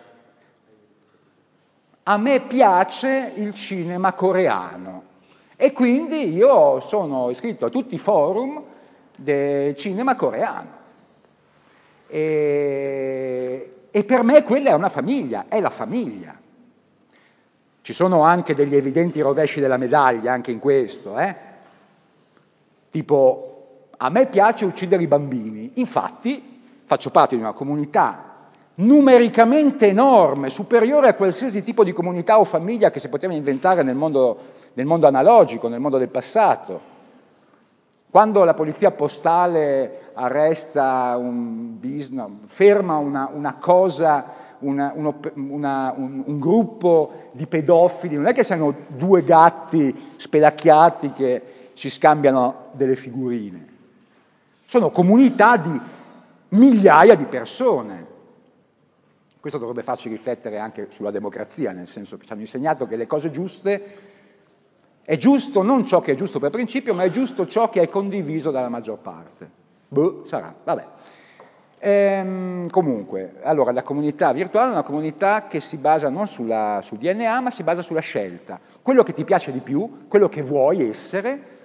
A 2.04 2.16
me 2.16 2.40
piace 2.40 3.32
il 3.36 3.52
cinema 3.54 4.14
coreano, 4.14 5.02
e 5.56 5.72
quindi 5.72 6.32
io 6.32 6.80
sono 6.80 7.30
iscritto 7.30 7.66
a 7.66 7.68
tutti 7.68 7.96
i 7.96 7.98
forum 7.98 8.62
del 9.16 9.74
cinema 9.76 10.14
coreano. 10.14 10.76
E, 12.06 13.74
e 13.90 14.04
per 14.04 14.22
me 14.22 14.42
quella 14.42 14.70
è 14.70 14.72
una 14.72 14.88
famiglia, 14.88 15.46
è 15.48 15.60
la 15.60 15.70
famiglia. 15.70 16.34
Ci 17.82 17.92
sono 17.92 18.22
anche 18.22 18.54
degli 18.54 18.76
evidenti 18.76 19.20
rovesci 19.20 19.60
della 19.60 19.76
medaglia 19.76 20.32
anche 20.32 20.50
in 20.50 20.60
questo, 20.60 21.18
eh? 21.18 21.47
Tipo 22.90 23.88
a 23.96 24.10
me 24.10 24.26
piace 24.26 24.64
uccidere 24.64 25.02
i 25.02 25.08
bambini, 25.08 25.72
infatti 25.74 26.60
faccio 26.84 27.10
parte 27.10 27.36
di 27.36 27.42
una 27.42 27.52
comunità 27.52 28.28
numericamente 28.78 29.88
enorme, 29.88 30.50
superiore 30.50 31.08
a 31.08 31.14
qualsiasi 31.14 31.62
tipo 31.62 31.82
di 31.82 31.92
comunità 31.92 32.38
o 32.38 32.44
famiglia 32.44 32.90
che 32.90 33.00
si 33.00 33.08
poteva 33.08 33.32
inventare 33.32 33.82
nel 33.82 33.96
mondo, 33.96 34.38
nel 34.74 34.86
mondo 34.86 35.06
analogico, 35.06 35.68
nel 35.68 35.80
mondo 35.80 35.98
del 35.98 36.08
passato. 36.08 36.96
Quando 38.10 38.44
la 38.44 38.54
polizia 38.54 38.90
postale 38.92 40.10
arresta 40.14 41.16
un 41.18 41.78
business, 41.78 42.30
ferma 42.46 42.96
una, 42.96 43.30
una 43.32 43.56
cosa, 43.56 44.24
una, 44.60 44.92
uno, 44.94 45.16
una, 45.34 45.92
un, 45.96 46.22
un, 46.24 46.38
gruppo 46.38 47.12
di 47.32 47.46
pedofili, 47.46 48.16
non 48.16 48.26
è 48.26 48.32
che 48.32 48.44
siano 48.44 48.74
due 48.86 49.22
gatti 49.24 50.12
spelacchiati 50.16 51.12
che 51.12 51.42
ci 51.78 51.90
scambiano 51.90 52.70
delle 52.72 52.96
figurine, 52.96 53.66
sono 54.64 54.90
comunità 54.90 55.56
di 55.56 55.80
migliaia 56.48 57.14
di 57.14 57.24
persone. 57.26 58.06
Questo 59.38 59.60
dovrebbe 59.60 59.84
farci 59.84 60.08
riflettere 60.08 60.58
anche 60.58 60.88
sulla 60.90 61.12
democrazia, 61.12 61.70
nel 61.70 61.86
senso 61.86 62.16
che 62.16 62.26
ci 62.26 62.32
hanno 62.32 62.40
insegnato 62.40 62.88
che 62.88 62.96
le 62.96 63.06
cose 63.06 63.30
giuste 63.30 64.16
è 65.04 65.16
giusto 65.16 65.62
non 65.62 65.86
ciò 65.86 66.00
che 66.00 66.12
è 66.12 66.14
giusto 66.16 66.40
per 66.40 66.50
principio, 66.50 66.94
ma 66.94 67.04
è 67.04 67.10
giusto 67.10 67.46
ciò 67.46 67.70
che 67.70 67.80
è 67.80 67.88
condiviso 67.88 68.50
dalla 68.50 68.68
maggior 68.68 68.98
parte. 68.98 69.48
Boh, 69.86 70.24
sarà, 70.26 70.52
vabbè. 70.64 70.84
Ehm, 71.78 72.68
comunque, 72.70 73.34
allora 73.42 73.70
la 73.70 73.84
comunità 73.84 74.32
virtuale 74.32 74.70
è 74.70 74.72
una 74.72 74.82
comunità 74.82 75.46
che 75.46 75.60
si 75.60 75.76
basa 75.76 76.08
non 76.08 76.26
sulla, 76.26 76.80
sul 76.82 76.98
DNA, 76.98 77.40
ma 77.40 77.50
si 77.52 77.62
basa 77.62 77.82
sulla 77.82 78.00
scelta. 78.00 78.58
Quello 78.82 79.04
che 79.04 79.12
ti 79.12 79.22
piace 79.22 79.52
di 79.52 79.60
più, 79.60 80.08
quello 80.08 80.28
che 80.28 80.42
vuoi 80.42 80.88
essere, 80.88 81.57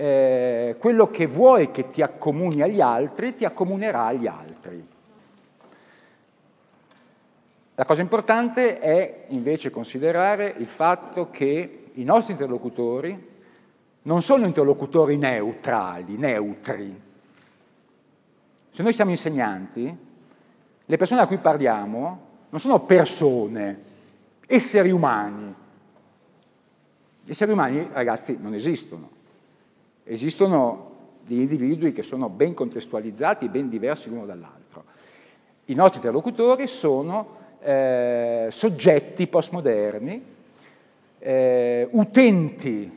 eh, 0.00 0.76
quello 0.78 1.10
che 1.10 1.26
vuoi 1.26 1.72
che 1.72 1.88
ti 1.88 2.02
accomuni 2.02 2.62
agli 2.62 2.80
altri, 2.80 3.34
ti 3.34 3.44
accomunerà 3.44 4.06
agli 4.06 4.28
altri. 4.28 4.86
La 7.74 7.84
cosa 7.84 8.00
importante 8.00 8.78
è 8.78 9.24
invece 9.30 9.70
considerare 9.70 10.54
il 10.56 10.66
fatto 10.66 11.30
che 11.30 11.86
i 11.92 12.04
nostri 12.04 12.32
interlocutori 12.34 13.26
non 14.02 14.22
sono 14.22 14.46
interlocutori 14.46 15.16
neutrali, 15.16 16.16
neutri. 16.16 17.02
Se 18.70 18.82
noi 18.84 18.92
siamo 18.92 19.10
insegnanti, 19.10 19.96
le 20.84 20.96
persone 20.96 21.22
a 21.22 21.26
cui 21.26 21.38
parliamo 21.38 22.26
non 22.50 22.60
sono 22.60 22.84
persone, 22.84 23.82
esseri 24.46 24.92
umani. 24.92 25.54
Gli 27.24 27.30
esseri 27.32 27.50
umani, 27.50 27.88
ragazzi, 27.92 28.38
non 28.40 28.54
esistono. 28.54 29.16
Esistono 30.10 30.96
degli 31.26 31.40
individui 31.40 31.92
che 31.92 32.02
sono 32.02 32.30
ben 32.30 32.54
contestualizzati, 32.54 33.50
ben 33.50 33.68
diversi 33.68 34.08
l'uno 34.08 34.24
dall'altro. 34.24 34.84
I 35.66 35.74
nostri 35.74 35.98
interlocutori 35.98 36.66
sono 36.66 37.36
eh, 37.60 38.46
soggetti 38.50 39.26
postmoderni, 39.26 40.24
eh, 41.18 41.88
utenti 41.90 42.90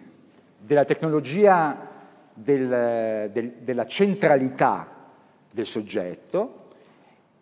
della 0.57 0.85
tecnologia 0.85 1.89
del, 2.33 3.29
del, 3.33 3.51
della 3.59 3.85
centralità 3.85 4.87
del 5.51 5.65
soggetto 5.65 6.69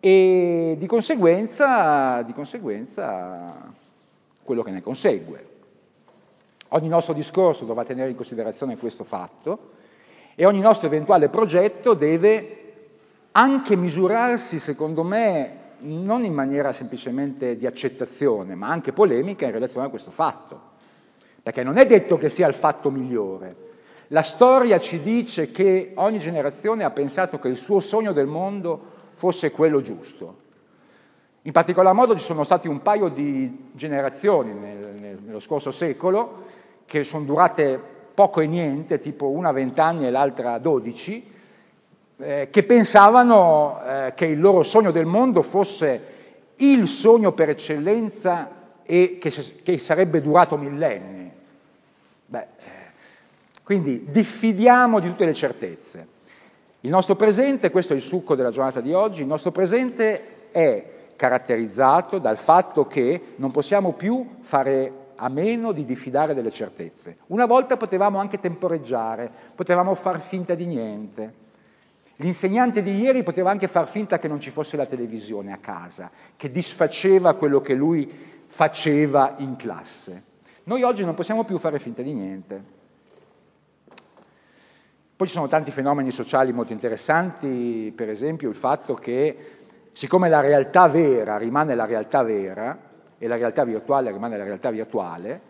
e 0.00 0.74
di 0.76 0.86
conseguenza, 0.86 2.22
di 2.22 2.32
conseguenza 2.32 3.72
quello 4.42 4.62
che 4.64 4.72
ne 4.72 4.82
consegue. 4.82 5.49
Ogni 6.72 6.88
nostro 6.88 7.12
discorso 7.14 7.64
dovrà 7.64 7.84
tenere 7.84 8.10
in 8.10 8.16
considerazione 8.16 8.76
questo 8.76 9.02
fatto 9.02 9.70
e 10.36 10.44
ogni 10.44 10.60
nostro 10.60 10.86
eventuale 10.86 11.28
progetto 11.28 11.94
deve 11.94 12.56
anche 13.32 13.74
misurarsi, 13.74 14.60
secondo 14.60 15.02
me, 15.02 15.58
non 15.80 16.24
in 16.24 16.32
maniera 16.32 16.72
semplicemente 16.72 17.56
di 17.56 17.66
accettazione, 17.66 18.54
ma 18.54 18.68
anche 18.68 18.92
polemica 18.92 19.46
in 19.46 19.52
relazione 19.52 19.86
a 19.86 19.90
questo 19.90 20.12
fatto. 20.12 20.68
Perché 21.42 21.64
non 21.64 21.76
è 21.76 21.86
detto 21.86 22.16
che 22.16 22.28
sia 22.28 22.46
il 22.46 22.54
fatto 22.54 22.90
migliore. 22.90 23.68
La 24.08 24.22
storia 24.22 24.78
ci 24.78 25.00
dice 25.00 25.50
che 25.50 25.92
ogni 25.96 26.20
generazione 26.20 26.84
ha 26.84 26.90
pensato 26.90 27.38
che 27.40 27.48
il 27.48 27.56
suo 27.56 27.80
sogno 27.80 28.12
del 28.12 28.26
mondo 28.26 28.80
fosse 29.14 29.50
quello 29.50 29.80
giusto. 29.80 30.48
In 31.42 31.52
particolar 31.52 31.94
modo 31.94 32.16
ci 32.16 32.22
sono 32.22 32.44
stati 32.44 32.68
un 32.68 32.82
paio 32.82 33.08
di 33.08 33.70
generazioni 33.72 34.52
nel, 34.52 34.94
nel, 35.00 35.18
nello 35.20 35.40
scorso 35.40 35.70
secolo 35.70 36.58
che 36.90 37.04
sono 37.04 37.24
durate 37.24 37.80
poco 38.12 38.40
e 38.40 38.48
niente, 38.48 38.98
tipo 38.98 39.28
una 39.28 39.50
a 39.50 39.52
20 39.52 39.78
anni 39.78 40.06
e 40.08 40.10
l'altra 40.10 40.54
a 40.54 40.58
12, 40.58 41.32
eh, 42.16 42.48
che 42.50 42.64
pensavano 42.64 43.80
eh, 43.80 44.12
che 44.16 44.26
il 44.26 44.40
loro 44.40 44.64
sogno 44.64 44.90
del 44.90 45.06
mondo 45.06 45.42
fosse 45.42 46.02
il 46.56 46.88
sogno 46.88 47.30
per 47.30 47.50
eccellenza 47.50 48.50
e 48.82 49.18
che, 49.20 49.32
che 49.62 49.78
sarebbe 49.78 50.20
durato 50.20 50.56
millenni. 50.56 51.30
Beh, 52.26 52.46
quindi 53.62 54.06
diffidiamo 54.10 54.98
di 54.98 55.06
tutte 55.06 55.26
le 55.26 55.34
certezze. 55.34 56.06
Il 56.80 56.90
nostro 56.90 57.14
presente, 57.14 57.70
questo 57.70 57.92
è 57.92 57.96
il 57.96 58.02
succo 58.02 58.34
della 58.34 58.50
giornata 58.50 58.80
di 58.80 58.92
oggi, 58.92 59.20
il 59.20 59.28
nostro 59.28 59.52
presente 59.52 60.50
è 60.50 60.84
caratterizzato 61.14 62.18
dal 62.18 62.36
fatto 62.36 62.88
che 62.88 63.34
non 63.36 63.52
possiamo 63.52 63.92
più 63.92 64.38
fare 64.40 64.99
a 65.22 65.28
meno 65.28 65.72
di 65.72 65.84
diffidare 65.84 66.32
delle 66.32 66.50
certezze. 66.50 67.18
Una 67.26 67.44
volta 67.44 67.76
potevamo 67.76 68.18
anche 68.18 68.38
temporeggiare, 68.38 69.30
potevamo 69.54 69.94
far 69.94 70.20
finta 70.20 70.54
di 70.54 70.64
niente. 70.64 71.34
L'insegnante 72.16 72.82
di 72.82 72.98
ieri 72.98 73.22
poteva 73.22 73.50
anche 73.50 73.68
far 73.68 73.86
finta 73.86 74.18
che 74.18 74.28
non 74.28 74.40
ci 74.40 74.50
fosse 74.50 74.78
la 74.78 74.86
televisione 74.86 75.52
a 75.52 75.58
casa, 75.58 76.10
che 76.36 76.50
disfaceva 76.50 77.34
quello 77.34 77.60
che 77.60 77.74
lui 77.74 78.10
faceva 78.46 79.34
in 79.38 79.56
classe. 79.56 80.24
Noi 80.64 80.82
oggi 80.82 81.04
non 81.04 81.14
possiamo 81.14 81.44
più 81.44 81.58
fare 81.58 81.78
finta 81.78 82.00
di 82.00 82.14
niente. 82.14 82.78
Poi 85.16 85.26
ci 85.26 85.34
sono 85.34 85.48
tanti 85.48 85.70
fenomeni 85.70 86.10
sociali 86.10 86.50
molto 86.50 86.72
interessanti, 86.72 87.92
per 87.94 88.08
esempio 88.08 88.48
il 88.48 88.56
fatto 88.56 88.94
che 88.94 89.36
siccome 89.92 90.30
la 90.30 90.40
realtà 90.40 90.88
vera 90.88 91.36
rimane 91.36 91.74
la 91.74 91.84
realtà 91.84 92.22
vera 92.22 92.88
e 93.22 93.26
la 93.26 93.36
realtà 93.36 93.64
virtuale 93.64 94.10
rimane 94.10 94.38
la 94.38 94.44
realtà 94.44 94.70
virtuale, 94.70 95.40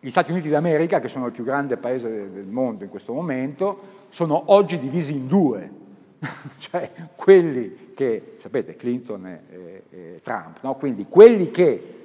gli 0.00 0.08
Stati 0.08 0.32
Uniti 0.32 0.48
d'America, 0.48 0.98
che 0.98 1.08
sono 1.08 1.26
il 1.26 1.32
più 1.32 1.44
grande 1.44 1.76
paese 1.76 2.32
del 2.32 2.46
mondo 2.46 2.84
in 2.84 2.90
questo 2.90 3.12
momento, 3.12 4.06
sono 4.08 4.44
oggi 4.46 4.78
divisi 4.78 5.12
in 5.12 5.26
due, 5.26 5.70
cioè 6.56 6.90
quelli 7.14 7.92
che, 7.94 8.36
sapete, 8.38 8.76
Clinton 8.76 9.26
e, 9.26 9.82
e, 9.90 10.20
Trump, 10.22 10.60
no? 10.62 10.74
quindi 10.76 11.04
quelli 11.06 11.50
che 11.50 11.98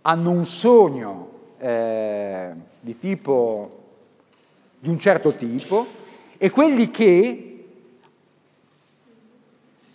hanno 0.00 0.30
un 0.30 0.46
sogno 0.46 1.30
eh, 1.58 2.52
di 2.80 2.98
tipo 2.98 3.82
di 4.78 4.88
un 4.88 4.98
certo 4.98 5.34
tipo 5.34 5.86
e 6.38 6.48
quelli 6.48 6.90
che 6.90 7.66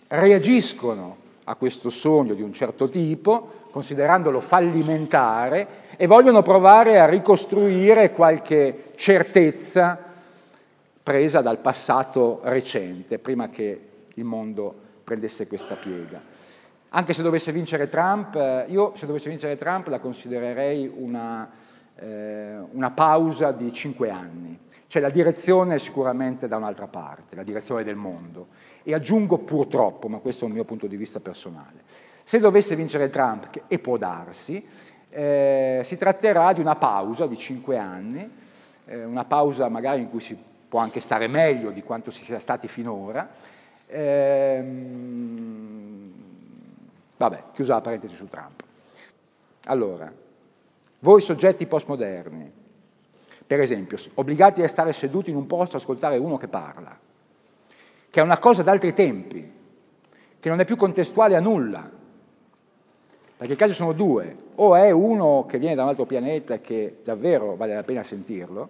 reagiscono 0.06 1.16
a 1.44 1.54
questo 1.54 1.90
sogno 1.90 2.34
di 2.34 2.42
un 2.42 2.52
certo 2.52 2.88
tipo, 2.88 3.66
considerandolo 3.70 4.40
fallimentare, 4.40 5.88
e 5.96 6.06
vogliono 6.06 6.42
provare 6.42 6.98
a 6.98 7.06
ricostruire 7.06 8.12
qualche 8.12 8.92
certezza 8.96 9.98
presa 11.02 11.40
dal 11.40 11.58
passato 11.58 12.40
recente, 12.44 13.18
prima 13.18 13.48
che 13.48 13.88
il 14.14 14.24
mondo 14.24 14.74
prendesse 15.04 15.46
questa 15.46 15.74
piega. 15.74 16.20
Anche 16.90 17.12
se 17.12 17.22
dovesse 17.22 17.52
vincere 17.52 17.88
Trump, 17.88 18.34
eh, 18.34 18.64
io 18.68 18.92
se 18.96 19.06
dovesse 19.06 19.28
vincere 19.28 19.56
Trump 19.56 19.86
la 19.88 20.00
considererei 20.00 20.90
una, 20.92 21.48
eh, 21.94 22.56
una 22.72 22.90
pausa 22.90 23.52
di 23.52 23.72
cinque 23.72 24.10
anni. 24.10 24.58
Cioè 24.86 25.00
la 25.00 25.10
direzione 25.10 25.76
è 25.76 25.78
sicuramente 25.78 26.48
da 26.48 26.56
un'altra 26.56 26.88
parte, 26.88 27.36
la 27.36 27.44
direzione 27.44 27.84
del 27.84 27.94
mondo. 27.94 28.48
E 28.82 28.94
aggiungo 28.94 29.38
purtroppo, 29.38 30.08
ma 30.08 30.18
questo 30.18 30.44
è 30.44 30.48
un 30.48 30.54
mio 30.54 30.64
punto 30.64 30.86
di 30.86 30.96
vista 30.96 31.20
personale, 31.20 31.82
se 32.24 32.38
dovesse 32.38 32.76
vincere 32.76 33.08
Trump, 33.10 33.62
e 33.66 33.78
può 33.78 33.96
darsi, 33.96 34.64
eh, 35.10 35.82
si 35.84 35.96
tratterà 35.96 36.52
di 36.52 36.60
una 36.60 36.76
pausa 36.76 37.26
di 37.26 37.36
cinque 37.36 37.76
anni, 37.76 38.30
eh, 38.86 39.04
una 39.04 39.24
pausa 39.24 39.68
magari 39.68 40.00
in 40.00 40.08
cui 40.08 40.20
si 40.20 40.36
può 40.68 40.78
anche 40.78 41.00
stare 41.00 41.26
meglio 41.26 41.70
di 41.70 41.82
quanto 41.82 42.10
si 42.10 42.22
sia 42.22 42.38
stati 42.38 42.68
finora. 42.68 43.28
Ehm, 43.88 45.30
vabbè, 47.16 47.42
chiusa 47.52 47.74
la 47.74 47.80
parentesi 47.80 48.14
su 48.14 48.28
Trump. 48.28 48.62
Allora, 49.64 50.10
voi 51.00 51.20
soggetti 51.20 51.66
postmoderni, 51.66 52.52
per 53.46 53.60
esempio, 53.60 53.98
obbligati 54.14 54.62
a 54.62 54.68
stare 54.68 54.92
seduti 54.92 55.30
in 55.30 55.36
un 55.36 55.46
posto 55.46 55.74
a 55.74 55.80
ascoltare 55.80 56.18
uno 56.18 56.36
che 56.36 56.46
parla, 56.46 56.96
che 58.10 58.20
è 58.20 58.22
una 58.22 58.38
cosa 58.38 58.62
d'altri 58.62 58.92
tempi, 58.92 59.52
che 60.40 60.48
non 60.48 60.60
è 60.60 60.64
più 60.64 60.76
contestuale 60.76 61.36
a 61.36 61.40
nulla, 61.40 61.88
perché 63.36 63.52
i 63.52 63.56
casi 63.56 63.72
sono 63.72 63.92
due, 63.92 64.36
o 64.56 64.74
è 64.74 64.90
uno 64.90 65.46
che 65.48 65.58
viene 65.58 65.74
da 65.76 65.84
un 65.84 65.88
altro 65.88 66.06
pianeta 66.06 66.54
e 66.54 66.60
che 66.60 66.98
davvero 67.04 67.54
vale 67.56 67.74
la 67.74 67.84
pena 67.84 68.02
sentirlo, 68.02 68.68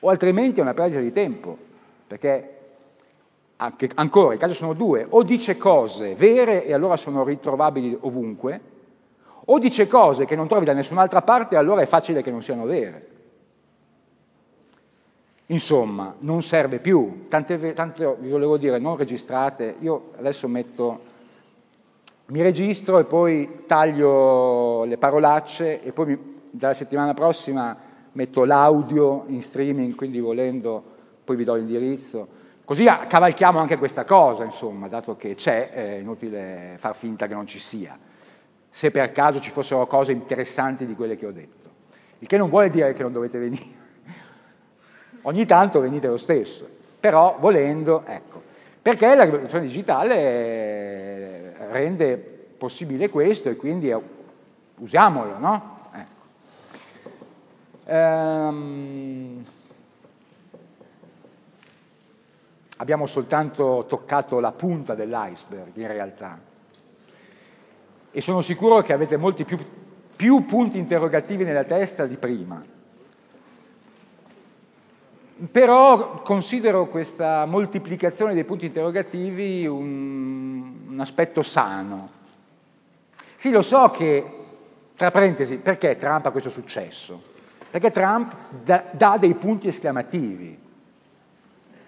o 0.00 0.08
altrimenti 0.10 0.60
è 0.60 0.62
una 0.62 0.74
perdita 0.74 1.00
di 1.00 1.10
tempo, 1.10 1.56
perché 2.06 2.50
anche, 3.56 3.88
ancora 3.94 4.34
i 4.34 4.38
casi 4.38 4.54
sono 4.54 4.74
due, 4.74 5.06
o 5.08 5.22
dice 5.22 5.56
cose 5.56 6.14
vere 6.14 6.64
e 6.64 6.74
allora 6.74 6.96
sono 6.96 7.24
ritrovabili 7.24 7.96
ovunque, 8.02 8.60
o 9.46 9.58
dice 9.58 9.86
cose 9.86 10.26
che 10.26 10.36
non 10.36 10.48
trovi 10.48 10.66
da 10.66 10.72
nessun'altra 10.72 11.22
parte 11.22 11.54
e 11.54 11.58
allora 11.58 11.80
è 11.80 11.86
facile 11.86 12.22
che 12.22 12.30
non 12.30 12.42
siano 12.42 12.64
vere. 12.64 13.14
Insomma, 15.46 16.14
non 16.20 16.42
serve 16.42 16.80
più, 16.80 17.26
tante, 17.28 17.72
tante 17.72 18.16
vi 18.18 18.30
volevo 18.30 18.56
dire, 18.56 18.78
non 18.80 18.96
registrate, 18.96 19.76
io 19.78 20.10
adesso 20.18 20.48
metto 20.48 21.14
mi 22.26 22.42
registro 22.42 22.98
e 22.98 23.04
poi 23.04 23.62
taglio 23.66 24.82
le 24.84 24.98
parolacce 24.98 25.82
e 25.82 25.92
poi 25.92 26.06
mi, 26.06 26.18
dalla 26.50 26.74
settimana 26.74 27.14
prossima 27.14 27.76
metto 28.12 28.44
l'audio 28.44 29.24
in 29.28 29.40
streaming, 29.42 29.94
quindi 29.94 30.18
volendo 30.18 30.82
poi 31.22 31.36
vi 31.36 31.44
do 31.44 31.54
l'indirizzo. 31.54 32.26
Così 32.64 32.84
cavalchiamo 32.84 33.60
anche 33.60 33.78
questa 33.78 34.02
cosa, 34.02 34.42
insomma, 34.42 34.88
dato 34.88 35.14
che 35.14 35.36
c'è, 35.36 35.70
è 35.70 35.98
inutile 35.98 36.74
far 36.78 36.96
finta 36.96 37.28
che 37.28 37.34
non 37.34 37.46
ci 37.46 37.60
sia, 37.60 37.96
se 38.68 38.90
per 38.90 39.12
caso 39.12 39.38
ci 39.38 39.50
fossero 39.50 39.86
cose 39.86 40.10
interessanti 40.10 40.84
di 40.84 40.96
quelle 40.96 41.16
che 41.16 41.26
ho 41.26 41.32
detto. 41.32 41.70
Il 42.18 42.26
che 42.26 42.36
non 42.36 42.48
vuole 42.48 42.68
dire 42.68 42.92
che 42.94 43.02
non 43.02 43.12
dovete 43.12 43.38
venire. 43.38 43.84
Ogni 45.26 45.44
tanto 45.44 45.80
venite 45.80 46.06
lo 46.06 46.18
stesso, 46.18 46.68
però 47.00 47.36
volendo, 47.40 48.04
ecco. 48.06 48.42
Perché 48.80 49.12
la 49.16 49.24
rivoluzione 49.24 49.64
digitale 49.66 51.52
rende 51.70 52.16
possibile 52.16 53.10
questo 53.10 53.48
e 53.48 53.56
quindi 53.56 53.92
usiamolo, 54.78 55.36
no? 55.38 55.78
Ecco. 55.92 57.10
Ehm, 57.86 59.44
abbiamo 62.76 63.06
soltanto 63.06 63.84
toccato 63.88 64.38
la 64.38 64.52
punta 64.52 64.94
dell'iceberg 64.94 65.74
in 65.74 65.88
realtà 65.88 66.38
e 68.12 68.20
sono 68.20 68.42
sicuro 68.42 68.80
che 68.82 68.92
avete 68.92 69.16
molti 69.16 69.42
più, 69.44 69.58
più 70.14 70.44
punti 70.44 70.78
interrogativi 70.78 71.42
nella 71.42 71.64
testa 71.64 72.06
di 72.06 72.16
prima. 72.16 72.74
Però 75.50 76.22
considero 76.22 76.86
questa 76.86 77.44
moltiplicazione 77.44 78.32
dei 78.32 78.44
punti 78.44 78.66
interrogativi 78.66 79.66
un, 79.66 80.86
un 80.88 81.00
aspetto 81.00 81.42
sano. 81.42 82.10
Sì, 83.34 83.50
lo 83.50 83.60
so 83.60 83.90
che, 83.90 84.24
tra 84.96 85.10
parentesi, 85.10 85.58
perché 85.58 85.96
Trump 85.96 86.24
ha 86.24 86.30
questo 86.30 86.48
successo? 86.48 87.22
Perché 87.70 87.90
Trump 87.90 88.34
dà 88.62 89.18
dei 89.18 89.34
punti 89.34 89.68
esclamativi, 89.68 90.58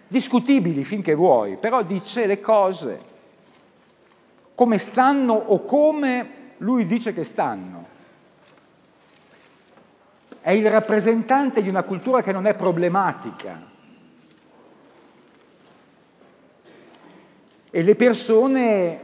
discutibili 0.08 0.84
finché 0.84 1.14
vuoi, 1.14 1.56
però 1.56 1.82
dice 1.82 2.26
le 2.26 2.40
cose 2.40 3.00
come 4.54 4.76
stanno 4.76 5.32
o 5.32 5.64
come 5.64 6.30
lui 6.58 6.84
dice 6.84 7.14
che 7.14 7.24
stanno 7.24 7.96
è 10.48 10.52
il 10.52 10.70
rappresentante 10.70 11.60
di 11.60 11.68
una 11.68 11.82
cultura 11.82 12.22
che 12.22 12.32
non 12.32 12.46
è 12.46 12.54
problematica. 12.54 13.66
E 17.68 17.82
le 17.82 17.94
persone 17.94 19.00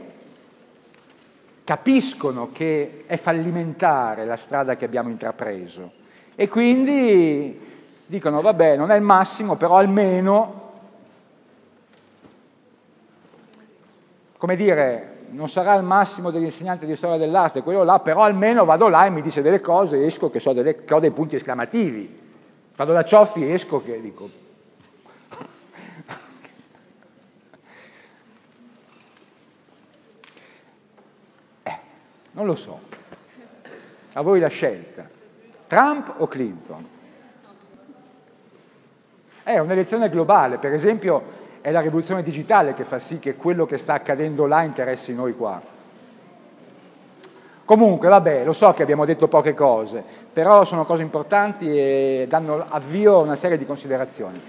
capiscono 1.63 2.49
che 2.51 3.03
è 3.05 3.17
fallimentare 3.17 4.25
la 4.25 4.37
strada 4.37 4.75
che 4.75 4.85
abbiamo 4.85 5.09
intrapreso 5.09 5.91
e 6.33 6.49
quindi 6.49 7.61
dicono 8.07 8.41
vabbè 8.41 8.75
non 8.75 8.89
è 8.89 8.95
il 8.95 9.03
massimo, 9.03 9.55
però 9.55 9.75
almeno, 9.77 10.71
come 14.39 14.55
dire, 14.55 15.14
non 15.35 15.49
sarà 15.49 15.75
il 15.75 15.83
massimo 15.83 16.31
dell'insegnante 16.31 16.85
di 16.85 16.95
storia 16.95 17.17
dell'arte, 17.17 17.61
quello 17.61 17.83
là, 17.83 17.99
però 17.99 18.23
almeno 18.23 18.63
vado 18.63 18.87
là 18.87 19.05
e 19.05 19.09
mi 19.09 19.21
dice 19.21 19.41
delle 19.41 19.59
cose, 19.59 20.05
esco 20.05 20.29
che, 20.29 20.39
so 20.39 20.53
delle, 20.53 20.85
che 20.85 20.93
ho 20.93 20.99
dei 20.99 21.11
punti 21.11 21.35
esclamativi. 21.35 22.23
Vado 22.75 22.93
da 22.93 23.03
Cioffi, 23.03 23.51
esco 23.51 23.83
che 23.83 23.99
dico... 24.01 24.29
eh, 31.63 31.79
non 32.31 32.45
lo 32.45 32.55
so. 32.55 32.79
A 34.13 34.21
voi 34.21 34.39
la 34.39 34.47
scelta. 34.47 35.09
Trump 35.67 36.13
o 36.17 36.27
Clinton? 36.27 36.87
È 39.43 39.59
un'elezione 39.59 40.09
globale, 40.09 40.57
per 40.57 40.73
esempio 40.73 41.43
è 41.65 41.71
la 41.71 41.79
rivoluzione 41.79 42.21
digitale 42.21 42.75
che 42.75 42.83
fa 42.83 42.99
sì 42.99 43.17
che 43.17 43.33
quello 43.33 43.65
che 43.65 43.79
sta 43.79 43.95
accadendo 43.95 44.45
là 44.45 44.61
interessi 44.61 45.15
noi 45.15 45.35
qua. 45.35 45.59
Comunque, 47.65 48.07
vabbè, 48.07 48.43
lo 48.43 48.53
so 48.53 48.71
che 48.73 48.83
abbiamo 48.83 49.03
detto 49.03 49.27
poche 49.27 49.55
cose, 49.55 50.03
però 50.31 50.63
sono 50.63 50.85
cose 50.85 51.01
importanti 51.01 51.65
e 51.67 52.27
danno 52.29 52.63
avvio 52.69 53.15
a 53.15 53.23
una 53.23 53.35
serie 53.35 53.57
di 53.57 53.65
considerazioni. 53.65 54.39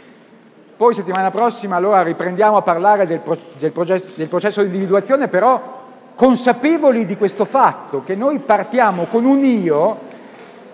Poi 0.76 0.92
settimana 0.92 1.30
prossima 1.30 1.76
allora 1.76 2.02
riprendiamo 2.02 2.58
a 2.58 2.60
parlare 2.60 3.06
del, 3.06 3.20
pro- 3.20 3.38
del, 3.56 3.72
processo, 3.72 4.08
del 4.14 4.28
processo 4.28 4.60
di 4.60 4.66
individuazione, 4.66 5.28
però 5.28 5.84
consapevoli 6.14 7.06
di 7.06 7.16
questo 7.16 7.46
fatto, 7.46 8.02
che 8.04 8.14
noi 8.14 8.40
partiamo 8.40 9.06
con 9.06 9.24
un 9.24 9.42
io 9.42 9.98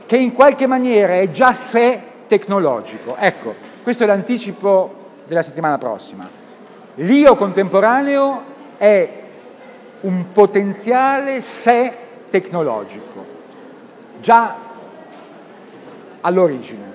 che 0.07 0.17
in 0.17 0.33
qualche 0.33 0.67
maniera 0.67 1.15
è 1.15 1.31
già 1.31 1.53
sé 1.53 2.01
tecnologico. 2.27 3.15
Ecco, 3.17 3.55
questo 3.85 4.03
è 4.03 4.07
l'anticipo 4.07 5.02
della 5.33 5.43
settimana 5.43 5.79
prossima. 5.79 6.29
L'io 6.97 7.35
contemporaneo 7.37 8.43
è 8.77 9.21
un 10.03 10.31
potenziale 10.31 11.41
sé 11.41 11.93
tecnologico, 12.29 13.25
già 14.21 14.55
all'origine. 16.21 16.92